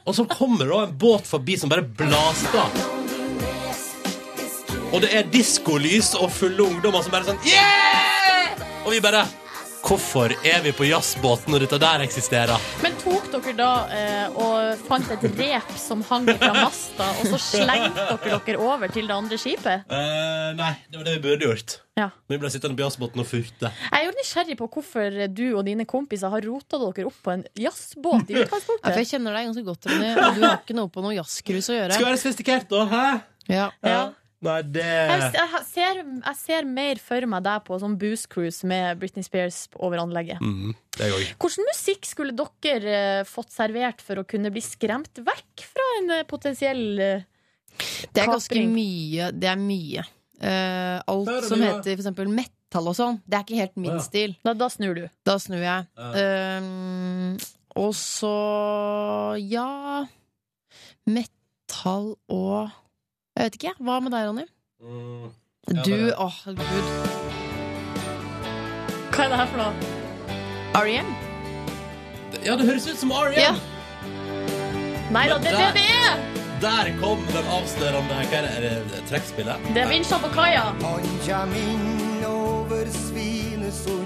[0.01, 3.11] Og så kommer da en båt forbi som bare blaster.
[4.91, 8.59] Og det er diskolys og fulle ungdommer som bare sånn Yeah!
[8.83, 9.23] Og vi bare
[9.81, 12.61] Hvorfor er vi på jazzbåten når dette der eksisterer?
[12.83, 17.39] Men tok dere da eh, og fant et rep som hang fra masta, og så
[17.41, 19.89] slengte dere dere over til det andre skipet?
[19.89, 21.75] Uh, nei, det var det vi burde gjort.
[21.97, 22.11] Ja.
[22.29, 23.73] Vi ble sittende på jazzbåten og furte.
[23.73, 27.33] Jeg er jo nysgjerrig på hvorfor du og dine kompiser har rota dere opp på
[27.33, 29.01] en jazzbåt i Ja, for utgangspunktet.
[29.01, 31.81] jeg kjenner deg ganske godt, Ronny, og du har ikke noe på noe jazzcruise å
[31.81, 31.97] gjøre.
[31.97, 32.85] Skal være sofistikert, da.
[32.93, 33.05] Hæ?
[33.49, 33.69] Ja.
[33.81, 34.01] Ja.
[34.41, 38.65] Nei, det Jeg, jeg, ser, jeg ser mer for meg deg på sånn booze cruise
[38.65, 40.41] med Britney Spears over anlegget.
[40.41, 41.59] mm, Det er jeg òg.
[41.67, 46.25] Musikk skulle dere eh, fått servert for å kunne bli skremt vekk fra en eh,
[46.29, 46.87] potensiell
[47.77, 48.09] kapring?
[48.13, 49.29] Det er ganske mye.
[49.37, 50.07] Det er mye.
[50.41, 53.93] Uh, alt det, som heter for eksempel metal og sånn, det er ikke helt min
[53.93, 54.03] ja.
[54.03, 54.35] stil.
[54.45, 55.03] Da, da snur du.
[55.27, 55.85] Da snur jeg.
[55.97, 56.57] Ja.
[56.57, 57.35] Um,
[57.79, 58.31] og så
[59.39, 60.03] ja
[61.07, 62.80] Metal og
[63.41, 64.43] Jeg vet ikke, hva med deg, Ronny?
[64.85, 65.29] Mm.
[65.81, 66.89] Du, det- åh, gud.
[69.15, 69.73] Hva er det her for noe?
[70.77, 71.09] R.E.M.?
[72.45, 73.41] Ja, det høres ut som R.E.M.
[73.41, 73.55] Ja.
[75.09, 76.21] Nei da, det er det det er!
[76.61, 78.53] Der kom den avslørende Hva er det?
[78.77, 79.65] Er det trekkspillet?
[79.73, 80.67] Det er vinsja på kaia.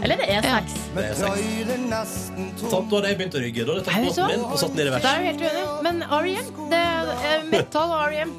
[0.05, 0.73] Eller det er E6.
[0.95, 2.13] Det er sex.
[2.61, 3.65] Sant, da hadde jeg begynt å rygge.
[3.65, 5.65] Da hadde jeg tatt båten min og satt den i Det er jo helt uenig.
[5.85, 6.49] Men R.E.M.
[6.71, 8.33] Det er eh, metal og R.E.M.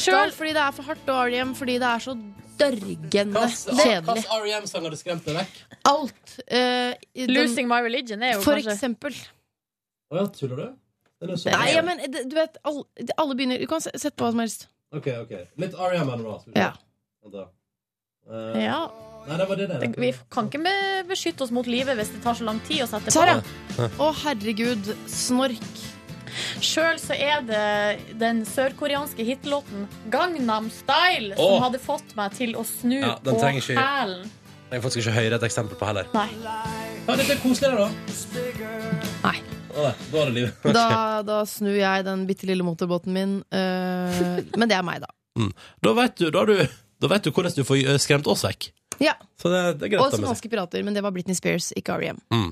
[0.00, 1.52] Sjøl fordi det er for hardt, og R.E.M.
[1.58, 2.14] fordi det er så
[2.60, 4.06] dørgende kjedelig.
[4.10, 5.60] Hvilken R.E.M.-sang du skremt deg vekk?
[5.90, 6.34] Alt.
[6.44, 6.56] Uh,
[7.16, 9.20] den- Losing My Religion er jo For kanskje eksempel.
[10.10, 10.66] Å ja, tuller du?
[11.20, 12.86] Er Nei, ja, men du vet, alle,
[13.20, 14.70] alle begynner Du kan sette på hva som helst.
[14.96, 15.34] OK, OK.
[15.60, 16.10] Litt R.E.M.
[16.16, 16.56] vi se.
[16.56, 16.72] Ja.
[17.30, 17.46] Da.
[18.30, 18.80] Eh, Ja.
[19.28, 19.68] Nei, det var det.
[19.68, 22.82] Det- Vi kan ikke be- beskytte oss mot livet hvis det tar så lang tid
[22.82, 23.40] å sette Sara!
[23.76, 23.88] på.
[23.98, 24.94] Å, herregud.
[25.06, 25.86] Snork.
[26.62, 32.64] Sjøl så er det den sørkoreanske hitlåten Gangnam Style som hadde fått meg til å
[32.64, 34.30] snu Ja, den på trenger ikke- hælen.
[34.70, 36.06] Jeg har faktisk ikke høre et eksempel på heller.
[36.14, 36.28] Nei.
[37.08, 37.90] Ja, dette er koselig, da.
[39.24, 39.40] Nei.
[39.70, 40.72] Å, nei, da er det livet.
[40.74, 43.40] Da, da snur jeg den bitte lille motorbåten min.
[43.50, 45.10] eh, men det er meg, da.
[45.82, 46.68] Da vet du, da har du,
[47.00, 48.70] da vet du hvordan du får eh, skremt oss vekk.
[49.00, 49.14] Ja.
[49.40, 50.14] Så det, det er greit.
[50.14, 52.18] Og med pirater, men det var Britney Spears, ikke R.E.M.
[52.30, 52.50] Mm.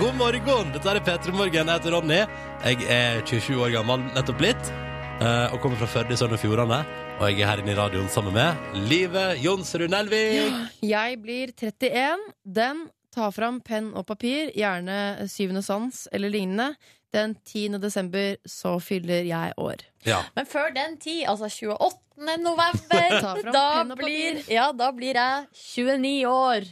[0.00, 0.72] God morgen!
[0.74, 1.54] Dette er P3 Morgen.
[1.54, 2.16] Jeg heter Ronny.
[2.64, 4.72] Jeg er 27 år gammel, nettopp blitt.
[5.22, 6.80] eh, Og kommer fra Førde i Sogn og Fjordane.
[7.20, 10.50] Og jeg er her inne i radioen sammen med Live Jonsrud Nelvik.
[10.82, 12.26] Jeg blir 31.
[12.44, 16.72] Den tar fram penn og papir, gjerne Syvende sans eller lignende.
[17.14, 17.78] Den 10.
[17.82, 19.84] desember så fyller jeg år.
[20.04, 20.22] Ja.
[20.36, 22.00] Men før den tid, altså 28.
[22.42, 23.20] november,
[23.54, 26.66] da blir, ja, da blir jeg 29 år.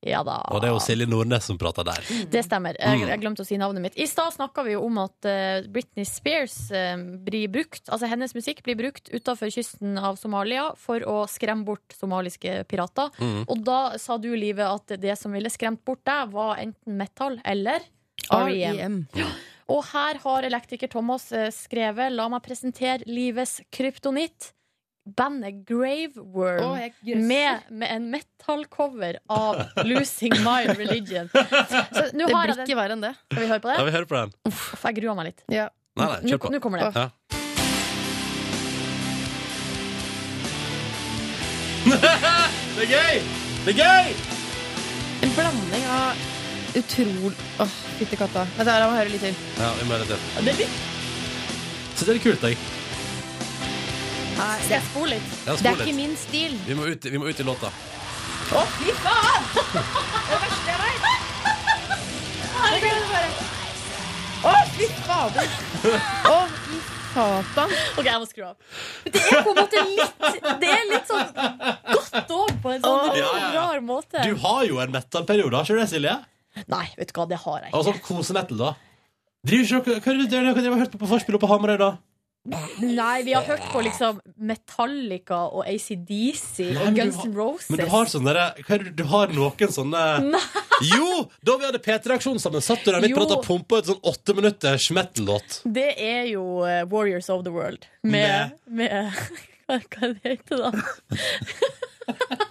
[0.00, 0.38] Ja da.
[0.48, 1.98] Og det er jo Silje Nordnes som prater der.
[2.32, 2.72] Det stemmer.
[2.80, 3.08] Jeg, Mm.
[3.10, 3.98] jeg glemte å si navnet mitt.
[4.00, 8.32] I stad snakka vi jo om at eh, Britney Spears eh, blir brukt, altså hennes
[8.32, 13.12] musikk blir brukt utafor kysten av Somalia for å skremme bort somaliske pirater.
[13.20, 13.44] Mm.
[13.44, 17.36] Og da sa du, Live, at det som ville skremt bort deg, var enten metal
[17.44, 17.84] eller
[18.30, 18.80] R.E.M.
[18.80, 18.98] R.E.M.
[19.70, 24.52] Og her har elektriker Thomas eh, skrevet La meg presentere livets kryptonitt.
[25.16, 26.60] Bandet Grave Worm.
[26.66, 27.22] Å, jeg grøsser.
[27.30, 31.30] med, med en metal-cover av Losing My Religion.
[31.32, 33.14] Så nå Det har blir jeg ikke verre enn det.
[33.30, 33.86] Skal vi høre på Ja, det?
[33.88, 34.34] vi hører på den.
[34.52, 35.44] Uff, jeg gruer meg litt.
[35.50, 35.68] Ja.
[35.98, 36.52] Nei, nei, Nå, kjør på.
[36.54, 36.92] nå kommer det.
[37.00, 37.08] Ja.
[42.76, 43.16] Det er gøy!
[43.64, 44.12] Det er gøy!
[45.24, 46.20] En blanding av
[46.76, 48.44] utrolig Åh, fytti katta.
[48.56, 49.34] Vent, da, jeg må høre litt til.
[49.58, 50.18] Ja, vi må høre til.
[50.44, 50.76] Det er litt,
[51.96, 52.56] Så det er litt kult, jeg.
[54.40, 55.32] skal jeg spole litt?
[55.46, 56.54] Ja, Det er er ikke min stil.
[56.66, 57.72] Vi må ut, vi må ut i låta.
[58.50, 59.42] Å, fy faen!
[60.30, 61.10] Det er verste jeg vet.
[64.40, 65.46] Å, fy fader!
[66.30, 66.78] Å, fy
[67.10, 67.72] satan.
[67.98, 68.56] Ok, jeg må skru av.
[69.04, 70.26] Det er på en måte litt
[70.62, 71.28] Det er litt sånn
[71.90, 73.48] godt òg, på en sånn Ja, ja, ja.
[73.58, 74.22] rar måte.
[74.24, 76.14] Du har jo en metal-periode, har ikke du det, Silje?
[76.70, 77.80] Nei, vet du hva, det har jeg ikke.
[77.80, 78.70] Altså kosemetal, da.
[79.46, 81.90] Driver ikke Hva er det dere har hørt på på forspill og på Hamarøy, da?
[82.80, 84.16] Nei, vi har hørt på liksom
[84.48, 87.68] Metallica og ACDC Nei, og Guns N' Roses.
[87.68, 90.04] Men du har sånne der, er Du har noen sånne
[90.88, 91.26] Jo!
[91.44, 94.00] Da vi hadde P3-aksjon sammen, satt du der midt på natta og pumpa ut sånn
[94.08, 95.60] åtte minutters metal-låt.
[95.68, 97.84] Det er jo eh, Warriors of the World.
[98.02, 99.12] Med, med
[99.70, 102.46] Hva hva det heter det da?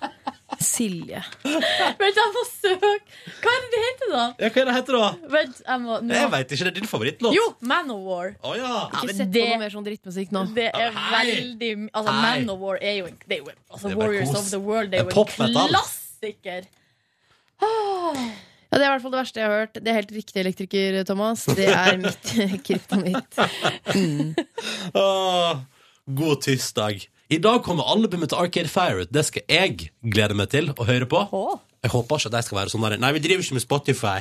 [0.60, 1.22] Silje.
[1.46, 2.98] Vent, jeg må søke.
[3.40, 4.24] Hva er det det heter, da?
[4.44, 5.10] Ja, hva er det heter da?
[5.32, 6.14] Vent, jeg må nå.
[6.18, 7.36] Jeg veit ikke, det er din favorittlåt.
[7.38, 8.34] Jo, Manowar.
[8.44, 8.68] Å ja.
[8.68, 10.44] Ja, Ikke ja, sett det- på noe mer sånn drittmusikk nå.
[10.58, 11.24] Det er Hei.
[11.32, 12.40] veldig Altså, Hei.
[12.44, 14.40] Manowar er jo en det er jo, altså, er Warriors kos.
[14.44, 14.92] of the World.
[14.92, 16.68] Det er jo en klassiker.
[17.62, 19.74] Ja, Det er i hvert fall det verste jeg har hørt.
[19.80, 21.46] Det er helt riktig, elektriker Thomas.
[21.58, 22.34] Det er mitt
[22.68, 23.40] kryptonitt.
[24.94, 25.56] Åh,
[26.06, 27.08] god tirsdag.
[27.30, 29.14] I dag kommer albumet til Arcade Fire ut.
[29.14, 31.20] Det skal jeg glede meg til å høre på.
[31.84, 34.18] Jeg håper ikke at de skal være sånn der Nei, vi driver ikke med Spotify.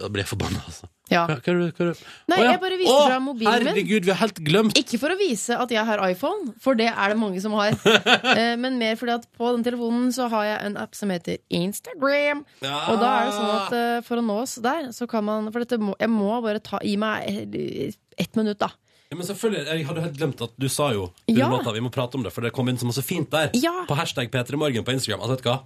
[0.00, 0.88] Da blir jeg forbanna, altså.
[1.12, 1.26] Ja.
[1.28, 1.86] Hva, hva, hva,
[2.32, 2.52] Nei, Å, ja.
[2.54, 3.68] jeg bare viser fra mobilen min.
[3.68, 4.78] Herregud, vi har helt glemt.
[4.80, 7.76] Ikke for å vise at jeg har iPhone, for det er det mange som har.
[8.32, 11.38] Eh, Men mer fordi at på den telefonen så har jeg en app som heter
[11.52, 12.40] Instagram.
[12.64, 12.78] Ja.
[12.90, 15.50] Og da er det sånn at eh, for å nå oss der, så kan man
[15.52, 18.72] For dette må, jeg må bare ta i meg ett ett minutt, da.
[19.12, 21.50] Ja, men selvfølgelig, Jeg hadde helt glemt at du sa jo Ja.
[21.52, 23.50] under Vi må prate om det, for det kom inn så masse fint der.
[23.54, 23.84] Ja.
[23.88, 25.20] På hashtag P3morgen på Instagram.
[25.20, 25.58] Altså, vet du hva?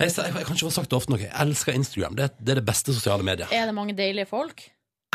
[0.00, 1.20] Jeg, jeg, jeg kan ikke få sagt det ofte nok.
[1.24, 2.14] Jeg elsker Instagram.
[2.16, 3.48] Det, det er det beste sosiale mediet.
[3.52, 4.60] Er det mange deilige folk?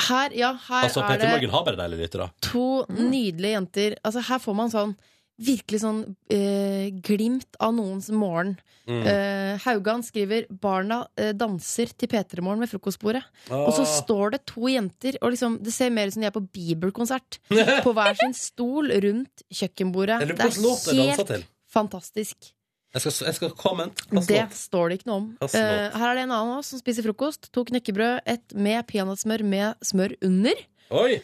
[0.09, 2.29] Her, ja, her Altså, er P3 det Morgen har bare deilige lyttere.
[2.41, 3.95] to nydelige jenter.
[4.03, 4.95] Altså, her får man sånn
[5.41, 8.55] virkelig sånn eh, glimt av noens morgen.
[8.87, 9.01] Mm.
[9.09, 13.23] Eh, Haugan skriver 'Barna eh, danser til P3morgen ved frokostbordet'.
[13.51, 16.35] Og så står det to jenter, og liksom, det ser mer ut som de er
[16.35, 17.39] på Bieber-konsert.
[17.85, 20.21] på hver sin stol rundt kjøkkenbordet.
[20.29, 22.53] Det danser helt fantastisk.
[22.95, 24.03] Jeg skal, jeg skal comment.
[24.23, 25.31] Det står det ikke noe om.
[25.43, 27.49] Eh, her er det en annen oss som spiser frokost.
[27.51, 30.61] To knekkebrød, ett med peanøttsmør med smør under,
[30.95, 31.17] Oi!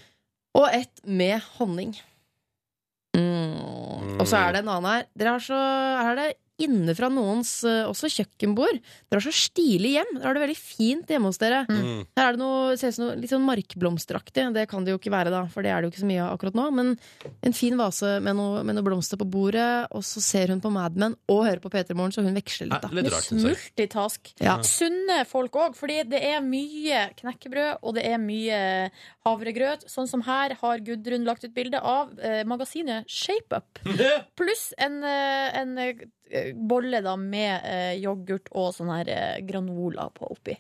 [0.58, 1.96] og ett med honning.
[3.18, 4.20] Mm.
[4.22, 5.08] Og så er det en annen her.
[5.18, 5.58] Dere har så,
[6.06, 6.30] er det
[6.62, 8.80] inne fra noens eh, også kjøkkenbord.
[9.10, 10.12] Dere har så stilig hjem.
[10.18, 11.64] Dere har det veldig fint hjemme hos dere.
[11.70, 12.04] Mm.
[12.18, 14.48] Her er det noe, ser ut som noe litt sånn markblomsteraktig.
[14.56, 16.26] Det kan det jo ikke være, da, for det er det jo ikke så mye
[16.26, 16.68] av akkurat nå.
[16.78, 16.94] Men
[17.48, 20.74] en fin vase med noe, med noe blomster på bordet, og så ser hun på
[20.74, 22.94] Mad Men og hører på P3 Morgen, så hun veksler litt, da.
[22.96, 23.32] Litt rart.
[23.42, 24.34] Multitask.
[24.44, 24.58] Ja.
[24.68, 28.62] Sunne folk òg, fordi det er mye knekkebrød og det er mye
[29.26, 29.86] havregrøt.
[29.90, 33.82] Sånn som her har Gudrun lagt ut bilde av eh, magasinet ShapeUp.
[34.40, 36.04] Pluss en, eh, en eh,
[36.56, 40.56] bolle da med eh, yoghurt og sånn her eh, granola på oppi.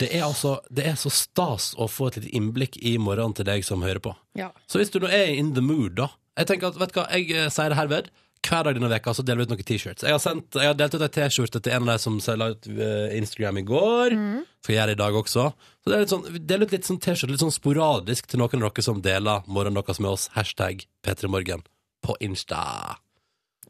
[0.00, 3.48] Det er altså Det er så stas å få et lite innblikk i morgenen til
[3.48, 4.14] deg som hører på.
[4.38, 4.50] Ja.
[4.66, 7.08] Så hvis du nå er in the mood, da Jeg tenker at, vet du hva,
[7.14, 8.10] jeg eh, sier det herved.
[8.44, 10.04] Hver dag denne veka så deler vi ut noen T-shirts.
[10.04, 12.50] Jeg har, sendt, jeg har delt ut ei T-skjorte til en av de som la
[12.52, 14.16] ut eh, Instagram i går.
[14.64, 15.46] Skal gjøre det i dag også.
[15.54, 18.42] Så det er litt sånn, Vi deler ut litt sånn T-skjorte litt sånn sporadisk til
[18.42, 20.28] noen av dere som deler morgenen deres med oss.
[20.36, 21.64] Hashtag P3morgen
[22.04, 22.98] på Insta.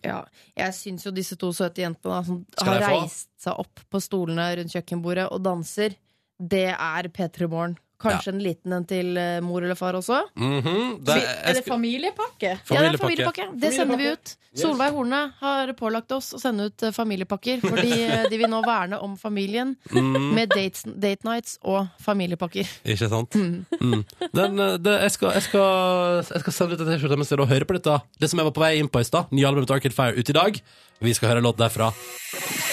[0.05, 0.21] Ja,
[0.59, 4.51] jeg syns jo disse to søte jentene da, som har reist seg opp på stolene
[4.59, 5.97] rundt kjøkkenbordet og danser,
[6.39, 7.79] det er P3 Morgen.
[8.05, 10.21] Kanskje en liten en til eh, mor eller far også?
[10.37, 12.55] Mhm, det, er er det familiepakke?
[12.65, 12.75] familiepakke?
[12.75, 13.47] Ja, det er familiepakke.
[13.65, 14.35] Det sender vi ut.
[14.55, 14.63] Yes.
[14.63, 18.61] Solveig Horne har pålagt oss å sende ut eh, familiepakker, fordi eh, de vil nå
[18.67, 20.31] verne om familien Mm.
[20.35, 22.69] med dates, date nights og familiepakker.
[22.85, 23.35] Ikke sant?
[23.35, 24.05] Mm.
[24.35, 27.67] Den, det, jeg, skal, jeg, skal, jeg skal sende ut en T-skjorte mens dere hører
[27.69, 27.97] på dette.
[28.21, 29.33] Det som jeg var på vei inn på i stad.
[29.35, 30.61] Nye albumet til Arcade Fire ute i dag.
[31.05, 31.91] Vi skal høre en låt derfra.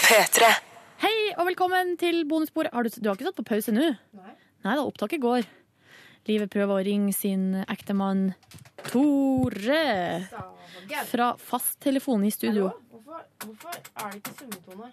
[0.05, 0.51] P3.
[1.01, 2.69] Hei og velkommen til bonusbord.
[2.73, 3.91] Har du, du har ikke satt på pause nå?
[4.17, 4.33] Nei.
[4.61, 5.47] Nei da, opptaket går.
[6.29, 8.33] Livet prøver å ringe sin ektemann
[8.85, 10.21] Tore
[11.09, 12.69] fra fasttelefonen i studio.
[13.41, 14.91] Hvorfor, er det ikke summetone?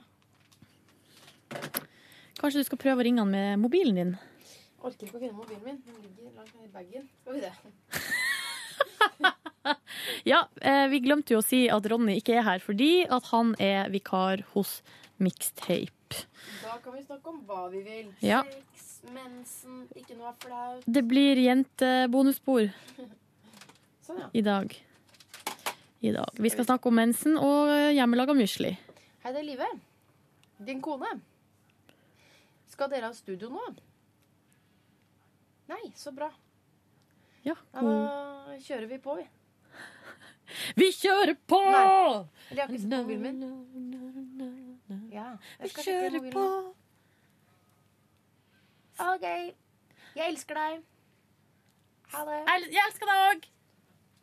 [2.39, 4.15] Kanskje du skal prøve å ringe han med mobilen din?
[4.79, 5.81] Orker ikke å finne mobilen min.
[5.85, 7.09] Den ligger langt nedi i bagen.
[7.21, 7.55] Skal vi det?
[10.25, 13.53] Ja, eh, vi glemte jo å si at Ronny ikke er her fordi at han
[13.61, 14.79] er vikar hos
[15.21, 16.23] Mixtape.
[16.63, 18.07] Da kan vi snakke om hva vi vil.
[18.25, 18.43] Ja.
[18.49, 20.85] Sex, mensen, ikke noe flaut.
[20.87, 22.71] Det blir jentebonusbord
[24.07, 24.29] Sånn, ja.
[24.33, 24.75] i dag.
[26.01, 26.31] I dag.
[26.39, 28.75] Vi skal snakke om mensen og hjemmelaga musli.
[29.25, 29.69] Hei, det er Live.
[30.65, 31.11] Din kone.
[32.71, 33.65] Skal dere ha studio nå?
[35.69, 36.31] Nei, så bra.
[37.45, 39.27] Ja, da kjører vi på, vi.
[40.79, 41.59] Vi kjører på!
[41.61, 42.25] Nei.
[42.55, 45.09] Jeg har ikke sett mobilen min.
[45.13, 46.45] Ja, Vi kjører på.
[49.05, 49.27] OK.
[50.19, 50.81] Jeg elsker deg.
[52.15, 52.39] Ha det.
[52.49, 53.47] Jeg jeg elsker deg òg!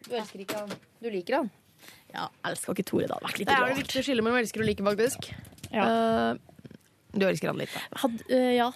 [0.05, 0.73] Du elsker ikke han.
[1.01, 1.51] Du liker han.
[2.15, 3.05] Ja, elsker ikke Tore.
[3.07, 3.79] Det hadde vært litt Det er det rart.
[3.81, 5.29] viktige skillet mellom elsker og liker, faktisk.
[5.73, 5.85] Ja.
[5.85, 6.33] Uh,
[7.15, 7.81] du elsker han litt, da.
[8.03, 8.67] Had, uh, ja.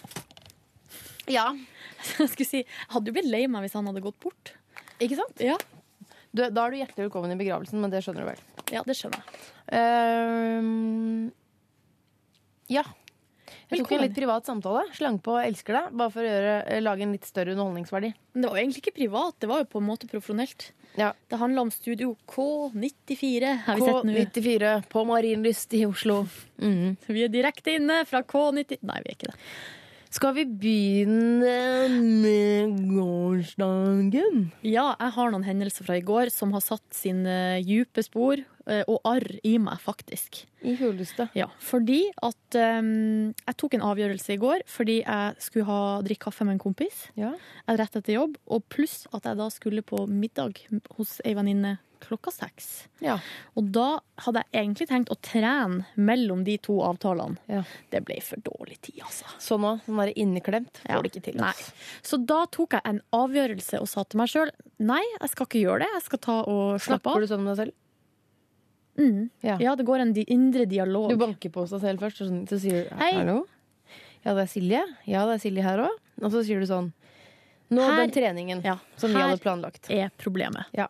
[1.30, 1.48] Ja.
[2.20, 4.54] Jeg skulle si, jeg hadde jo blitt lei meg hvis han hadde gått bort.
[5.04, 5.42] Ikke sant?
[5.44, 5.58] Ja,
[6.32, 8.42] Du, da er du hjertelig velkommen i begravelsen, men det skjønner du vel.
[8.72, 9.30] ja det skjønner jeg.
[9.74, 11.32] Uh,
[12.72, 12.84] ja.
[13.70, 14.82] Jeg tok en litt privat samtale.
[14.98, 18.14] Slang på 'elsker deg', bare for å gjøre, eh, lage en litt større underholdningsverdi.
[18.34, 20.72] Men det var jo egentlig ikke privat, det var jo på en måte profesjonelt.
[20.98, 21.14] Ja.
[21.30, 24.14] Det handla om Studio K94, har vi sett nå.
[24.14, 26.28] K94 på Marienlyst i Oslo.
[26.60, 26.98] Mm.
[27.08, 29.38] Vi er direkte inne fra K90 Nei, vi er ikke det.
[30.10, 31.52] Skal vi begynne
[31.94, 34.48] med gårsdagen?
[34.66, 38.82] Ja, jeg har noen hendelser fra i går som har satt sine dype spor eh,
[38.90, 40.40] og arr i meg, faktisk.
[40.66, 41.28] I huleste.
[41.38, 46.26] Ja, fordi at um, jeg tok en avgjørelse i går fordi jeg skulle ha drikke
[46.26, 47.36] kaffe med en kompis Ja.
[47.70, 50.58] rett etter jobb, og pluss at jeg da skulle på middag
[50.98, 52.88] hos ei venninne klokka seks.
[53.04, 53.18] Ja.
[53.56, 57.38] Og da hadde jeg egentlig tenkt å trene mellom de to avtalene.
[57.48, 57.64] Ja.
[57.92, 59.26] Det ble for dårlig tid, altså.
[59.40, 61.02] Så nå, sånn der inneklemt, får Ja.
[61.02, 61.38] det ikke til.
[61.42, 61.54] Nei.
[62.02, 65.64] Så da tok jeg en avgjørelse og sa til meg sjøl nei, jeg skal ikke
[65.66, 65.92] gjøre det.
[65.94, 67.22] Jeg skal ta og slappe Snakker av.
[67.22, 67.74] du sånn med deg selv?
[69.00, 69.30] Mm.
[69.44, 69.58] Ja.
[69.60, 71.10] Ja, det går en indre dialog.
[71.10, 72.96] Du banker på deg selv først, og så sier du.
[72.96, 73.46] 'hallo'?
[74.26, 74.82] Ja, det er Silje.
[75.08, 75.96] Ja, det er Silje her òg.
[76.22, 76.92] Og så sier du sånn
[77.70, 79.88] Nå Her- den treningen Ja, som vi hadde planlagt.
[79.92, 80.66] Her er problemet.
[80.74, 80.88] Ja.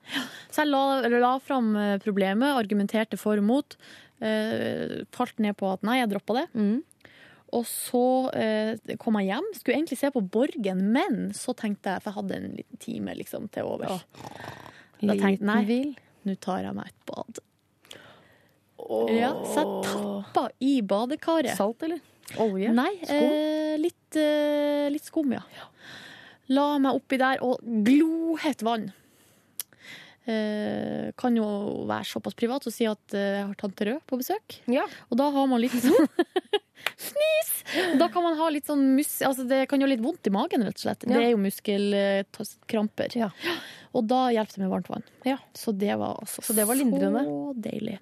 [0.50, 3.76] Så jeg la, la fram eh, problemet, argumenterte for og mot.
[4.22, 6.46] eh, falt ned på at nei, jeg droppa det.
[6.56, 6.84] Mm.
[7.52, 8.04] Og så
[8.38, 9.48] eh, kom jeg hjem.
[9.58, 13.16] Skulle egentlig se på Borgen, men så tenkte jeg, for jeg hadde en liten time
[13.18, 14.04] liksom, til overs.
[15.02, 15.80] Da tenkte jeg nei,
[16.28, 17.40] nå tar jeg meg et bad.
[19.12, 21.56] Ja, så jeg tappa i badekaret.
[21.58, 22.00] Salt, eller?
[22.40, 22.72] Olje?
[22.76, 25.42] Nei, eh, litt, eh, litt skum, ja.
[26.50, 28.90] La meg oppi der, og glohett vann.
[30.30, 31.46] Eh, kan jo
[31.90, 34.60] være såpass privat å si at eh, jeg har tante Rød på besøk.
[34.70, 34.84] Ja.
[35.10, 36.10] Og da har man litt sånn
[37.00, 37.50] Snis!
[38.00, 39.20] Da kan man ha litt sånn mus...
[39.26, 41.06] Altså, det kan gjøre litt vondt i magen, rett og slett.
[41.08, 43.16] Det er jo muskelkramper.
[43.20, 43.30] Ja.
[43.96, 45.06] Og da hjelper det med varmt vann.
[45.28, 45.38] Ja.
[45.58, 47.98] Så det var altså Så det var så deilig.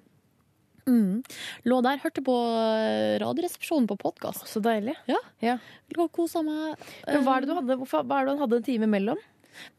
[0.88, 1.22] Mm.
[1.68, 2.34] Lå der, hørte på
[2.80, 4.46] eh, Radioresepsjonen på podkast.
[4.48, 4.94] Så deilig.
[5.10, 5.20] Ja.
[5.44, 5.58] Ja.
[5.96, 6.80] Lå og kosa meg.
[7.06, 9.20] Men hva er det du hadde, hvorfor, hva er det du hadde en time mellom?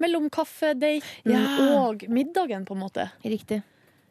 [0.04, 1.44] Mellom kaffedaten Ja.
[1.82, 3.10] og middagen, på en måte.
[3.26, 3.62] Riktig.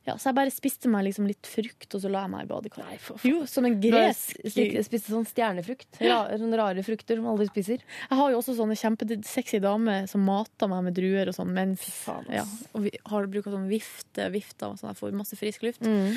[0.08, 2.48] Ja, så jeg bare spiste meg liksom litt frukt, og så la jeg meg i
[2.48, 3.08] badekaret.
[3.28, 4.54] Jo, som en gresk s-
[4.86, 5.98] spiste, sånn stjernefrukt.
[6.00, 7.82] Ja, sånne rare frukter som alle spiser.
[8.08, 11.84] Jeg har jo også sånne kjempesexy damer som mater meg med druer og sånn, mens
[12.06, 15.84] faen, ja, Og vi har brukt sånn vifte, vifter, sånn jeg får masse frisk luft.
[15.84, 16.16] Mm.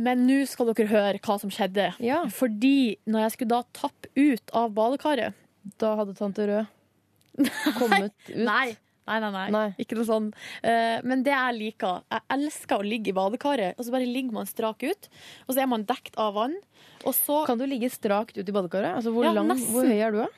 [0.00, 1.90] Men nå skal dere høre hva som skjedde.
[2.00, 2.22] Ja.
[2.32, 5.36] Fordi når jeg skulle da tappe ut av badekaret
[5.82, 6.70] Da hadde tante Rød
[7.78, 8.30] kommet ut.
[8.36, 8.70] Nei.
[9.10, 9.44] Nei, nei, nei.
[9.50, 9.64] Nei.
[9.82, 10.28] Ikke noe sånn.
[10.62, 14.36] Uh, men det jeg liker Jeg elsker å ligge i badekaret, og så bare ligger
[14.36, 15.08] man strak ut.
[15.48, 16.54] Og så er man dekt av vann.
[17.08, 18.92] Og så Kan du ligge strakt ut i badekaret?
[19.00, 20.28] Altså, hvor, Ja, lang, hvor høy er du, da?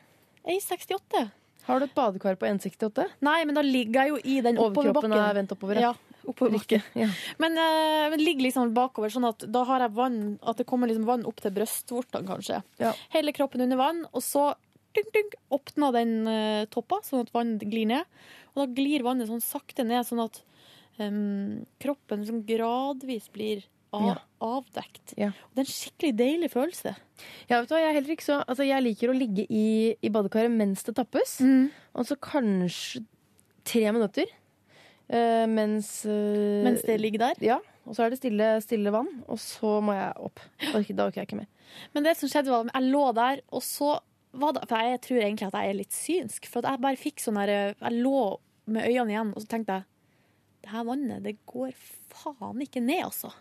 [0.46, 1.24] er jeg 68.
[1.66, 3.04] Har du et badekar på 1,68?
[3.22, 5.18] Nei, men da ligger jeg jo i den Overkroppen oppoverbakken.
[5.28, 5.78] er vendt oppover.
[5.84, 5.92] Ja,
[6.28, 6.80] oppoverbakke.
[6.98, 7.08] Ja.
[7.42, 10.90] Men eh, men ligger liksom bakover, sånn at da har jeg vann At det kommer
[10.90, 12.62] liksom vann opp til brystvortene, kanskje.
[12.82, 12.92] Ja.
[13.14, 14.52] Hele kroppen under vann, og så
[14.96, 18.08] dunk, dunk, åpner den uh, toppa, sånn at vann glir ned.
[18.52, 20.42] Og da glir vannet sånn sakte ned, sånn at
[21.00, 24.16] um, kroppen liksom gradvis blir av, Ja.
[24.40, 25.14] avdekt.
[25.16, 25.30] Ja.
[25.52, 26.94] Det er en skikkelig deilig følelse.
[27.48, 30.84] Ja, vet du hva, jeg, så, altså, jeg liker å ligge i, i badekaret mens
[30.84, 31.38] det tappes.
[31.40, 33.04] Og så kanskje
[33.68, 34.28] tre minutter.
[35.12, 37.44] Eh, mens eh, Mens det ligger der.
[37.44, 37.58] Ja.
[37.86, 40.42] Og så er det stille, stille vann, og så må jeg opp.
[40.62, 41.50] Da orker jeg ikke mer.
[41.94, 43.96] Men det som skjedde var at jeg lå der, og så
[44.32, 46.46] var det For jeg tror egentlig at jeg er litt synsk.
[46.48, 48.38] For jeg bare fikk sånn der Jeg lå
[48.72, 49.88] med øynene igjen, og så tenkte jeg
[50.62, 51.72] Det her vannet, det går
[52.12, 53.32] faen ikke ned, altså.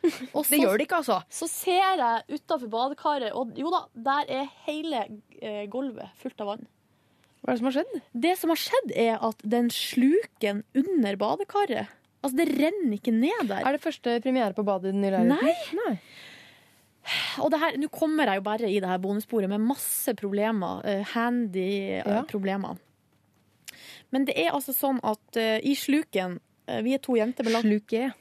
[0.36, 1.18] Og Det gjør det ikke, altså.
[1.28, 5.02] Så ser jeg utafor badekaret, og jo da, der er hele
[5.40, 6.68] eh, gulvet fullt av vann.
[7.40, 7.94] Hva er det som har skjedd?
[8.26, 13.46] Det som har skjedd, er at den sluken under badekaret Altså, det renner ikke ned
[13.48, 13.62] der.
[13.64, 15.78] Er det første premiere på badet i den nye leiligheten?
[15.80, 15.94] Nei.
[15.94, 15.94] Nei.
[17.40, 20.82] Og det her, nå kommer jeg jo bare i det her bonussporet med masse problemer.
[20.84, 22.18] Uh, handy uh, Ja.
[22.28, 22.76] problemer.
[24.12, 26.40] Men det er altså sånn at uh, i sluken
[26.84, 28.18] Vi er to jenter med lang Sluket.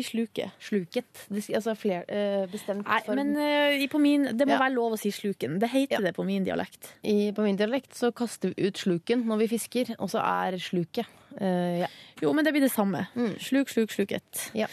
[0.00, 0.56] I sluket.
[0.64, 1.22] Sluket.
[1.54, 3.20] Altså fler, eh, bestemt Nei, form.
[3.20, 4.64] men eh, i- på min, det må Ja.
[4.64, 5.58] være lov å si sluken.
[5.60, 6.04] Det heter Ja.
[6.08, 6.94] det på min dialekt.
[7.04, 10.56] I, på min dialekt så kaster vi ut sluken når vi fisker, og så er
[10.58, 11.06] sluket.
[11.40, 11.86] Uh, ja.
[12.20, 13.04] Jo, men det blir det samme.
[13.14, 13.36] Mm.
[13.38, 14.50] Sluk, sluk, sluket.
[14.52, 14.66] Ja.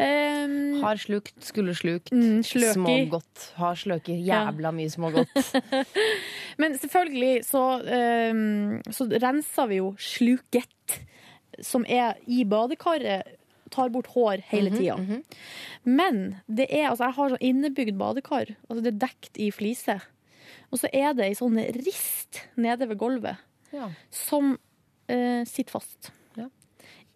[0.00, 2.10] Um, Har slukt, skulle slukt.
[2.10, 2.74] Mm, sløker.
[2.74, 3.44] Smågodt.
[3.60, 4.16] Har sløki.
[4.26, 5.30] Jævla mye smågodt.
[6.58, 7.62] Men selvfølgelig så,
[8.32, 10.98] um, så renser vi jo sluket,
[11.62, 13.36] som er i badekaret.
[13.70, 14.96] Tar bort hår hele tida.
[15.86, 18.54] Men det er, altså, jeg har sånn innebygd badekar.
[18.68, 20.00] Altså det er dekt i flise.
[20.70, 23.38] Og så er det ei sånn rist nede ved gulvet
[23.72, 23.90] Ja.
[24.10, 24.56] som
[25.08, 26.10] eh, sitter fast.
[26.38, 26.48] Ja.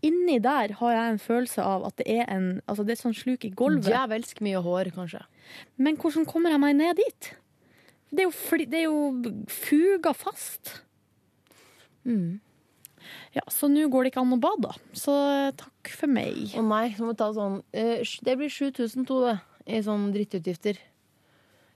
[0.06, 3.14] Inni der har jeg en følelse av at det er en Altså det er sånn
[3.18, 3.90] sluk i gulvet.
[3.90, 5.22] Djevelsk mye hår, kanskje.
[5.76, 7.34] Men hvordan kommer jeg meg ned dit?
[8.14, 10.76] det er jo, fli, det er jo fuga fast.
[12.06, 12.38] Mm.
[13.34, 14.74] Ja, så nå går det ikke an å bade, da.
[14.94, 16.52] Så eh, takk for meg.
[16.54, 19.34] Å nei, så må vi ta sånn eh, Det blir 7002, det.
[19.74, 20.78] I sånn drittutgifter.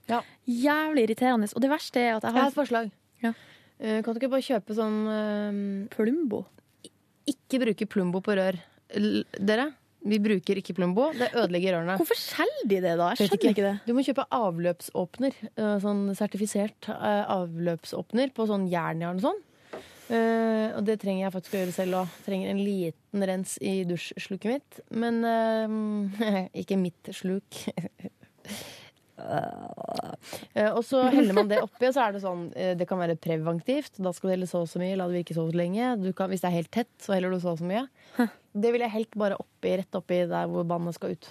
[0.09, 0.21] Ja.
[0.45, 1.49] Jævlig irriterende.
[1.57, 2.91] Og det verste er at jeg har Jeg har et forslag.
[3.25, 3.33] Ja.
[3.79, 5.59] Eh, kan du ikke bare kjøpe sånn eh,
[5.95, 6.43] Plumbo.
[7.29, 8.57] Ikke bruke Plumbo på rør.
[8.97, 9.67] L dere,
[10.05, 11.09] vi bruker ikke Plumbo.
[11.17, 11.97] Det ødelegger rørene.
[11.99, 13.11] Hvorfor selger de det, da?
[13.17, 13.75] Jeg skjønner ikke det.
[13.89, 15.35] Du må kjøpe avløpsåpner.
[15.83, 19.41] Sånn sertifisert avløpsåpner på sånn jernjern og sånn.
[20.09, 22.17] Eh, og det trenger jeg faktisk å gjøre selv òg.
[22.25, 24.81] Trenger en liten rens i dusjsluket mitt.
[24.89, 27.61] Men uh, ikke mitt sluk.
[29.19, 30.15] Uh,
[30.71, 32.45] og så heller man det oppi, og så er det sånn
[32.79, 33.99] Det kan være preventivt.
[33.99, 35.91] Da skal du helle så og så mye, la det virke så og så lenge.
[36.01, 37.85] Du kan, hvis det er helt tett, så heller du så og så mye.
[38.49, 41.29] Det vil jeg helt bare oppi, rett oppi der hvor vannet skal ut.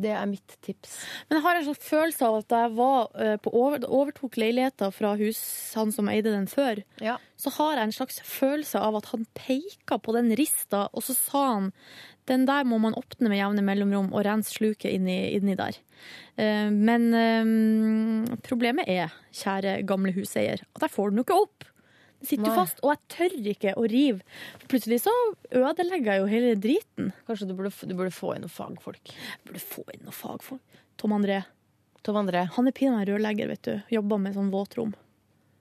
[0.00, 0.94] Det er mitt tips.
[1.28, 4.38] Men jeg har en sånn følelse av at da jeg var, eh, på over, overtok
[4.40, 5.40] leiligheten fra hus,
[5.76, 7.18] han som eide den før, Ja.
[7.36, 11.14] så har jeg en slags følelse av at han peka på den rista, og så
[11.14, 11.72] sa han
[12.26, 15.74] den der må man åpne med jevne mellomrom og rense sluket inni, inni der.
[16.38, 21.64] Eh, Men eh, problemet er, kjære gamle huseier, at jeg får den jo ikke opp.
[22.22, 24.22] Sitter jo fast, og jeg tør ikke å rive.
[24.70, 25.14] Plutselig så
[25.50, 27.10] ødelegger jeg jo hele driten.
[27.28, 29.12] Kanskje du burde, du burde få inn noen fagfolk.
[29.12, 30.82] Jeg burde få inn noen fagfolk.
[31.02, 31.42] Tom André.
[32.02, 33.74] Tom André, Han er pinadø rørlegger, vet du.
[33.94, 34.94] Jobber med sånn våtrom.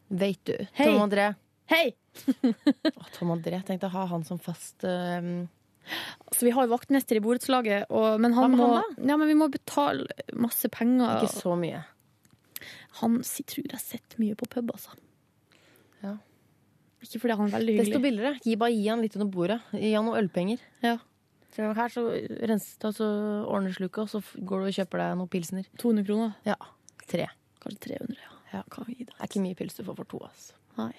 [0.09, 0.55] vet du.
[0.77, 0.85] Hei.
[0.89, 1.31] Tom André.
[1.71, 1.95] Hei!
[3.15, 5.47] Tom André, tenkte å ha han som fast um...
[6.31, 7.89] Så vi har jo vaktmester i borettslaget,
[8.21, 10.05] men han må, han ja, men vi må betale
[10.37, 11.23] masse penger.
[11.23, 11.81] Ikke så mye.
[13.01, 14.93] Han tror jeg sitter mye på pub, altså.
[17.01, 18.03] Ikke fordi han er veldig Desto hyggelig.
[18.07, 18.33] billigere.
[18.45, 19.59] Gi, bare gi han litt under bordet.
[19.73, 20.59] Gi han noen ølpenger.
[20.85, 20.97] Ja.
[21.51, 22.03] Så her så
[22.47, 23.07] renses det, og så
[23.51, 25.65] ordner sluket, og så går du og kjøper deg noen pilsner.
[25.81, 26.35] 200 kroner.
[26.47, 26.55] Ja.
[27.11, 27.25] Tre.
[27.63, 28.37] Kanskje 300, ja.
[28.53, 28.61] Ja.
[28.71, 29.15] Kan vi gi det.
[29.17, 30.53] Det er ikke mye pils du får for to, altså.
[30.77, 30.91] Nei.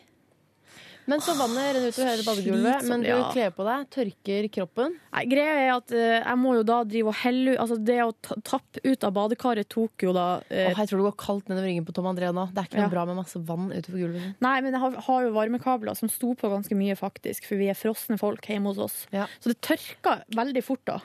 [1.11, 4.93] Men så vannet renner utover hele badegulvet, men du kler på deg, tørker kroppen.
[5.13, 7.97] Nei, greia er at eh, jeg må jo da drive og helle ut Altså, det
[8.05, 11.17] å ta, tappe ut av badekaret tok jo da eh, Åh, jeg tror det går
[11.25, 12.45] kaldt nedover ryggen på Tom André nå.
[12.55, 12.93] Det er ikke noe Ja.
[12.95, 14.39] bra med masse vann utover gulvet.
[14.47, 17.49] Nei, men jeg har, har jo varmekabler som sto på ganske mye, faktisk.
[17.51, 18.97] For vi er frosne folk hjemme hos oss.
[19.15, 19.27] Ja.
[19.43, 21.01] Så det tørka veldig fort da.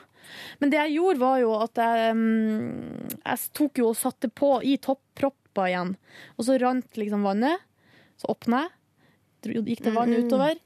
[0.62, 4.54] Men det jeg gjorde, var jo at jeg, mm, jeg tok jo og satte på
[4.62, 5.94] i topproppa igjen.
[6.38, 7.64] Og så rant liksom vannet.
[8.18, 8.74] Så åpna jeg.
[9.42, 10.26] Gikk det vann Mm, mm.
[10.28, 10.58] utover.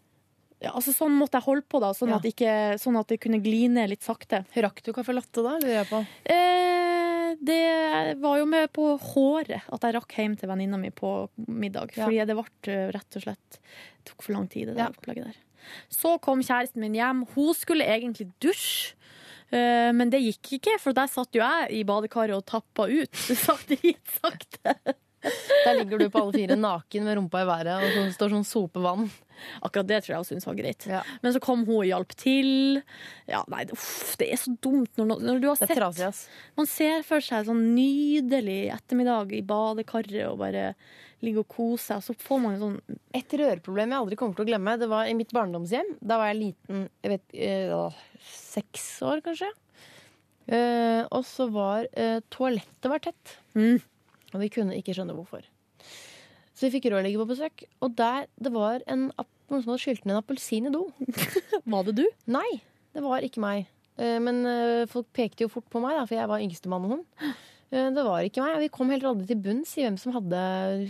[0.62, 2.16] Ja, altså Sånn måtte jeg holde på, da, sånn, Ja.
[2.16, 4.44] at, ikke, sånn at det kunne gli ned litt sakte.
[4.55, 6.07] Rakk du caffè latte da, jeg på?
[6.31, 11.28] Eh, det var jo med på håret at jeg rakk hjem til venninna mi på
[11.49, 11.90] middag.
[11.97, 12.05] Ja.
[12.07, 15.24] Fordi det ble eh, rett og slett det tok for lang tid, det der opplegget
[15.32, 15.36] der.
[15.90, 17.24] Så kom kjæresten min hjem.
[17.35, 18.94] Hun skulle egentlig dusje.
[19.51, 23.11] eh, Men det gikk ikke, for der satt jo jeg i badekaret og tappa ut.
[23.47, 23.77] Sakte,
[24.23, 24.77] sakte.
[25.23, 28.49] Der ligger du på alle fire naken med rumpa i været, og så står sånn
[28.49, 29.07] sopevann.
[29.62, 30.86] Akkurat det tror jeg hun syntes var greit.
[30.90, 31.03] Ja.
[31.23, 32.82] Men så kom hun og hjalp til.
[33.31, 36.11] Ja, nei, uff, det er så dumt når, når du har sett trasig.
[36.59, 40.73] Man ser for seg sånn nydelig ettermiddag i badekaret og bare
[41.23, 44.43] ligge og kose seg, så får man en sånn Et rørproblem jeg aldri kommer til
[44.43, 45.94] å glemme, det var i mitt barndomshjem.
[46.03, 49.53] Da var jeg liten, jeg vet, eh, seks år kanskje.
[50.51, 53.36] Eh, og så var eh, toalettet var tett.
[53.55, 53.78] Mm.
[54.33, 55.45] Og vi kunne ikke skjønne hvorfor.
[56.53, 59.09] Så vi fikk rørlegger på besøk, og der det var en,
[59.51, 60.85] noen som hadde skylt ned en appelsin i do.
[61.73, 62.05] Var det du?
[62.33, 62.49] Nei,
[62.93, 63.71] det var ikke meg.
[63.97, 66.95] Eh, Men eh, folk pekte jo fort på meg, da, for jeg var yngstemann og
[66.97, 67.09] sånn.
[67.73, 68.59] Det var ikke meg.
[68.61, 70.41] Vi kom heller aldri til bunns i hvem som hadde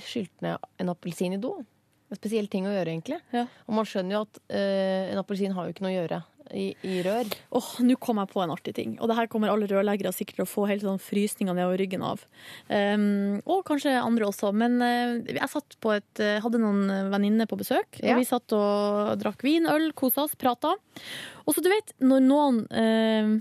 [0.03, 1.53] skylt ned en appelsin i do.
[2.11, 3.21] En spesiell ting å gjøre, egentlig.
[3.31, 3.45] Ja.
[3.71, 6.19] Og man skjønner jo at en appelsin har jo ikke noe å gjøre
[6.57, 7.29] i, i rør.
[7.59, 8.95] Åh, nå kom jeg på en artig ting.
[9.01, 12.05] Og det her kommer alle rørleggere sikkert til å få helt sånn frysninger nedover ryggen
[12.07, 12.25] av.
[12.69, 14.53] Um, og kanskje andre også.
[14.57, 18.15] Men uh, jeg satt på et, uh, hadde noen venninner på besøk, Ja.
[18.15, 20.75] og vi satt og drakk vin, øl, kosa oss, prata.
[21.47, 23.41] Og så du vet, når noen uh,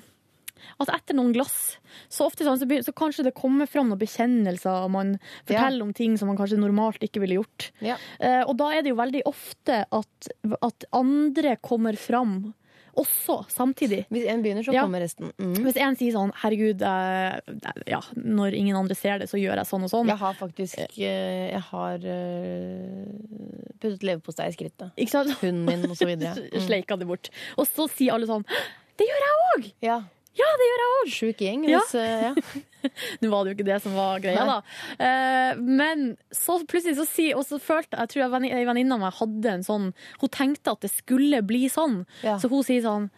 [0.77, 1.79] Altså etter noen glass,
[2.11, 5.91] så ofte sånn, så, så kanskje det kommer fram noen bekjennelser, og man forteller om
[5.97, 7.71] ting som man kanskje normalt ikke ville gjort.
[7.81, 7.97] Ja.
[8.21, 10.29] Eh, og da er det jo veldig ofte at,
[10.61, 12.51] at andre kommer fram
[12.97, 14.05] også, samtidig.
[14.11, 14.83] Hvis en begynner, så Ja.
[14.83, 15.31] kommer resten.
[15.37, 15.55] Mm.
[15.63, 17.39] Hvis en sier sånn 'herregud, eh,
[17.87, 20.07] ja, når ingen andre ser det, så gjør jeg sånn og sånn'.
[20.07, 23.05] Jeg har faktisk eh, Jeg har eh,
[23.79, 24.91] puttet leverpostei i skrittet.
[24.97, 25.31] Ikke sant?
[25.41, 26.35] Hunden min, og så videre.
[26.51, 26.67] Mm.
[26.67, 27.29] Sleika det bort.
[27.57, 28.43] Og så sier alle sånn
[28.97, 29.73] 'det gjør jeg òg'!
[29.81, 30.01] Ja.
[30.39, 31.09] Ja, det gjør jeg òg!
[31.11, 31.63] Sjuk gjeng.
[31.67, 31.79] Ja.
[31.81, 32.61] Hvis, eh, ja.
[33.21, 34.53] Nå var det jo ikke det som var greia, Nei.
[34.55, 35.05] da.
[35.05, 39.03] Eh, men så plutselig så si, Og så følte jeg tror jeg ei venninne av
[39.03, 39.89] meg hadde en sånn
[40.23, 42.01] Hun tenkte at det skulle bli sånn.
[42.23, 42.37] Ja.
[42.41, 43.09] Så hun sier sånn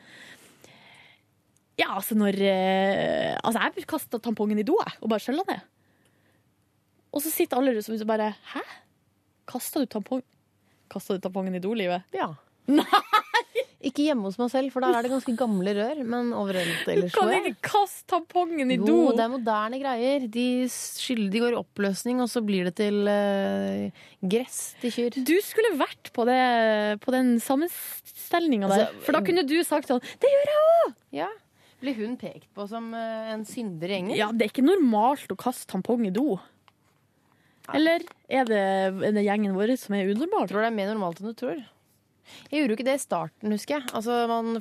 [1.80, 5.64] Ja, altså når eh, Altså, jeg kasta tampongen i do, jeg, og bare skjølla ned.
[7.14, 8.66] Og så sitter alle rundt og bare Hæ?
[9.54, 10.26] Kasta du tampong
[10.92, 12.10] Kasta du tampongen i do-livet?
[12.16, 12.34] Ja.
[13.84, 16.02] Ikke hjemme hos meg selv, for der er det ganske gamle rør.
[16.08, 18.96] Men overalt ellers Du Kan ikke kaste tampongen i do!
[19.10, 20.28] Jo, det er moderne greier.
[20.32, 25.20] De, skylder, de går i oppløsning, og så blir det til uh, gress til kyr.
[25.28, 26.40] Du skulle vært på, det,
[27.04, 28.86] på den sammenstillinga der.
[28.88, 30.96] Altså, For da kunne du sagt sånn Det gjør jeg òg!
[31.20, 31.30] Ja.
[31.84, 34.16] Blir hun pekt på som uh, en synder i gjengen?
[34.16, 36.38] Ja, det er ikke normalt å kaste tampong i do.
[37.76, 38.64] Eller er det,
[39.08, 40.48] er det gjengen vår som er unormal?
[40.48, 41.60] Jeg tror det er mer normalt enn du tror.
[42.50, 43.90] Jeg gjorde jo ikke det i starten, husker jeg.
[43.98, 44.56] Altså, man,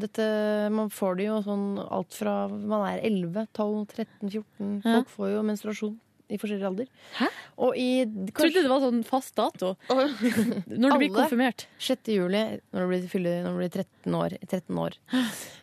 [0.00, 0.28] dette,
[0.74, 4.94] man får det jo sånn alt fra man er 11, 12, 13, 14 Ja.
[5.00, 5.98] Folk får jo menstruasjon
[6.30, 6.88] i forskjellig alder.
[7.18, 7.28] Hæ?
[7.66, 7.88] Og i
[8.30, 9.72] Trodde det var sånn fast dato.
[9.90, 11.66] Når du blir konfirmert.
[11.82, 12.12] 6.
[12.14, 14.36] juli, når du blir, fyller, når du blir 13 år.
[14.46, 14.98] 13 år.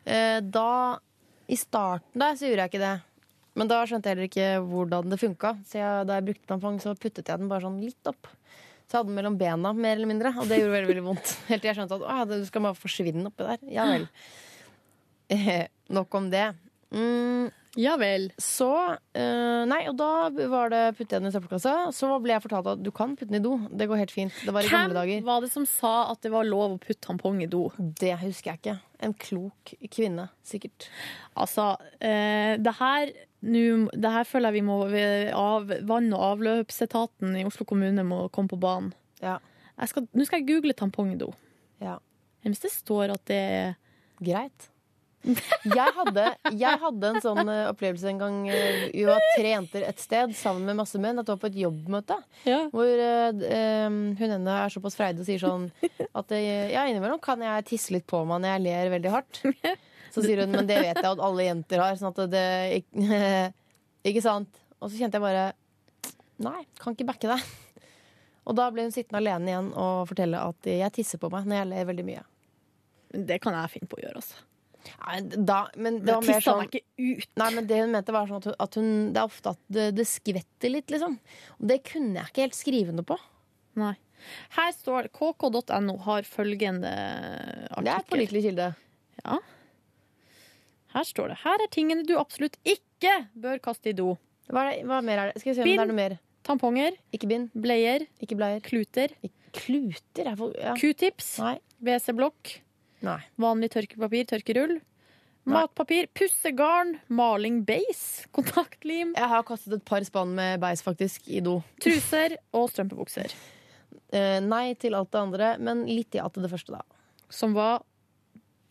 [0.03, 0.69] Eh, da
[1.47, 2.95] I starten der så gjorde jeg ikke det.
[3.57, 5.53] Men da skjønte jeg heller ikke hvordan det funka.
[5.65, 8.29] Så jeg, da jeg brukte tampong, så puttet jeg den bare sånn litt opp.
[8.87, 10.31] Så jeg hadde den mellom bena, mer eller mindre.
[10.39, 11.33] Og det gjorde veldig veldig vondt.
[11.49, 13.63] Helt til jeg skjønte at det skal bare forsvinne oppi der.
[13.75, 14.05] Ja vel.
[15.35, 16.45] Eh, nok om det.
[16.95, 18.29] Mm, Ja vel.
[18.39, 18.69] så
[19.11, 21.73] eh, Nei, og da var det puttet jeg den i søppelkassa.
[21.93, 23.57] Så ble jeg fortalt at du kan putte den i do.
[23.67, 24.33] Det går helt fint.
[24.47, 25.25] Det var i Hvem gamle dager.
[25.27, 27.65] var det som sa at det var lov å putte tampong i do?
[27.77, 28.77] Det husker jeg ikke.
[29.03, 30.87] En klok kvinne, sikkert.
[31.37, 33.11] Altså, eh, det her
[33.43, 34.77] nå- det her føler jeg vi må
[35.33, 38.93] av, Vann- og avløpsetaten i Oslo kommune må komme på banen.
[39.21, 39.37] Ja.
[39.85, 41.33] Skal, nå skal jeg google tampongdo.
[41.81, 41.99] Ja.
[42.45, 43.75] Hvis det står at det er
[44.23, 44.69] Greit.
[45.67, 46.23] Jeg hadde,
[46.55, 48.35] jeg hadde en sånn eh, opplevelse en gang.
[48.49, 51.17] eh, Vi var tre jenter et sted sammen med masse menn.
[51.19, 52.15] Det var på et jobbmøte.
[52.47, 52.61] Ja.
[52.71, 55.65] Hvor uh, hun ene er såpass freidig og sier sånn
[56.15, 59.41] at ja, innimellom kan jeg tisse litt på meg når jeg ler veldig hardt.
[60.17, 61.99] Så sier hun men det vet jeg at alle jenter har.
[61.99, 62.47] Sånn at det
[62.81, 63.21] ikke,
[64.11, 64.65] ikke sant?
[64.81, 65.47] Og så kjente jeg bare
[66.43, 67.45] Nei, kan ikke backe deg.
[68.47, 71.57] Og da ble hun sittende alene igjen og fortelle at jeg tisser på meg når
[71.57, 72.21] jeg ler veldig mye.
[73.31, 74.43] Det kan jeg finne på å gjøre, altså.
[74.87, 75.17] Nei,
[75.49, 77.31] da, men det Men var mer sånn meg ikke ut.
[77.41, 79.61] Nei, men det hun mente var sånn at, hun, at hun, det er ofte at
[79.73, 81.17] det, det skvetter litt, liksom.
[81.57, 83.17] Og det kunne jeg ikke helt skrive noe på.
[83.81, 83.95] Nei.
[84.55, 87.87] Her står kk.no har følgende artikkel.
[87.89, 88.71] Det er pålitelig kilde.
[89.23, 89.41] Ja.
[90.97, 94.15] Her står det Her er tingene du absolutt ikke bør kaste i do.
[94.49, 95.41] Hva, er det, hva mer er det?
[95.43, 96.17] Skal vi se om det er noe mer.
[96.47, 98.61] Tamponger, Ikke bind, bleier, ikke bleier.
[98.63, 99.11] kluter,
[99.57, 100.73] Kluter er for ja.
[100.79, 101.55] q-tips, Nei.
[101.83, 102.53] WC-blokk,
[103.03, 103.17] Nei.
[103.41, 104.77] vanlig tørkepapir, tørkerull,
[105.47, 108.03] matpapir, pussegarn, maling beis,
[108.35, 111.57] kontaktlim, Jeg har kastet et par spann med beis, faktisk, i do.
[111.83, 113.33] truser og strømpebukser.
[114.13, 116.83] Uh, nei til alt det andre, men litt ja til det første, da.
[117.33, 117.81] Som var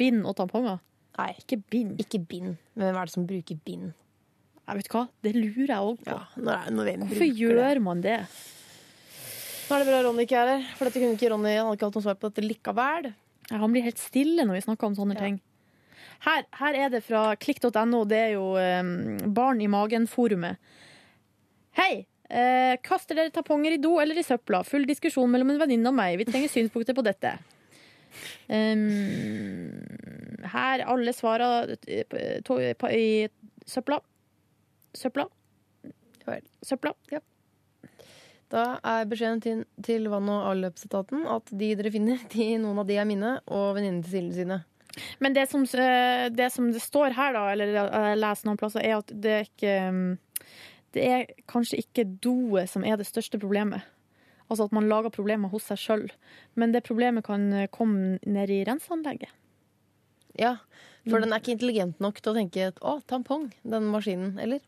[0.01, 0.81] bind og tamponger.
[1.17, 1.97] Nei, Ikke bind.
[2.03, 2.57] ikke bind.
[2.77, 3.93] Men hvem er det som bruker bind?
[4.67, 6.11] Jeg vet hva, Det lurer jeg òg på.
[6.11, 7.83] Ja, når, når Hvorfor gjør det?
[7.83, 8.17] man det?
[9.67, 11.79] Nå er det bra Ronny ikke er her, for dette kunne ikke Ronny Han hadde
[11.79, 13.09] ikke hatt noe svar på dette likevel.
[13.51, 15.21] Ja, Han blir helt stille når vi snakker om sånne Ja.
[15.25, 15.41] ting.
[16.27, 18.05] Her, her er det fra klikk.no.
[18.09, 20.57] Det er jo um, Barn i magen-forumet.
[21.77, 22.07] Hei!
[22.27, 24.65] Eh, kaster dere tamponger i do eller i søpla?
[24.67, 26.17] Full diskusjon mellom en venninne og meg.
[26.19, 27.37] Vi trenger synspunkter på dette.
[28.49, 29.71] Um,
[30.53, 33.29] her alle svarer eh, på- i
[33.67, 34.01] søpla.
[34.97, 35.27] Søpla.
[36.65, 36.93] Søpla.
[37.13, 37.21] Ja.
[38.51, 42.87] Da er beskjeden til, til vann- og avløpsetaten at de dere finner, de, noen av
[42.89, 44.61] de er mine, og venninnene til Silje sine.
[45.21, 48.81] Men det som, eh, det som det står her, da, eller jeg leser noen plasser,
[48.87, 49.75] er at det er ikke
[50.97, 53.83] Det er kanskje ikke doet som er det største problemet.
[54.47, 56.07] Altså at man lager problemer hos seg sjøl.
[56.55, 59.33] Men det problemet kan eh, komme ned i renseanlegget.
[60.37, 60.59] Ja,
[61.09, 64.61] For den er ikke intelligent nok til å tenke at, å, tampong, den maskinen, eller?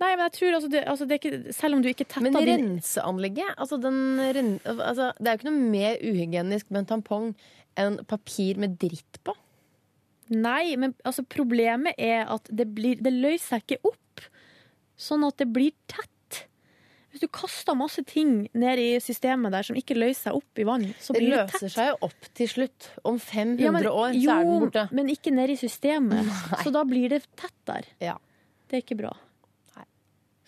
[0.00, 2.34] Nei, men jeg tror altså det, altså det ikke Selv om du ikke tetter Men
[2.34, 4.00] renseanlegget altså den,
[4.64, 7.28] altså, Det er jo ikke noe mer uhygienisk med en tampong
[7.78, 9.32] enn papir med dritt på.
[10.34, 14.24] Nei, men altså problemet er at det, blir, det løser seg ikke opp.
[15.00, 16.09] Sånn at det blir tett.
[17.10, 20.66] Hvis du kaster masse ting ned i systemet der som ikke løser seg opp i
[20.68, 21.56] vann, så blir det tett.
[21.56, 22.86] Det løser seg jo opp til slutt.
[23.02, 24.84] Om 500 Ja, men- år jo, så er den borte.
[24.94, 26.30] men ikke ned i systemet.
[26.62, 27.84] Så da blir det tett der.
[28.00, 28.14] Ja.
[28.68, 29.10] Det er ikke bra.
[29.76, 29.84] Nei.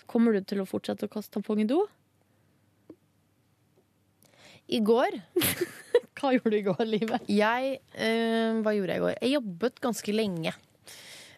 [0.07, 1.81] Kommer du til å fortsette å kaste tampong i do?
[4.73, 5.19] I går
[6.23, 7.19] Hva gjorde du i går, Live?
[7.29, 9.17] Jeg øh, Hva gjorde jeg i går?
[9.21, 10.53] Jeg jobbet ganske lenge.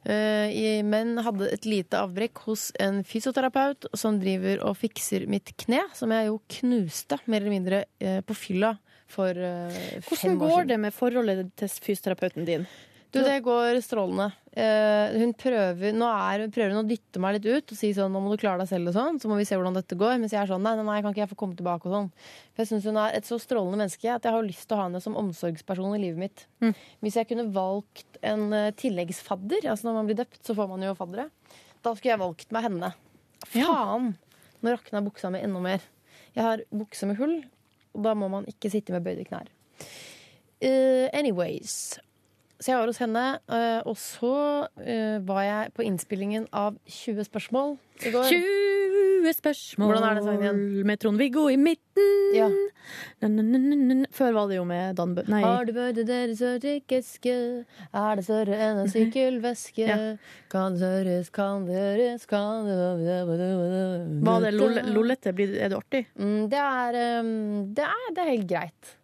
[0.05, 5.81] Eh, men hadde et lite avbrekk hos en fysioterapeut som driver og fikser mitt kne,
[5.97, 8.75] som jeg jo knuste mer eller mindre eh, på fylla
[9.15, 12.67] for fem år fem år går det med forholdet til fysioterapeuten din?
[13.15, 14.33] Du, det går strålende.
[14.55, 18.13] Eh, hun prøver nå er, prøver hun å dytte meg litt ut og si sånn
[18.15, 19.17] 'nå må du klare deg selv', og sånn.
[19.19, 20.21] Så må vi se hvordan dette går.
[20.23, 22.11] Mens jeg er sånn 'nei, nei, nei kan ikke jeg få komme tilbake', og sånn.
[22.55, 24.79] For jeg syns hun er et så strålende menneske at jeg har lyst til å
[24.79, 26.47] ha henne som omsorgsperson i livet mitt.
[27.03, 30.87] Hvis jeg kunne valgt en uh, tilleggsfadder, altså når man blir døpt, så får man
[30.87, 31.31] jo faddere,
[31.83, 32.95] da skulle jeg valgt meg henne.
[33.51, 34.15] Faen!
[34.63, 35.83] Nå rakna buksa mi enda mer.
[36.35, 37.45] Jeg har bukse med hull,
[37.93, 39.51] og da må man ikke sitte med bøyde knær.
[40.63, 41.99] Uh, anyways.
[42.65, 43.23] Så jeg var hos henne,
[43.53, 44.37] eh, og så
[44.81, 47.75] eh, var jeg på innspillingen av 20 spørsmål
[48.09, 48.31] i går.
[48.31, 50.87] 20 spørsmål Hvordan er det sangen igjen?
[50.89, 52.09] med Trond-Viggo i midten.
[52.33, 52.47] Ja.
[54.17, 55.27] Før var det jo med Dan Bø...
[55.29, 55.43] Nei.
[55.45, 57.35] Har du bøyde deres sørtikkeske?
[57.93, 59.85] Er det større enn en sykkelveske?
[59.85, 59.99] Ja.
[60.53, 63.51] Kan det høres, kan det høres, kan det
[64.25, 64.55] Var det
[64.89, 65.37] lollete?
[65.37, 66.07] Er det artig?
[66.17, 67.35] Mm, det, er, um,
[67.77, 68.97] det, er, det er helt greit.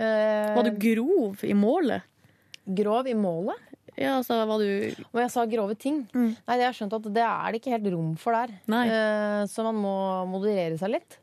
[0.00, 2.08] Eh, Var du grov i målet?
[2.66, 3.68] Grov i målet?
[3.92, 4.68] Ja, altså, hva du
[5.10, 6.02] Og jeg sa grove ting.
[6.14, 6.32] Mm.
[6.32, 8.54] Nei, det har jeg skjønt at det er det ikke helt rom for der.
[8.78, 9.96] Eh, så man må
[10.30, 11.18] moderere seg litt.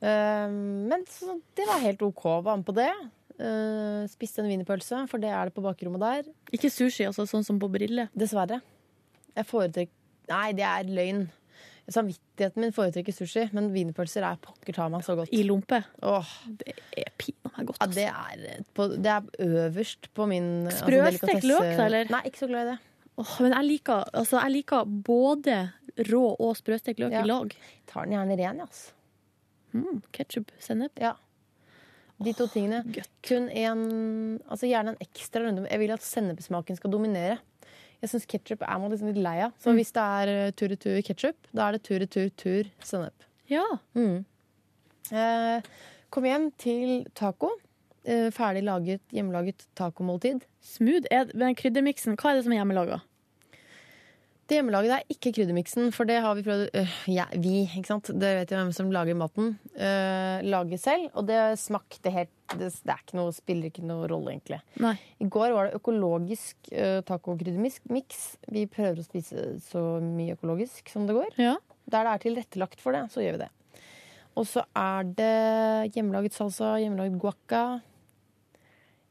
[0.00, 0.48] Uh,
[0.88, 2.24] men så, det var helt OK.
[2.42, 2.90] Var med på det.
[3.40, 6.30] Uh, spiste en wienerpølse, for det er det på bakrommet der.
[6.56, 8.08] Ikke sushi, altså, sånn som på Brille?
[8.16, 8.62] Dessverre.
[9.36, 9.96] Jeg foretrekker
[10.30, 11.24] Nei, det er løgn.
[11.90, 15.32] Samvittigheten min foretrekker sushi, men wienerpølser er pokker ta meg så godt.
[15.34, 15.82] I lompe?
[16.06, 16.28] Åh,
[16.60, 17.80] Det er pinadø meg godt.
[17.80, 22.12] ja, det, er på, det er øverst på min altså, Sprøstekt delikatesse- løk, da, eller?
[22.14, 22.78] Nei, ikke så glad i det.
[23.18, 25.58] Åh, men jeg liker, altså, jeg liker både
[26.12, 27.24] rå og sprøstekt løk Ja.
[27.24, 27.56] i lag.
[27.90, 28.68] Tar den gjerne ren, ja.
[28.70, 28.92] Altså.
[29.74, 30.92] Mm, Ketsjup, sennep.
[31.00, 31.12] Ja.
[32.22, 32.82] De to tingene.
[32.92, 33.08] Godt.
[33.26, 35.66] Kun en Altså gjerne en ekstra runde.
[35.70, 37.38] Jeg vil at sennepsmaken skal dominere.
[38.00, 39.52] Jeg syns ketsjup er man liksom litt lei av.
[39.52, 39.60] Mm.
[39.60, 43.26] Så hvis det er eh, tur-retur ketsjup, da er det tur-retur-tur sennep.
[43.50, 43.66] Ja.
[43.98, 44.22] Mm.
[45.10, 45.68] Eh,
[46.14, 47.52] kom hjem til taco.
[48.08, 50.46] Eh, ferdig laget, hjemmelaget tacomåltid.
[50.64, 51.10] Smooth.
[51.12, 53.02] Er, men kryddermiksen, hva er det som er hjemmelaga?
[54.50, 58.08] Det hjemmelagede er ikke kryddermiksen, for det har vi prøvd øh, ja, Vi, ikke sant.
[58.10, 59.52] Det vet jo hvem som lager maten.
[59.78, 61.04] Øh, lager selv.
[61.14, 64.58] Og det smakte helt Det, det ikke noe, spiller ikke noe rolle, egentlig.
[64.82, 64.96] Nei.
[65.22, 68.26] I går var det økologisk øh, tacokryddermiks.
[68.50, 71.30] Vi prøver å spise så mye økologisk som det går.
[71.38, 71.54] Ja.
[71.86, 73.50] Der det er tilrettelagt for det, så gjør vi det.
[74.34, 77.64] Og så er det hjemmelaget salsa, hjemmelaget guacca.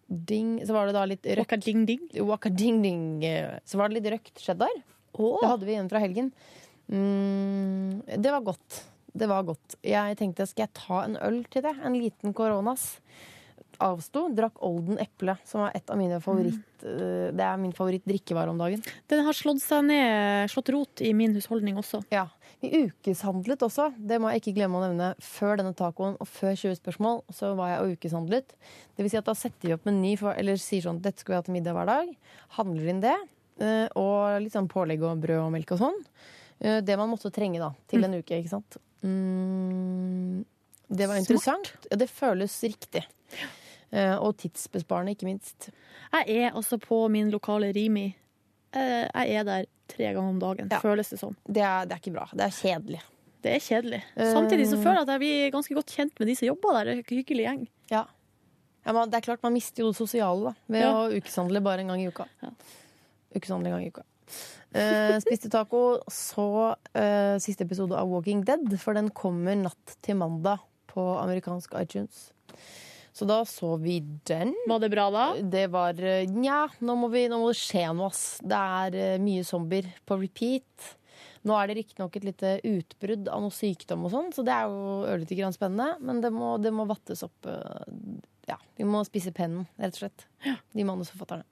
[0.09, 0.57] Ding.
[0.67, 2.07] Så var det da litt røkt Waka ding ding.
[2.27, 3.03] Waka ding ding.
[3.63, 4.81] Så var det litt røkt cheddar.
[5.17, 6.31] Det hadde vi igjen fra helgen.
[6.89, 8.83] Mm, det var godt.
[9.13, 9.77] Det var godt.
[9.85, 11.75] Jeg tenkte skal jeg ta en øl til det?
[11.85, 12.97] En liten koronas.
[13.79, 14.25] Avsto.
[14.35, 17.35] Drakk Olden eple, som er et av mine favoritt mm.
[17.35, 18.83] Det er min favoritt-drikkevare om dagen.
[19.11, 22.01] Den har slått seg ned, slått rot i min husholdning også.
[22.13, 22.27] Ja.
[22.59, 25.13] Vi ukeshandlet også, det må jeg ikke glemme å nevne.
[25.23, 28.55] Før denne tacoen og før 20 spørsmål så var jeg og ukeshandlet.
[28.95, 31.39] Det vil si at da setter vi opp meny, eller sier sånn dette skal vi
[31.39, 32.11] ha til middag hver dag.
[32.59, 33.15] Handler inn det.
[33.59, 35.99] Eh, Og litt sånn pålegg og brød og melk og sånn.
[36.59, 38.77] Eh, Det man måtte trenge da, til en uke, ikke sant.
[39.03, 40.43] Mm,
[40.89, 41.73] det var interessant.
[41.91, 43.05] Ja, det føles riktig.
[43.91, 45.69] Eh, Og tidsbesparende, ikke minst.
[46.13, 48.15] Jeg er altså på min lokale Rimi.
[48.73, 50.79] Jeg er der tre ganger om dagen, Ja.
[50.79, 51.35] føles det som.
[51.47, 52.27] Det er, det er ikke bra.
[52.33, 53.01] Det er kjedelig.
[53.41, 54.01] Det er kjedelig.
[54.17, 56.83] Samtidig så føler jeg at jeg blir ganske godt kjent med de som jobber der.
[56.85, 57.67] Det er en hyggelig gjeng.
[57.89, 58.03] Ja.
[58.85, 60.91] ja man, det er klart man mister jo det sosiale da, ved Ja.
[60.93, 62.27] å ukeshandle bare en gang i uka.
[62.43, 62.49] Ja.
[63.35, 64.05] Ukeshandle av gang i uka.
[64.69, 65.79] Uh, spiste taco,
[66.13, 66.45] så
[66.75, 72.27] uh, siste episode av Walking Dead, for den kommer natt til mandag på amerikansk iTunes.
[73.13, 73.97] Så da så vi
[74.29, 74.53] den.
[74.69, 75.23] Var det bra da?
[75.41, 78.37] Det var eh, Nja, nå, må vi- nå må det skje noe, ass.
[78.45, 80.93] Det er mye zombier på repeat.
[81.43, 84.69] Nå er det riktignok et lite utbrudd av noe sykdom og sånn, så det er
[84.71, 85.97] jo ørlite grann spennende.
[86.05, 87.49] Men det må, det må vattes opp.
[88.47, 90.25] Ja, vi må spise pennen, rett og slett.
[90.77, 91.43] De manusforfatterne.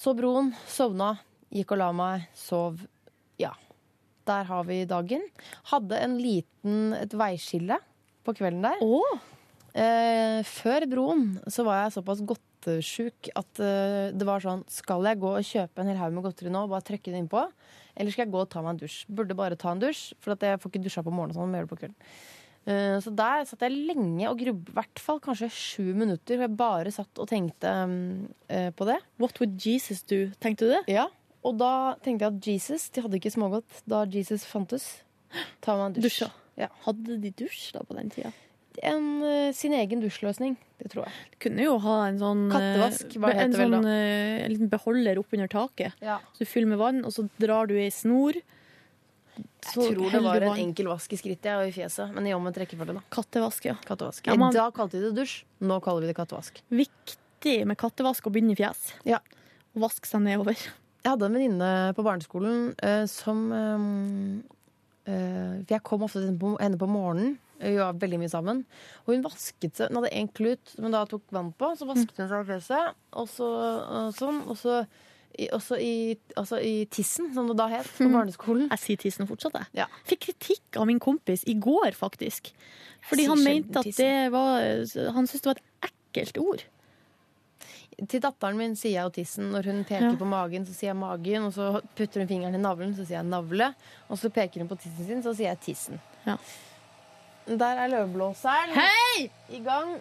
[0.00, 1.10] Så broen, sovna,
[1.52, 2.78] gikk og la meg, sov.
[3.36, 3.50] Ja.
[4.24, 5.26] Der har vi dagen.
[5.68, 7.76] Hadde en liten, et veiskille
[8.24, 8.80] på kvelden der.
[8.80, 9.18] Oh.
[9.76, 15.20] Eh, før broen så var jeg såpass godtesjuk at eh, det var sånn Skal jeg
[15.22, 17.44] gå og kjøpe en hel haug med godteri nå og bare trykke det innpå?
[17.94, 18.98] Eller skal jeg gå og ta meg en dusj?
[19.12, 21.36] Burde bare ta en dusj, for at jeg får ikke dusja på morgenen.
[21.36, 22.12] og Sånn, men gjør det på kvelden.
[22.68, 26.36] Eh, så der satt jeg lenge og grubb, i hvert fall kanskje sju minutter.
[26.36, 28.02] Hvor jeg bare satt og tenkte mm,
[28.52, 28.98] eh, på det.
[29.18, 30.26] what would Jesus do?
[30.40, 30.84] Tenkte du det?
[30.92, 31.08] Ja,
[31.42, 35.02] Og da tenkte jeg at Jesus De hadde ikke smågodt da Jesus fantes.
[35.64, 36.06] Ta meg en dusj.
[36.08, 36.30] Dusja.
[36.60, 36.68] Ja.
[36.84, 38.32] Hadde de dusj da på den tida?
[38.86, 40.56] En, eh, sin egen dusjløsning.
[40.80, 41.12] Det tror jeg.
[41.42, 44.70] Kunne jo ha en sånn Kattevask, hva heter en det vel sånn, eh, en liten
[44.72, 45.96] beholder oppunder taket.
[46.00, 46.20] Ja.
[46.32, 48.38] Så du fyller med vann, og så drar du i snor.
[49.60, 52.32] Så Jeg tror det var en enkel vask i skrittet og i fjeset, men i
[52.34, 52.94] omvendt rekkefølge.
[52.96, 53.02] da.
[53.10, 53.74] Kattevask, ja.
[53.86, 54.26] Kattevask.
[54.26, 56.62] Ja, man- Da kalte vi det dusj, nå kaller vi det kattevask.
[56.70, 58.92] Viktig med kattevask å begynne i fjes.
[59.04, 59.20] Ja.
[59.76, 60.56] Å vaske seg nedover.
[60.56, 66.80] Jeg hadde en venninne på barneskolen uh, som eh, uh, jeg kom ofte til henne
[66.80, 67.38] på morgenen.
[67.60, 68.64] Vi var veldig mye sammen.
[69.04, 71.74] Og hun vasket seg Hun hadde én klut som hun da tok vann på.
[71.76, 73.48] Så vasket hun seg i fjeset, og så
[73.84, 74.42] og sånn.
[74.48, 74.86] Og så
[75.38, 78.66] i, også i, altså i tissen, som det da het på barneskolen.
[78.72, 79.66] Jeg sier tissen fortsatt, jeg.
[79.82, 79.86] Ja.
[80.08, 82.50] Fikk kritikk av min kompis i går, faktisk.
[83.08, 84.60] Fordi han mente at det var
[85.14, 86.64] Han syntes det var et ekkelt ord.
[88.08, 89.50] Til datteren min sier jeg jo tissen.
[89.52, 90.16] Når hun peker Ja.
[90.16, 91.44] på magen, så sier jeg magen.
[91.48, 93.70] Og så putter hun fingeren i navlen, så sier jeg navle.
[94.08, 96.00] Og så peker hun på tissen sin, så sier jeg tissen.
[96.26, 96.36] Ja.
[97.50, 99.30] Der er løvblåseren Hei!
[99.50, 99.96] i gang.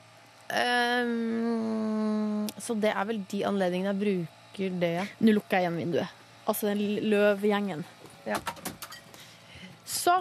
[0.49, 4.35] Um, så det er vel de anledningene jeg bruker
[4.81, 5.07] det.
[5.23, 6.18] Nå lukker jeg igjen vinduet.
[6.49, 7.86] Altså den løvgjengen.
[9.90, 10.15] Så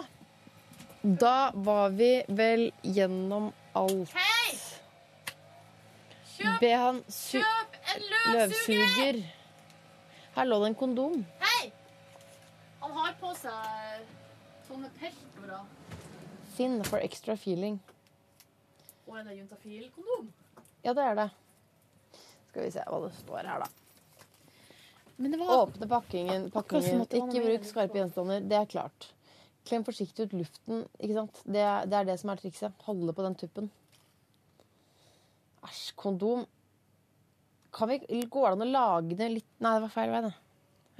[1.01, 4.13] da var vi vel gjennom alt.
[6.39, 8.79] Kjøp, Be han su kjøp en løvsuger!
[8.79, 9.19] løvsuger.
[10.37, 11.17] Her lå det en kondom.
[11.43, 11.71] Hei!
[12.79, 14.05] Han har på seg
[14.69, 15.65] sånne peltorer.
[16.55, 17.79] Finn for extra feeling.
[19.09, 20.29] Og en juntafil-kondom.
[20.85, 21.29] Ja, det er det.
[22.49, 23.88] Skal vi se hva det står her, da.
[25.19, 26.45] Men det var Åpne pakkingen.
[26.53, 27.01] Pakkingen.
[27.03, 28.43] Ikke bruk skarpe gjenstander.
[28.47, 29.09] Det er klart.
[29.67, 30.85] Klem forsiktig ut luften.
[30.95, 31.41] Ikke sant?
[31.43, 32.85] Det, er, det er det som er trikset.
[32.85, 33.67] Holde på den tuppen.
[35.67, 36.45] Æsj, kondom.
[37.75, 37.99] Kan vi,
[38.31, 40.31] går det an å lage det litt Nei, det var feil vei, det.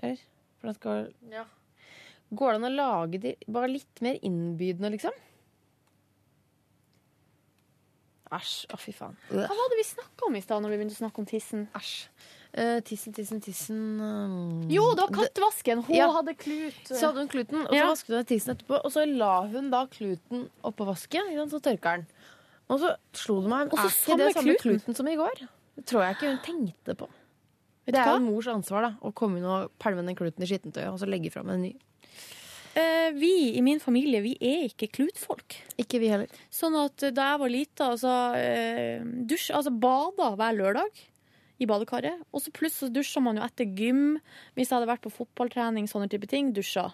[0.01, 0.25] Eller?
[0.59, 1.45] For den skal Ja.
[2.29, 5.15] Går det an å lage det bare litt mer innbydende, liksom?
[8.35, 8.67] Æsj.
[8.69, 9.15] Å, fy faen.
[9.31, 11.65] Hva var det vi snakka om i stad når vi begynte å snakke om tissen?
[11.79, 11.95] Æsj.
[12.51, 15.83] Eh, tissen, tissen, tissen um, Jo, det var kattvasken!
[15.85, 16.07] Hun Ja.
[16.15, 16.79] hadde klut.
[16.87, 17.85] Så hadde hun kluten, og så Ja.
[17.91, 18.79] vasket hun tissen etterpå.
[18.83, 22.07] Og så la hun da kluten oppå vasken, så tørka den.
[22.69, 24.79] Og så slo det meg Er ikke det samme kluten?
[24.81, 25.47] kluten som i går?
[25.75, 27.07] Det tror jeg ikke hun tenkte på.
[27.85, 30.45] Vet Det er jo mors ansvar da, å komme inn og pælme den kluten i
[30.49, 31.75] skittentøyet og så legge fram en ny.
[32.77, 35.55] Uh, vi i min familie vi er ikke klutfolk.
[35.77, 36.27] Ikke vi heller.
[36.53, 41.01] Sånn at eh, da jeg var lita, altså, uh, dusj, altså bada hver lørdag
[41.59, 42.21] i badekaret.
[42.33, 44.17] Og så plutselig dusja man jo etter gym.
[44.55, 46.89] Hvis jeg hadde vært på fotballtrening, sånne type ting, dusja.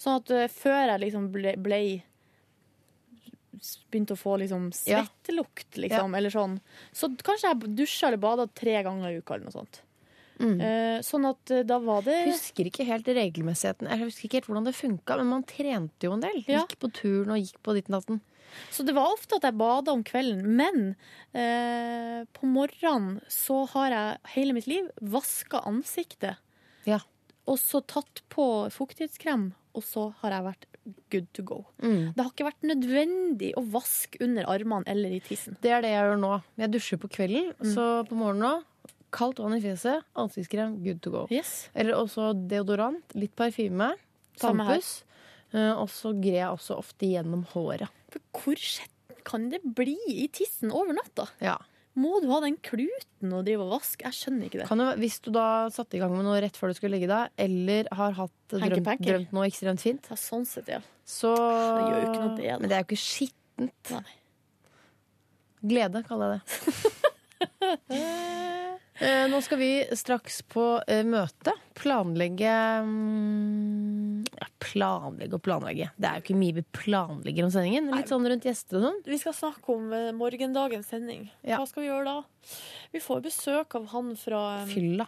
[0.00, 1.80] Sånn at eh, før jeg liksom ble, ble
[3.90, 5.00] Begynte å få liksom Ja.
[5.00, 6.58] svettelukt, liksom, eller sånn.
[6.92, 9.80] Så kanskje jeg dusja eller bada tre ganger i uka, eller noe sånt.
[10.38, 10.60] Mm.
[10.60, 13.88] Eh, sånn at eh, da var det Jeg husker ikke helt regelmessigheten.
[13.88, 16.44] Jeg husker ikke helt hvordan det funka, men man trente jo en del.
[16.44, 16.66] Ja.
[16.66, 18.20] Gikk på turen og gikk på ditt datten.
[18.70, 20.94] Så det var ofte at jeg bada om kvelden, men
[21.36, 26.36] eh, på morgenen så har jeg hele mitt liv vaska ansiktet.
[26.88, 27.00] Ja.
[27.46, 30.66] Og så tatt på fuktighetskrem, og så har jeg vært
[31.10, 31.58] good to go.
[31.82, 32.12] Mm.
[32.14, 35.56] Det har ikke vært nødvendig å vaske under armene eller i tissen.
[35.62, 36.32] Det er det jeg gjør nå.
[36.62, 37.74] Jeg dusjer på kvelden, Mm.
[37.74, 38.62] så på morgenen nå
[39.16, 41.26] kaldt vann i fjeset, ansiktskrem, good to go.
[41.30, 41.68] Yes.
[41.74, 43.94] Eller også deodorant, litt parfyme,
[44.38, 45.02] tannpuss.
[45.56, 47.88] Eh, Og så greier jeg også ofte gjennom håret.
[48.12, 48.92] For hvor skjetten
[49.26, 51.26] kan det bli i tissen over natta?
[51.42, 51.56] Ja.
[51.96, 54.04] Må du ha den kluten og drive og vaske?
[54.04, 54.66] Jeg skjønner ikke det.
[54.68, 57.08] Kan jo, hvis du da satte i gang med noe rett før du skulle legge
[57.08, 60.82] deg, eller har hatt drømt, drømt noe ekstremt fint, Ja, sånn sett, ja.
[61.08, 62.58] så Det gjør jo ikke noe det, da.
[62.60, 63.94] Men det er jo ikke skittent.
[63.96, 64.16] Nei.
[65.72, 66.52] Glede, kaller jeg det.
[68.98, 71.52] Eh, Nå skal vi straks på eh, møte.
[71.76, 72.52] Planlegge
[72.86, 75.90] mm, ja, Planlegge og planlegge.
[76.00, 77.90] Det er jo ikke mye vi planlegger om sendingen.
[77.92, 79.02] Litt sånn rundt gjester og sånn.
[79.04, 81.26] Vi skal snakke om eh, morgendagens sending.
[81.44, 82.54] Hva skal vi gjøre da?
[82.94, 84.40] Vi får besøk av han fra,
[84.70, 85.04] Fylla.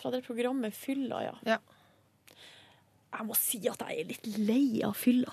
[0.00, 1.36] fra det programmet Fylla, ja.
[1.54, 1.60] Ja.
[3.14, 5.30] Jeg må si at jeg er litt lei av fylla.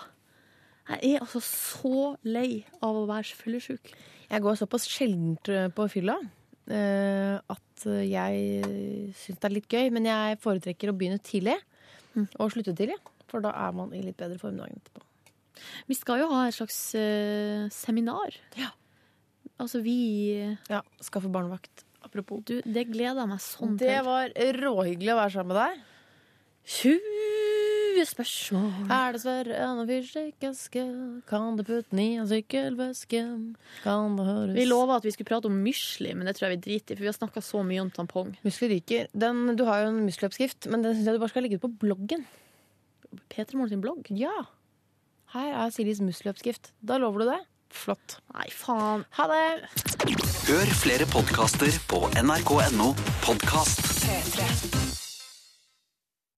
[0.91, 3.89] Jeg er altså så lei av å være fyllesyk.
[4.29, 6.19] Jeg går såpass sjeldent eh, på fylla
[6.71, 9.91] at eh, jeg syns det er litt gøy.
[9.93, 11.57] Men jeg foretrekker å begynne tidlig
[12.37, 12.97] og slutte tidlig.
[13.31, 15.05] For da er man i litt bedre form dagen etterpå.
[15.87, 18.35] Vi skal jo ha et slags uh, seminar.
[18.59, 18.71] Ja.
[19.61, 19.95] Altså vi
[20.71, 21.85] Ja, Skaffe barnevakt.
[22.01, 22.41] Apropos.
[22.43, 25.83] du, Det gleder jeg meg sånn Det var råhyggelig å være sammen med deg.
[27.91, 28.67] 20 spørsmål.
[28.93, 30.83] Er det Sverre en fyrstikkeske?
[31.27, 33.21] Kan du putte den i en sykkelveske?
[33.83, 36.57] Kan det høres Vi lova at vi skulle prate om mysli, men det tror jeg
[36.57, 38.33] vi driter i, for vi har snakka så mye om tampong.
[38.47, 39.11] Musli ryker.
[39.11, 41.65] Den, du har jo en muskeloppskrift, men den syns jeg du bare skal legge ut
[41.67, 42.25] på bloggen.
[43.31, 44.07] P3 Morgen sin blogg?
[44.15, 44.35] Ja.
[45.35, 46.71] Her er Siljes muskeloppskrift.
[46.79, 47.41] Da lover du det?
[47.71, 48.17] Flott.
[48.35, 49.05] Nei, faen.
[49.15, 49.43] Ha det!
[50.47, 52.91] Hør flere podkaster på nrk.no
[53.23, 53.85] podkast.
[54.03, 54.90] P3.